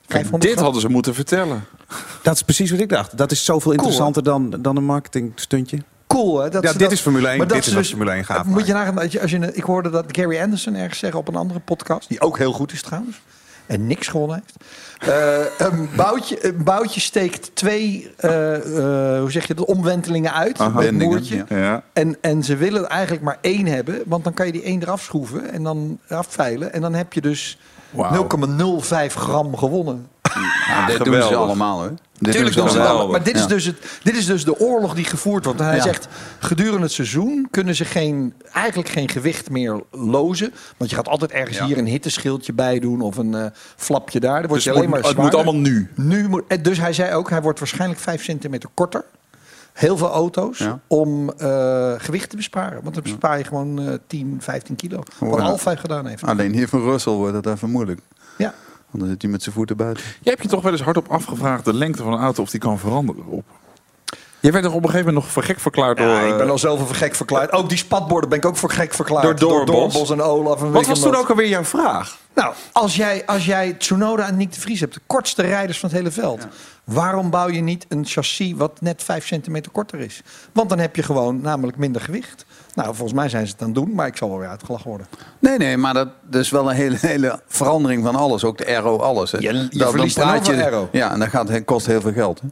500 0.08 0.42
dit 0.44 0.52
gram. 0.52 0.64
hadden 0.64 0.82
ze 0.82 0.90
moeten 0.90 1.14
vertellen. 1.14 1.64
Dat 2.22 2.36
is 2.36 2.42
precies 2.42 2.72
wat 2.72 2.80
ik 2.80 2.90
dacht. 2.90 3.18
Dat 3.18 3.32
is 3.32 3.46
zoveel 3.46 3.72
interessanter 3.72 4.24
dan, 4.24 4.50
dan 4.60 4.76
een 4.76 4.84
marketingstuntje. 4.86 5.78
Cool, 6.08 6.40
hè? 6.40 6.50
Dat 6.50 6.64
Ja, 6.64 6.72
dit 6.72 6.80
dat- 6.80 6.92
is 6.92 7.00
Formule 7.02 7.28
1. 7.28 7.38
maar 7.38 7.48
dat 7.48 7.58
Dit 7.58 7.66
is 7.68 7.74
dus- 7.74 7.88
Formule 7.90 8.12
1 8.12 8.26
gaaf 8.26 8.46
Moet 8.46 8.68
je 8.68 8.74
nagaan, 8.74 8.96
dat 8.96 9.12
je, 9.12 9.22
als 9.22 9.32
je, 9.32 9.54
ik 9.54 9.64
hoorde 9.64 9.90
dat 9.90 10.06
Gary 10.08 10.42
Anderson 10.42 10.76
ergens 10.76 11.00
zeggen 11.00 11.20
op 11.20 11.28
een 11.28 11.36
andere 11.36 11.60
podcast, 11.60 12.10
die 12.10 12.22
ook 12.22 12.38
heel 12.38 12.52
goed 12.52 12.72
is 12.72 12.82
trouwens, 12.82 13.22
en 13.66 13.88
niks 13.88 14.08
gewonnen 14.08 14.44
heeft. 14.44 14.56
Eh, 15.00 15.68
een, 15.68 15.90
boutje, 15.96 16.46
een 16.46 16.64
boutje 16.64 17.00
steekt 17.00 17.56
twee, 17.56 18.12
eh, 18.18 18.56
eh, 18.56 19.20
hoe 19.20 19.32
zeg 19.32 19.48
je 19.48 19.54
dat, 19.54 19.66
omwentelingen 19.66 20.34
uit. 20.34 20.60
Aha. 20.60 20.80
met 20.80 20.88
een 20.88 21.24
ja. 21.24 21.46
Ja. 21.50 21.84
En, 21.94 22.18
en 22.22 22.44
ze 22.44 22.56
willen 22.56 22.90
eigenlijk 22.90 23.24
maar 23.24 23.38
één 23.42 23.66
hebben, 23.66 24.02
want 24.06 24.24
dan 24.24 24.34
kan 24.34 24.46
je 24.46 24.52
die 24.52 24.64
één 24.64 24.82
eraf 24.82 25.02
schroeven 25.02 25.52
en 25.52 25.64
dan 25.64 26.00
afveilen. 26.10 26.74
En 26.74 26.82
dan 26.82 26.94
heb 26.94 27.14
je 27.14 27.22
dus 27.22 27.60
Wauw. 27.90 28.28
0,05 28.82 29.16
gram 29.16 29.58
gewonnen. 29.58 30.08
Ja, 30.68 30.86
dit 30.86 31.04
doen 31.04 31.22
ze 31.22 31.36
allemaal, 31.36 31.82
hè? 31.82 31.90
Dit 32.20 32.34
Tuurlijk 32.34 32.56
doen 32.56 32.70
ze 32.70 33.08
maar 33.12 33.24
dit 33.24 33.36
is, 33.36 33.48
dus 33.48 33.66
het, 33.66 33.78
dit 34.04 34.16
is 34.18 34.26
dus 34.26 34.46
de 34.46 34.60
oorlog 34.60 34.94
die 34.96 35.06
gevoerd 35.06 35.46
wordt. 35.46 35.60
En 35.60 35.66
hij 35.66 35.76
Ja. 35.76 35.82
zegt, 35.82 36.08
gedurende 36.40 36.82
het 36.82 36.92
seizoen 36.92 37.48
kunnen 37.52 37.76
ze 37.76 37.86
geen, 37.86 38.34
eigenlijk 38.54 38.90
geen 38.90 39.10
gewicht 39.10 39.50
meer 39.50 39.82
lozen. 39.92 40.54
Want 40.78 40.90
je 40.90 40.96
gaat 40.96 41.08
altijd 41.08 41.32
ergens 41.32 41.58
Ja. 41.58 41.66
hier 41.66 41.78
een 41.78 41.86
hitteschildje 41.86 42.54
bij 42.54 42.80
doen 42.80 43.02
of 43.02 43.18
een 43.18 43.36
eh, 43.36 43.46
flapje 43.76 44.20
daar. 44.20 44.42
Dan 44.42 44.52
Dus 44.52 44.64
je 44.64 44.72
alleen 44.72 44.90
moet, 44.90 45.00
maar 45.00 45.10
het 45.10 45.18
moet 45.18 45.36
allemaal 45.36 45.56
nu. 45.56 45.90
Nu 45.96 46.28
moet, 46.30 46.64
dus 46.64 46.78
hij 46.80 46.94
zei 46.94 47.14
ook, 47.14 47.30
hij 47.30 47.42
wordt 47.42 47.60
waarschijnlijk 47.60 48.00
5 48.00 48.24
centimeter 48.24 48.70
korter. 48.74 49.04
Heel 49.74 49.98
veel 49.98 50.10
auto's 50.12 50.68
om 50.88 51.30
eh, 51.30 51.94
gewicht 51.98 52.30
te 52.30 52.36
besparen. 52.36 52.80
Want 52.84 52.94
dan 52.96 53.04
bespaar 53.04 53.38
je 53.38 53.44
gewoon 53.44 53.80
eh 53.88 53.94
10, 54.08 54.38
15 54.40 54.76
kilo. 54.76 55.04
Wat. 55.20 55.40
Alfa 55.40 55.76
gedaan 55.76 56.08
heeft. 56.08 56.24
Alleen 56.24 56.54
hier 56.54 56.68
van 56.68 56.82
Russell 56.84 57.14
wordt 57.14 57.36
het 57.36 57.46
even 57.46 57.70
moeilijk. 57.70 58.00
Ja. 58.38 58.54
Want 58.96 59.08
dan 59.08 59.16
zit 59.16 59.22
hij 59.22 59.32
met 59.32 59.44
zijn 59.44 59.56
voeten 59.56 59.78
buiten. 59.78 60.04
Jij 60.04 60.32
hebt 60.34 60.42
je 60.42 60.48
toch 60.48 60.62
wel 60.62 60.72
eens 60.72 60.82
hardop 60.82 61.08
afgevraagd 61.08 61.66
de 61.66 61.74
lengte 61.74 62.04
van 62.04 62.14
een 62.14 62.20
auto 62.20 62.42
of 62.42 62.50
die 62.50 62.60
kan 62.60 62.80
veranderen 62.80 63.26
op. 63.26 63.44
Jij 64.40 64.52
werd 64.52 64.64
toch 64.64 64.74
op 64.74 64.84
een 64.84 64.90
gegeven 64.90 65.08
moment 65.08 65.24
nog 65.24 65.34
voor 65.34 65.44
gek 65.44 65.60
verklaard 65.60 65.98
door. 65.98 66.08
Ja, 66.08 66.20
ik 66.20 66.38
ben 66.38 66.46
eh, 66.46 66.52
al 66.52 66.58
zoveel 66.58 66.86
voor 66.86 66.96
gek 66.96 67.16
verklaard. 67.16 67.52
Ook 67.52 67.70
die 67.70 67.78
spatborden 67.78 68.30
ben 68.30 68.38
ik 68.38 68.46
ook 68.46 68.58
voor 68.58 68.72
gek 68.72 68.94
verklaard. 68.94 69.24
Door 69.26 69.36
Doorbos. 69.36 69.94
Doorbos 69.94 70.10
en 70.10 70.22
Olaf. 70.22 70.60
En 70.60 70.64
weet 70.66 70.74
Wat 70.74 70.86
was 70.86 71.00
toen 71.00 71.16
ook 71.16 71.30
alweer 71.30 71.48
jouw 71.48 71.64
vraag? 71.64 72.18
Nou, 72.36 72.54
als 72.72 72.96
jij, 72.96 73.26
als 73.26 73.46
jij 73.46 73.74
Tsunoda 73.74 74.28
en 74.28 74.38
Nick 74.38 74.54
de 74.54 74.60
Vries 74.60 74.80
hebt, 74.80 74.94
de 74.94 75.02
kortste 75.06 75.42
rijders 75.42 75.80
van 75.80 75.90
het 75.90 75.98
hele 75.98 76.12
veld. 76.12 76.48
Waarom 76.84 77.30
bouw 77.30 77.50
je 77.50 77.62
niet 77.62 77.86
een 77.90 78.06
chassis 78.06 78.54
wat 78.54 78.82
net 78.82 79.04
5 79.04 79.28
centimeter 79.28 79.72
korter 79.72 80.00
is? 80.00 80.22
Want 80.52 80.70
dan 80.70 80.80
heb 80.80 80.96
je 80.96 81.04
gewoon 81.04 81.42
namelijk 81.42 81.78
minder 81.78 82.02
gewicht. 82.02 82.46
Nou, 82.76 82.88
volgens 82.96 83.14
mij 83.14 83.30
zijn 83.30 83.46
ze 83.48 83.52
het 83.54 83.62
aan 83.62 83.68
het 83.68 83.76
doen, 83.76 83.94
maar 83.94 84.08
ik 84.08 84.18
zal 84.18 84.30
wel 84.30 84.40
weer 84.40 84.48
uitgelachen 84.48 84.88
worden. 84.90 85.08
Nee, 85.40 85.58
nee, 85.58 85.78
maar 85.78 85.94
dat, 85.94 86.08
dat 86.30 86.42
is 86.42 86.50
wel 86.50 86.70
een 86.70 86.76
hele, 86.76 86.98
hele 87.00 87.40
verandering 87.48 88.04
van 88.04 88.16
alles. 88.16 88.44
Ook 88.44 88.58
de 88.58 88.66
aero, 88.66 88.98
alles. 88.98 89.32
Hè. 89.32 89.38
Je- 89.38 89.44
je 89.48 89.52
Dan- 89.54 89.68
dan 89.72 89.90
verliest 89.92 90.16
praat 90.20 90.48
veel 90.48 90.58
aero. 90.60 90.90
Ja, 90.92 91.12
en 91.12 91.20
dat 91.20 91.28
gaat, 91.30 91.64
kost 91.66 91.86
heel 91.86 92.02
veel 92.02 92.14
geld. 92.14 92.42
Hè. 92.42 92.48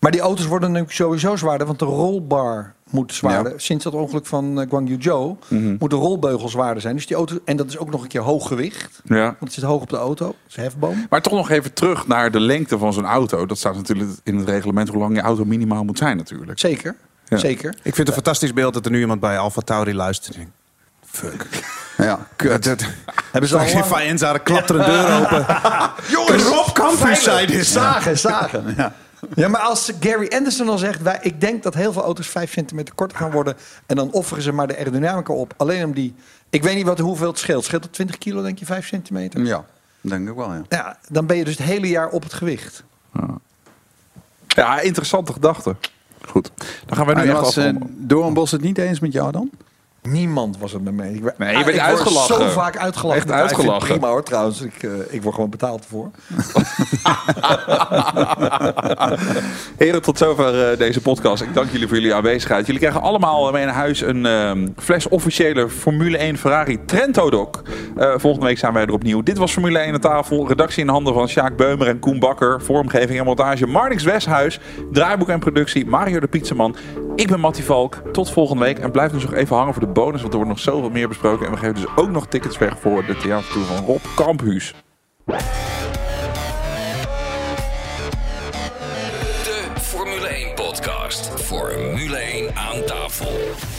Maar 0.00 0.10
die 0.10 0.20
auto's 0.20 0.46
worden 0.46 0.72
nu 0.72 0.84
sowieso 0.86 1.36
zwaarder, 1.36 1.66
want 1.66 1.78
de 1.78 1.84
rolbar 1.84 2.74
moet 2.90 3.14
zwaarder. 3.14 3.52
Ja. 3.52 3.58
Sinds 3.58 3.84
dat 3.84 3.92
ongeluk 3.94 4.26
van 4.26 4.60
eh, 4.60 4.68
Guangyu 4.68 4.96
Zhou 4.98 5.36
moet 5.78 5.90
de 5.90 5.96
rolbeugel 5.96 6.48
zwaarder 6.48 6.82
zijn. 6.82 6.94
Dus 6.96 7.06
die 7.06 7.16
auto, 7.16 7.38
en 7.44 7.56
dat 7.56 7.68
is 7.68 7.78
ook 7.78 7.90
nog 7.90 8.02
een 8.02 8.08
keer 8.08 8.20
hoog 8.20 8.46
gewicht. 8.48 9.00
Ja. 9.04 9.22
Want 9.24 9.36
het 9.40 9.52
zit 9.52 9.64
hoog 9.64 9.82
op 9.82 9.88
de 9.90 9.96
auto. 9.96 10.26
Dat 10.26 10.34
is 10.48 10.56
hefboom. 10.56 11.06
Maar 11.10 11.22
toch 11.22 11.32
nog 11.32 11.50
even 11.50 11.72
terug 11.72 12.06
naar 12.06 12.30
de 12.30 12.40
lengte 12.40 12.78
van 12.78 12.92
zo'n 12.92 13.04
auto. 13.04 13.46
Dat 13.46 13.58
staat 13.58 13.74
natuurlijk 13.74 14.10
in 14.24 14.36
het 14.36 14.48
reglement 14.48 14.88
hoe 14.88 14.98
lang 14.98 15.14
je 15.16 15.20
auto 15.22 15.44
minimaal 15.44 15.84
moet 15.84 15.98
zijn 15.98 16.16
natuurlijk. 16.16 16.58
Zeker. 16.58 16.96
Ja. 17.30 17.36
Zeker. 17.36 17.70
Ik 17.70 17.82
vind 17.82 17.96
het 17.96 18.08
een 18.08 18.12
fantastisch 18.14 18.52
beeld 18.52 18.74
dat 18.74 18.84
er 18.84 18.90
nu 18.90 19.00
iemand 19.00 19.20
bij 19.20 19.38
Alfa 19.38 19.60
Tauri 19.60 19.94
luistert. 19.94 20.38
Fuck. 21.06 21.46
Ja, 21.96 22.26
kut. 22.36 22.64
Dat, 22.64 22.84
Hebben 23.32 23.50
ze 23.50 23.58
al 23.58 23.64
in 23.66 23.72
lang- 23.72 23.84
Faenza, 23.84 24.32
er 24.32 24.40
klapt 24.40 24.70
er 24.70 24.76
een 24.80 24.84
deur 24.86 25.20
open. 25.20 25.46
Jongens, 26.16 26.42
Rob 26.42 26.72
Campus 26.72 27.22
zei 27.22 27.46
dit. 27.46 27.66
Zagen, 27.66 28.18
zagen. 28.18 28.92
Ja. 29.34 29.48
maar 29.48 29.60
als 29.60 29.92
Gary 30.00 30.26
Anderson 30.28 30.68
al 30.68 30.78
zegt... 30.78 31.02
Wij, 31.02 31.18
ik 31.22 31.40
denk 31.40 31.62
dat 31.62 31.74
heel 31.74 31.92
veel 31.92 32.02
auto's 32.02 32.28
5 32.28 32.52
centimeter 32.52 32.94
korter 32.94 33.18
gaan 33.18 33.30
worden... 33.30 33.56
en 33.86 33.96
dan 33.96 34.10
offeren 34.10 34.42
ze 34.42 34.52
maar 34.52 34.66
de 34.66 34.76
aerodynamica 34.76 35.32
op. 35.32 35.54
Alleen 35.56 35.84
om 35.84 35.92
die... 35.92 36.14
Ik 36.50 36.62
weet 36.62 36.74
niet 36.74 36.86
wat, 36.86 36.98
hoeveel 36.98 37.28
het 37.28 37.38
scheelt. 37.38 37.64
Scheelt 37.64 37.84
het 37.84 37.92
20 37.92 38.18
kilo, 38.18 38.42
denk 38.42 38.58
je, 38.58 38.64
5 38.64 38.86
centimeter? 38.86 39.40
Ja, 39.44 39.64
denk 40.00 40.28
ik 40.28 40.34
wel, 40.34 40.52
ja. 40.52 40.62
Ja, 40.68 40.98
dan 41.08 41.26
ben 41.26 41.36
je 41.36 41.44
dus 41.44 41.56
het 41.58 41.66
hele 41.66 41.88
jaar 41.88 42.08
op 42.08 42.22
het 42.22 42.32
gewicht. 42.32 42.82
Ja, 44.46 44.80
interessante 44.80 45.32
gedachte. 45.32 45.76
Goed, 46.28 46.50
dan 46.86 46.96
gaan 46.96 47.06
wij 47.06 47.14
nu 47.14 47.20
En 47.20 47.28
echt 47.28 47.40
was 47.40 47.56
eh, 47.56 47.64
afronden. 47.64 47.94
Doornbos 48.06 48.50
het 48.50 48.60
niet 48.60 48.78
eens 48.78 49.00
met 49.00 49.12
jou 49.12 49.32
dan? 49.32 49.50
Niemand 50.02 50.58
was 50.58 50.72
het 50.72 50.82
met 50.84 50.94
me. 50.94 51.14
Ik, 51.14 51.38
Nee, 51.38 51.56
je 51.56 51.64
werd 51.64 51.76
ik 51.76 51.80
uitgelachen. 51.80 52.34
zo 52.34 52.48
vaak 52.48 52.76
uitgelachen. 52.76 53.20
Echt 53.22 53.30
uitgelachen. 53.30 53.88
Prima 53.88 54.08
hoor, 54.08 54.22
trouwens. 54.22 54.60
Ik, 54.60 54.82
eh, 54.82 54.90
ik 55.08 55.22
word 55.22 55.34
gewoon 55.34 55.50
betaald 55.50 55.82
ervoor. 55.82 56.10
Heren, 59.76 60.02
tot 60.02 60.18
zover 60.18 60.70
eh, 60.70 60.78
deze 60.78 61.00
podcast. 61.00 61.42
Ik 61.42 61.54
dank 61.54 61.70
jullie 61.70 61.86
voor 61.88 61.96
jullie 61.96 62.14
aanwezigheid. 62.14 62.66
Jullie 62.66 62.80
krijgen 62.80 63.00
allemaal 63.02 63.50
mee 63.52 63.64
naar 63.64 63.74
huis 63.74 64.00
een 64.00 64.26
ehm, 64.26 64.68
fles 64.76 65.08
officiële 65.08 65.68
Formule 65.68 66.16
1 66.18 66.38
Ferrari 66.38 66.84
Trento 66.84 67.30
Doc. 67.30 67.48
Eh, 67.96 68.12
volgende 68.16 68.46
week 68.46 68.58
zijn 68.58 68.72
wij 68.72 68.82
er 68.82 68.92
opnieuw. 68.92 69.22
Dit 69.22 69.38
was 69.38 69.52
Formule 69.52 69.78
1 69.78 69.94
aan 69.94 70.00
tafel. 70.00 70.48
Redactie 70.48 70.82
in 70.82 70.88
handen 70.88 71.14
van 71.14 71.28
Sjaak 71.28 71.56
Beumer 71.56 71.88
en 71.88 71.98
Koen 71.98 72.18
Bakker. 72.18 72.62
Vormgeving 72.62 73.18
en 73.18 73.24
montage 73.24 73.66
Marnix 73.66 74.02
Westhuis. 74.02 74.60
Draaiboek 74.92 75.28
en 75.28 75.38
productie 75.40 75.86
Mario 75.86 76.20
de 76.20 76.26
Pizzaman. 76.28 76.76
Ik 77.16 77.28
ben 77.28 77.40
Mattie 77.40 77.64
Valk. 77.64 78.02
Tot 78.12 78.30
volgende 78.30 78.64
week. 78.64 78.78
En 78.78 78.90
blijf 78.90 79.12
dus 79.12 79.22
nog 79.22 79.34
even 79.34 79.56
hangen 79.56 79.72
voor 79.72 79.82
de 79.82 79.88
bonus, 79.92 80.20
want 80.20 80.32
er 80.32 80.38
wordt 80.38 80.54
nog 80.54 80.60
zoveel 80.60 80.90
meer 80.90 81.08
besproken. 81.08 81.46
En 81.46 81.52
we 81.52 81.58
geven 81.58 81.74
dus 81.74 81.96
ook 81.96 82.10
nog 82.10 82.26
tickets 82.26 82.58
weg 82.58 82.78
voor 82.80 83.04
de 83.06 83.16
theatertour 83.16 83.64
van 83.64 83.84
Rob 83.84 84.00
Kamphuus. 84.14 84.74
De 89.44 89.80
Formule 89.80 90.26
1 90.26 90.54
podcast. 90.54 91.40
Formule 91.40 92.16
1 92.16 92.56
aan 92.56 92.84
tafel. 92.86 93.69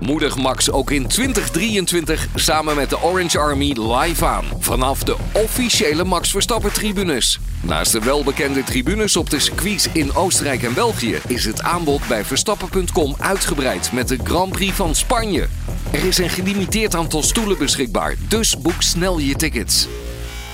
Moedig 0.00 0.36
Max 0.36 0.70
ook 0.70 0.90
in 0.90 1.06
2023 1.06 2.28
samen 2.34 2.76
met 2.76 2.90
de 2.90 3.02
Orange 3.02 3.38
Army 3.38 3.76
live 3.80 4.26
aan. 4.26 4.44
Vanaf 4.58 5.02
de 5.02 5.16
officiële 5.32 6.04
Max 6.04 6.30
Verstappen 6.30 6.72
tribunes. 6.72 7.38
Naast 7.60 7.92
de 7.92 8.00
welbekende 8.00 8.64
tribunes 8.64 9.16
op 9.16 9.30
de 9.30 9.38
circuits 9.38 9.88
in 9.92 10.14
Oostenrijk 10.14 10.62
en 10.62 10.74
België... 10.74 11.18
is 11.26 11.44
het 11.44 11.62
aanbod 11.62 12.08
bij 12.08 12.24
Verstappen.com 12.24 13.14
uitgebreid 13.18 13.92
met 13.92 14.08
de 14.08 14.18
Grand 14.24 14.52
Prix 14.52 14.76
van 14.76 14.94
Spanje. 14.94 15.48
Er 15.90 16.04
is 16.04 16.18
een 16.18 16.30
gelimiteerd 16.30 16.94
aantal 16.94 17.22
stoelen 17.22 17.58
beschikbaar, 17.58 18.14
dus 18.28 18.58
boek 18.58 18.82
snel 18.82 19.18
je 19.18 19.36
tickets. 19.36 19.88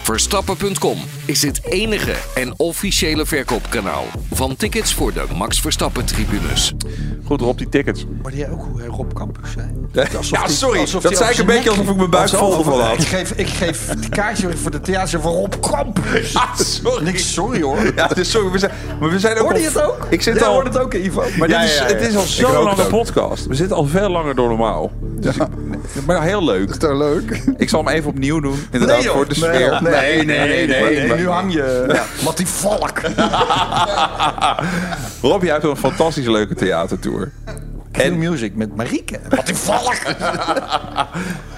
Verstappen.com 0.04 0.98
is 1.24 1.42
het 1.42 1.60
enige 1.64 2.12
en 2.34 2.54
officiële 2.56 3.26
verkoopkanaal 3.26 4.04
van 4.32 4.56
tickets 4.56 4.94
voor 4.94 5.12
de 5.12 5.24
Max 5.36 5.60
Verstappen 5.60 6.04
tribunes. 6.04 6.72
Goed 7.24 7.40
Rob, 7.40 7.58
die 7.58 7.68
tickets. 7.68 8.04
Maar 8.22 8.34
jij 8.34 8.50
ook 8.50 8.62
hoe 8.64 8.78
hij 8.80 8.86
Rob 8.88 9.12
Campus 9.12 9.50
zei? 9.52 9.66
Ja, 9.92 10.46
die- 10.46 10.56
sorry. 10.56 10.78
alsof 10.80 11.02
Dat 11.02 11.10
die 11.10 11.20
zei 11.20 11.32
ik 11.32 11.38
een 11.38 11.46
beetje 11.46 11.62
zijn 11.62 11.76
alsof 11.78 11.90
ik 11.92 11.96
mijn 11.96 12.10
buik 12.10 12.28
vol 12.28 12.58
ervan 12.58 12.80
had. 12.80 12.92
Ik 12.98 13.06
geef, 13.06 13.30
ik 13.30 13.48
geef 13.48 13.86
het 13.88 14.08
kaartje 14.08 14.56
voor 14.56 14.70
de 14.70 14.80
theater 14.80 15.20
van 15.20 15.32
Rob 15.32 15.52
Campus. 15.60 16.34
Ah, 16.44 16.56
sorry. 16.56 17.04
Niks 17.04 17.32
sorry 17.32 17.62
hoor. 17.62 17.92
Ja, 17.96 18.06
dus 18.06 18.30
sorry. 18.30 18.50
We 18.50 18.58
zijn, 18.58 18.72
maar 19.00 19.10
we 19.10 19.18
zijn 19.18 19.32
ook 19.36 19.38
Hoorde 19.42 19.54
al- 19.54 19.60
je 19.60 19.66
het 19.66 19.82
ook? 19.82 20.06
Ik 20.10 20.22
zit 20.22 20.34
Jij 20.34 20.44
al... 20.44 20.52
hoorde 20.52 20.68
het 20.70 20.78
ook, 20.78 20.94
Ivo. 20.94 21.22
Maar 21.38 21.48
Ja, 21.48 21.60
dit 21.60 21.68
is, 21.70 21.76
ja, 21.78 21.88
ja. 21.88 21.94
het 21.94 22.06
is 22.08 22.16
al 22.44 22.52
rook 22.52 22.64
lange 22.64 22.84
podcast. 22.88 23.46
We 23.46 23.54
zitten 23.54 23.76
al 23.76 23.86
veel 23.86 24.08
langer 24.08 24.34
door 24.34 24.48
normaal. 24.48 24.90
Dus 25.20 25.36
ik- 25.36 25.42
maar 26.06 26.22
heel 26.22 26.44
leuk. 26.44 26.70
Is 26.70 26.78
dat 26.78 26.96
leuk? 26.96 27.42
Ik 27.56 27.68
zal 27.68 27.84
hem 27.84 27.94
even 27.94 28.10
opnieuw 28.10 28.40
doen. 28.40 28.58
Inderdaad, 28.70 28.98
Nee, 28.98 29.08
voor 29.08 29.28
de 29.28 29.34
Nee, 29.40 29.54
sfeer. 29.54 29.78
Nee, 29.82 30.24
nee, 30.24 30.38
nee, 30.48 30.66
nee, 30.66 31.06
maar- 31.08 31.16
Nu 31.16 31.28
hang 31.28 31.52
je. 31.52 31.84
Ja. 31.88 32.04
Mattie 32.24 32.46
Valk. 32.46 33.00
Rob, 35.22 35.42
jij 35.42 35.52
hebt 35.52 35.64
een 35.64 35.76
fantastisch 35.76 36.26
leuke 36.26 36.54
theatertour. 36.54 37.30
En 38.02 38.18
music 38.18 38.54
met 38.54 38.76
Marieke. 38.76 39.20
Mattie 39.30 39.54
Valk. 39.54 39.94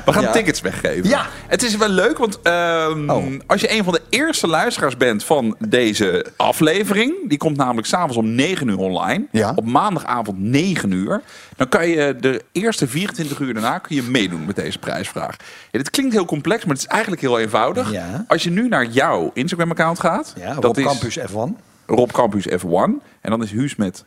We 0.05 0.13
gaan 0.13 0.23
Ja. 0.23 0.31
tickets 0.33 0.61
weggeven. 0.61 1.09
Ja. 1.09 1.27
Het 1.47 1.63
is 1.63 1.77
wel 1.77 1.89
leuk, 1.89 2.19
want 2.19 2.43
ehm, 2.43 3.11
Oh. 3.11 3.25
als 3.47 3.61
je 3.61 3.73
een 3.73 3.85
van 3.85 3.93
de 3.93 4.01
eerste 4.11 4.47
luisteraars 4.47 4.97
bent 4.97 5.25
van 5.25 5.57
deze 5.69 6.27
aflevering, 6.37 7.29
die 7.29 7.39
komt 7.39 7.57
namelijk 7.57 7.87
s'avonds 7.87 8.17
om 8.17 8.35
9 8.35 8.69
uur 8.69 8.79
online. 8.79 9.27
Ja. 9.31 9.53
Op 9.55 9.65
maandagavond 9.67 10.39
9 10.39 10.91
uur. 10.91 11.23
Dan 11.57 11.69
kan 11.69 11.89
je 11.89 12.17
de 12.21 12.43
eerste 12.53 12.87
24 12.89 13.39
uur 13.39 13.53
daarna 13.55 13.79
kun 13.79 13.97
je 13.97 14.03
meedoen 14.03 14.45
met 14.47 14.57
deze 14.57 14.79
prijsvraag. 14.79 15.37
Ja, 15.71 15.79
dit 15.79 15.91
klinkt 15.91 16.13
heel 16.15 16.25
complex, 16.25 16.65
maar 16.65 16.75
het 16.75 16.85
is 16.85 16.91
eigenlijk 16.91 17.21
heel 17.23 17.39
eenvoudig. 17.39 17.93
Als 18.29 18.43
je 18.43 18.51
nu 18.51 18.69
naar 18.69 18.85
jouw 18.87 19.31
Instagram-account 19.35 20.01
gaat, 20.01 20.33
Ja, 20.37 20.55
dat 20.55 20.65
Rob 20.65 20.79
is 20.79 20.85
Campus 20.85 21.19
F1. 21.19 21.57
Rob 21.87 22.11
Campus 22.11 22.47
F1. 22.49 23.03
En 23.21 23.31
dan 23.31 23.43
is 23.43 23.51
Huus 23.51 23.77
met 23.77 24.05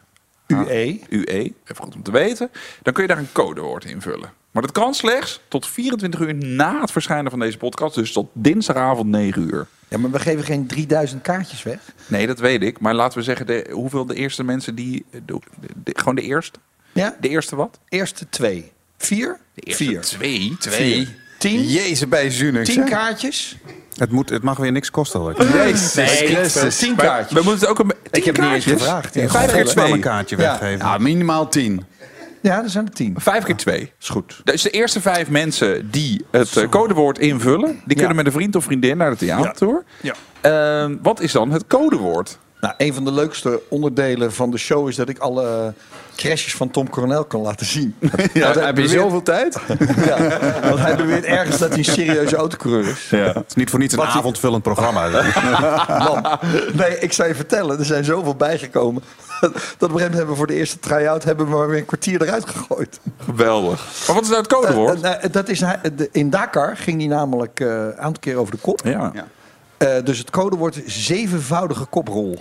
UE. 0.52 1.02
UE, 1.10 1.54
even 1.64 1.84
goed 1.84 1.96
om 1.96 2.04
te 2.04 2.12
weten. 2.12 2.50
Dan 2.82 2.94
kun 2.94 3.04
je 3.04 3.10
daar 3.10 3.18
een 3.18 3.32
codewoord 3.32 3.86
invullen. 3.86 4.30
Maar 4.52 4.62
dat 4.62 4.72
kan 4.72 4.94
slechts 4.94 5.40
tot 5.48 5.68
24 5.68 6.20
uur 6.20 6.34
na 6.36 6.82
het 6.82 6.92
verschijnen 6.92 7.32
van 7.32 7.40
deze 7.40 7.58
podcast. 7.58 7.96
Dus 7.96 8.12
tot 8.12 8.30
dinsdagavond 8.34 9.10
9 9.10 9.42
uur. 9.42 9.68
Ja, 9.88 9.98
maar 9.98 10.12
we 10.12 10.20
geven 10.20 10.44
geen 10.44 10.68
3000 10.68 11.22
kaartjes 11.22 11.64
weg. 11.64 11.80
Nee, 12.08 12.28
dat 12.28 12.40
weet 12.40 12.62
ik. 12.64 12.80
Maar 12.80 12.94
laten 12.94 13.18
we 13.18 13.24
zeggen, 13.24 13.46
de, 13.46 13.68
hoeveel 13.72 14.06
de 14.06 14.16
eerste 14.16 14.44
mensen 14.44 14.76
die... 14.76 15.06
De, 15.12 15.22
de- 15.26 15.40
de- 15.84 15.94
gewoon 16.00 16.16
de 16.16 16.22
eerste? 16.22 16.60
Ja? 16.92 17.16
De 17.22 17.30
eerste 17.30 17.56
wat? 17.56 17.80
Eerste 17.90 18.30
twee. 18.30 18.72
Vier? 18.98 19.40
De 19.54 19.62
eerste 19.62 19.84
Vier. 19.84 20.02
twee. 20.02 20.56
Twee. 20.60 21.08
Tien? 21.40 21.64
Jezus 21.68 22.08
bij 22.08 22.30
Zunig. 22.30 22.66
Tien 22.68 22.84
kaartjes? 22.86 23.58
Het, 23.98 24.12
moet, 24.12 24.30
het 24.30 24.44
mag 24.44 24.58
weer 24.58 24.72
niks 24.72 24.92
kosten. 24.92 25.20
hoor. 25.20 25.46
Jezus 25.54 25.94
Christus. 26.20 26.78
Tien 26.78 26.96
Maar 26.96 27.06
kaartjes. 27.06 27.38
we 27.40 27.44
moeten 27.44 27.60
het 27.62 27.70
ook 27.70 27.80
een... 27.80 27.94
Ik 28.12 28.24
heb 28.24 28.38
niet 28.40 28.52
eens 28.52 28.66
gevraagd. 28.66 29.14
Ja, 29.14 29.28
Vijf 29.30 29.52
keer 29.52 29.68
snel 29.68 29.84
een 29.84 29.90
twee. 29.90 30.02
kaartje 30.02 30.38
Ja. 30.38 30.42
weggeven. 30.60 30.86
Ja, 30.86 30.98
minimaal 30.98 31.48
tien. 31.48 31.86
Ja, 32.42 32.64
er 32.64 32.70
zijn 32.70 32.86
er 32.86 32.92
tien. 32.94 33.16
Vijf 33.18 33.44
keer 33.44 33.56
twee. 33.56 33.92
Is 34.02 34.10
goed. 34.10 34.42
Dus 34.44 34.62
de 34.62 34.70
eerste 34.70 35.02
vijf 35.02 35.30
mensen 35.30 35.92
die 35.92 36.26
het 36.32 36.58
eh, 36.58 36.70
codewoord 36.70 37.18
invullen... 37.20 37.82
die 37.86 37.98
kunnen 37.98 38.16
met 38.16 38.26
een 38.26 38.32
vriend 38.32 38.56
of 38.56 38.64
vriendin 38.64 38.98
naar 38.98 39.10
de 39.10 39.16
theatertour. 39.18 39.84
Ja. 40.02 40.14
Ehm, 40.42 40.96
wat 41.02 41.20
is 41.20 41.32
dan 41.32 41.52
het 41.52 41.68
codewoord? 41.68 42.38
Nou, 42.60 42.74
een 42.78 42.94
van 42.94 43.06
de 43.06 43.12
leukste 43.12 43.62
onderdelen 43.70 44.34
van 44.34 44.52
de 44.52 44.58
show 44.58 44.88
is 44.88 44.96
dat 44.96 45.10
ik 45.10 45.18
alle 45.18 45.74
crashes 46.16 46.56
van 46.56 46.70
Tom 46.72 46.90
Coronel 46.90 47.24
kan 47.26 47.42
laten 47.42 47.66
zien. 47.66 47.96
Heb 48.12 48.34
je 48.34 48.72
beweert- 48.74 48.90
zoveel 48.90 49.24
tijd? 49.24 49.58
Ja, 50.06 50.40
want 50.62 50.80
hij 50.80 50.96
beweert 50.96 51.24
ergens 51.24 51.58
dat 51.58 51.70
hij 51.70 51.78
een 51.78 51.84
serieuze 51.86 52.36
autocoureur 52.36 52.88
is. 52.88 53.08
Ja. 53.10 53.18
Het 53.18 53.44
is 53.48 53.56
niet 53.56 53.70
voor 53.70 53.80
niets 53.80 53.94
een 53.94 54.00
Wat 54.00 54.08
avondvullend 54.08 54.64
programma. 54.64 55.08
Man, 56.04 56.40
nee, 56.74 57.00
ik 57.00 57.14
zou 57.14 57.28
je 57.28 57.36
vertellen, 57.36 57.80
er 57.80 57.86
zijn 57.86 58.04
zoveel 58.04 58.36
bijgekomen. 58.36 59.04
Dat 59.42 59.50
op 59.50 59.56
een 59.56 59.60
gegeven 59.70 59.90
moment 59.92 60.14
hebben 60.14 60.30
we 60.30 60.36
voor 60.36 60.48
de 60.48 60.54
eerste 60.56 60.80
try-out 60.80 61.24
hebben 61.24 61.46
we 61.50 61.56
maar 61.56 61.68
weer 61.68 61.80
een 61.80 61.86
kwartier 61.86 62.22
eruit 62.22 62.50
gegooid. 62.50 63.00
Geweldig. 63.26 63.86
Maar 64.08 64.16
wat 64.16 64.24
is 64.24 64.30
nou 64.30 64.42
het 64.42 64.54
codewoord? 64.54 65.02
Nou, 65.02 65.30
dat 65.30 65.50
is, 65.50 65.64
in 66.12 66.30
Dakar 66.30 66.78
ging 66.78 67.00
hij 67.00 67.08
namelijk 67.08 67.60
eh, 67.60 67.68
een 67.68 67.98
aantal 67.98 68.20
keer 68.20 68.36
over 68.36 68.52
de 68.54 68.62
kop. 68.62 68.82
ja. 68.84 69.12
Eh, 69.80 70.04
dus 70.04 70.18
het 70.18 70.30
codewoord 70.30 70.86
is 70.86 71.06
zevenvoudige 71.06 71.86
koprol. 71.86 72.38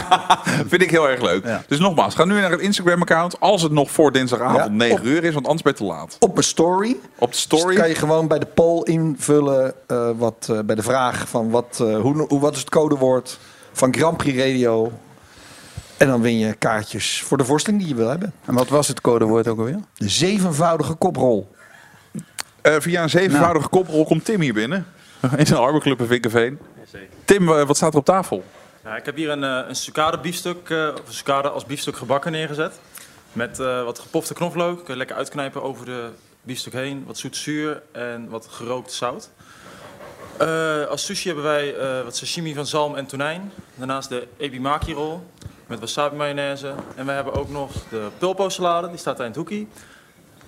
Vind 0.68 0.82
ik 0.82 0.90
heel 0.90 1.08
erg 1.08 1.20
leuk. 1.22 1.44
Ja. 1.44 1.62
Dus 1.68 1.78
nogmaals, 1.78 2.14
ga 2.14 2.24
nu 2.24 2.40
naar 2.40 2.50
het 2.50 2.60
Instagram-account. 2.60 3.40
Als 3.40 3.62
het 3.62 3.72
nog 3.72 3.90
voor 3.90 4.12
dinsdagavond 4.12 4.56
Ja. 4.64 4.68
9 4.68 4.98
Op- 4.98 5.04
uur 5.04 5.24
is, 5.24 5.34
want 5.34 5.44
anders 5.46 5.62
ben 5.62 5.72
je 5.72 5.78
te 5.78 5.84
laat. 5.84 6.16
Op 6.18 6.32
mijn 6.32 6.44
story. 6.44 6.96
Op 7.18 7.30
de 7.32 7.38
story. 7.38 7.66
Dus 7.66 7.76
kan 7.76 7.88
je 7.88 7.94
gewoon 7.94 8.28
bij 8.28 8.38
de 8.38 8.46
poll 8.46 8.82
invullen 8.82 9.74
eh, 9.86 10.10
wat, 10.16 10.48
eh, 10.50 10.58
bij 10.64 10.74
de 10.74 10.82
vraag 10.82 11.28
van 11.28 11.50
wat, 11.50 11.78
eh, 11.80 12.00
hoe, 12.00 12.24
hoe, 12.28 12.40
wat 12.40 12.52
is 12.54 12.60
het 12.60 12.70
codewoord 12.70 13.38
van 13.72 13.94
Grand 13.94 14.16
Prix 14.16 14.38
Radio. 14.38 14.92
En 15.96 16.06
dan 16.06 16.20
win 16.20 16.38
je 16.38 16.54
kaartjes 16.54 17.22
voor 17.22 17.36
de 17.36 17.44
voorstelling 17.44 17.82
die 17.82 17.90
je 17.90 17.98
wil 17.98 18.08
hebben. 18.08 18.32
En 18.44 18.54
wat 18.54 18.68
was 18.68 18.88
het 18.88 19.00
codewoord 19.00 19.48
ook 19.48 19.58
alweer? 19.58 19.80
De 19.94 20.08
zevenvoudige 20.08 20.94
koprol. 20.94 21.50
Eh, 22.62 22.74
via 22.78 23.02
een 23.02 23.10
zevenvoudige 23.10 23.68
Nou. 23.70 23.84
koprol 23.84 24.04
komt 24.04 24.24
Tim 24.24 24.40
hier 24.40 24.54
binnen. 24.54 24.86
In 25.36 25.46
zijn 25.46 25.60
arbeidsclub 25.60 26.00
in 26.00 26.06
Vinkenveen. 26.06 26.58
Tim, 27.24 27.46
wat 27.46 27.76
staat 27.76 27.92
er 27.92 27.98
op 27.98 28.04
tafel? 28.04 28.44
Ja, 28.84 28.96
ik 28.96 29.04
heb 29.04 29.16
hier 29.16 29.30
een, 29.30 29.44
eh, 29.44 29.68
een 29.68 29.76
sucade 29.76 30.18
biefstuk, 30.18 30.70
eh, 30.70 30.88
of 30.94 31.06
een 31.06 31.14
sucade 31.14 31.48
als 31.48 31.64
biefstuk 31.64 31.96
gebakken 31.96 32.32
neergezet. 32.32 32.80
Met 33.32 33.60
eh, 33.60 33.84
wat 33.84 33.98
gepofte 33.98 34.34
knoflook. 34.34 34.76
Kun 34.76 34.92
je 34.92 34.98
lekker 34.98 35.16
uitknijpen 35.16 35.62
over 35.62 35.86
de 35.86 36.08
biefstuk 36.42 36.72
heen. 36.72 37.04
Wat 37.06 37.18
zoet-zuur 37.18 37.82
en 37.92 38.28
wat 38.28 38.46
gerookt 38.50 38.92
zout. 38.92 39.30
Als 40.88 41.04
sushi 41.04 41.26
hebben 41.26 41.44
wij 41.44 41.74
wat 42.04 42.16
sashimi 42.16 42.54
van 42.54 42.66
zalm 42.66 42.96
en 42.96 43.06
tonijn. 43.06 43.52
Daarnaast 43.74 44.08
de 44.08 44.26
ebimaki 44.36 44.94
rol 44.94 45.22
met 45.66 45.80
wasabi 45.80 46.16
mayonaise. 46.16 46.74
En 46.94 47.06
we 47.06 47.12
hebben 47.12 47.32
ook 47.32 47.48
nog 47.48 47.72
de 47.90 48.08
pulpo 48.18 48.48
salade, 48.48 48.88
die 48.88 48.98
staat 48.98 49.16
daar 49.16 49.26
in 49.26 49.32
het 49.32 49.40
hoekie. 49.40 49.68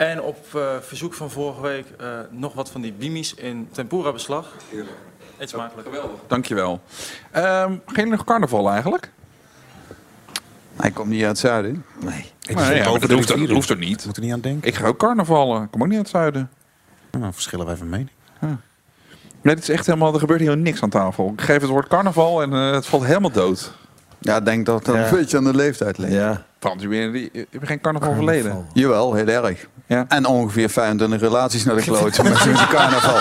En 0.01 0.23
op 0.23 0.47
eh, 0.55 0.63
verzoek 0.81 1.15
van 1.15 1.31
vorige 1.31 1.61
week 1.61 1.87
eh, 1.99 2.09
nog 2.31 2.55
wat 2.55 2.71
van 2.71 2.81
die 2.81 2.93
bimis 2.93 3.35
in 3.35 3.69
tempura 3.73 4.13
beslag. 4.13 4.55
Eet 5.39 5.49
smakelijk. 5.49 5.89
Dankjewel. 6.27 6.81
Ehm 7.31 7.73
geen 7.87 8.09
nog 8.09 8.25
carnaval 8.25 8.71
eigenlijk? 8.71 9.11
Hij 10.77 10.91
komt 10.91 11.09
niet 11.09 11.21
uit 11.21 11.29
het 11.29 11.39
zuiden. 11.39 11.85
Nee. 11.99 12.33
Ik 12.47 12.57
Nee, 12.57 12.75
ja, 12.77 12.85
dat 12.85 13.01
de 13.03 13.15
hoeft, 13.15 13.29
doen. 13.29 13.51
hoeft 13.51 13.71
er 13.71 13.77
niet. 13.77 14.07
Moet 14.07 14.17
er 14.17 14.23
niet 14.23 14.33
aan 14.33 14.41
denken. 14.41 14.69
Ik 14.69 14.75
ga 14.75 14.87
ook 14.87 14.99
carnavallen. 14.99 15.63
Ik 15.63 15.71
kom 15.71 15.81
ook 15.83 15.89
niet 15.89 15.97
uit 15.97 16.07
het 16.07 16.17
zuiden. 16.17 16.51
Nou, 17.11 17.33
verschillen 17.33 17.67
wij 17.67 17.77
van 17.77 17.89
mening. 17.89 18.11
Nee, 19.43 19.55
dit 19.55 19.59
is 19.59 19.69
echt 19.69 19.87
helemaal, 19.87 20.13
er 20.13 20.21
gebeurt 20.21 20.41
hier 20.41 20.57
niks 20.57 20.83
aan 20.83 20.91
tafel. 20.91 21.33
Ik 21.33 21.41
geef 21.41 21.61
het 21.61 21.71
woord 21.71 21.89
carnaval 21.89 22.43
en 22.43 22.53
eh, 22.53 22.73
het 22.73 22.87
valt 22.87 23.05
helemaal 23.05 23.31
dood. 23.31 23.73
Ja, 24.19 24.37
ik 24.37 24.45
denk 24.45 24.67
dat 24.67 24.85
dat 24.85 24.95
Ja. 24.95 25.05
een 25.09 25.15
beetje 25.17 25.37
aan 25.37 25.45
de 25.45 25.55
leeftijd 25.55 25.99
ligt. 25.99 26.13
Ja. 26.13 26.45
Frans, 26.61 26.83
je 26.83 26.89
bent- 26.89 27.67
geen 27.69 27.81
carnaval 27.81 28.15
verleden. 28.15 28.67
Jawel, 28.73 29.15
heel 29.15 29.27
erg. 29.27 29.67
Ja. 29.87 30.05
En 30.09 30.27
ongeveer 30.27 30.69
25 30.71 31.21
relaties 31.21 31.65
naar 31.65 31.75
de 31.77 31.83
kloot 31.83 32.23
met 32.23 32.37
zo'n 32.37 32.55
carnaval. 32.55 33.17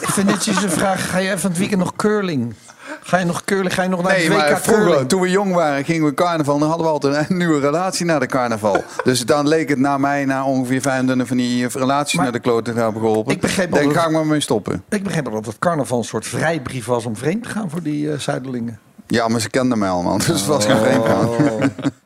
Ik 0.00 0.08
vind 0.08 0.26
netjes 0.26 0.62
een 0.62 0.70
vraag. 0.70 1.10
Ga 1.10 1.18
je 1.18 1.26
even 1.26 1.38
van 1.40 1.50
het 1.50 1.58
weekend 1.58 1.80
nog 1.80 1.96
curling? 1.96 2.54
Ga 3.02 3.18
je 3.18 3.24
nog 3.24 3.44
curling? 3.44 3.74
Ga 3.74 3.82
je 3.82 3.88
nog 3.88 4.02
naar 4.02 4.12
Nee, 4.12 4.22
het 4.30 4.32
WK 4.32 4.50
maar 4.50 4.60
vroeger, 4.60 4.84
curling? 4.86 5.08
toen 5.08 5.20
we 5.20 5.30
jong 5.30 5.54
waren, 5.54 5.84
gingen 5.84 6.04
we 6.04 6.14
carnaval. 6.14 6.58
Dan 6.58 6.68
hadden 6.68 6.86
we 6.86 6.92
altijd 6.92 7.30
een 7.30 7.36
nieuwe 7.36 7.60
relatie 7.60 8.06
naar 8.06 8.20
de 8.20 8.26
carnaval. 8.26 8.84
Dus 9.04 9.24
dan 9.26 9.48
leek 9.48 9.68
het 9.68 9.78
naar 9.78 10.00
mij 10.00 10.24
na 10.24 10.44
ongeveer 10.44 10.80
25 10.80 11.26
van 11.28 11.36
die 11.36 11.66
relaties 11.68 12.14
Maar- 12.14 12.24
naar 12.24 12.32
de 12.32 12.38
kloot 12.40 12.64
te 12.64 12.72
hebben 12.72 13.00
geholpen. 13.02 13.32
Ik 13.34 13.40
begreep 13.40 13.72
Denk, 13.72 13.84
dat- 13.92 14.02
ga 14.02 14.06
ik 14.08 14.12
maar 14.12 14.26
mee 14.26 14.40
stoppen. 14.40 14.82
Ik 14.88 15.02
begreep 15.02 15.24
wel 15.24 15.34
dat 15.34 15.46
het 15.46 15.58
carnaval 15.58 15.98
een 15.98 16.04
soort 16.04 16.26
vrijbrief 16.26 16.86
was 16.86 17.04
om 17.06 17.16
vreemd 17.16 17.42
te 17.42 17.48
gaan 17.48 17.70
voor 17.70 17.82
die 17.82 18.12
eh 18.12 18.18
Zuiderlingen. 18.18 18.78
Ja, 19.06 19.28
maar 19.28 19.40
ze 19.40 19.50
kenden 19.50 19.78
mij 19.78 19.88
allemaal, 19.88 20.16
dus 20.18 20.26
het 20.26 20.46
was 20.46 20.64
geen 20.66 20.76
vreemd 20.78 21.04
gaan. 21.06 21.28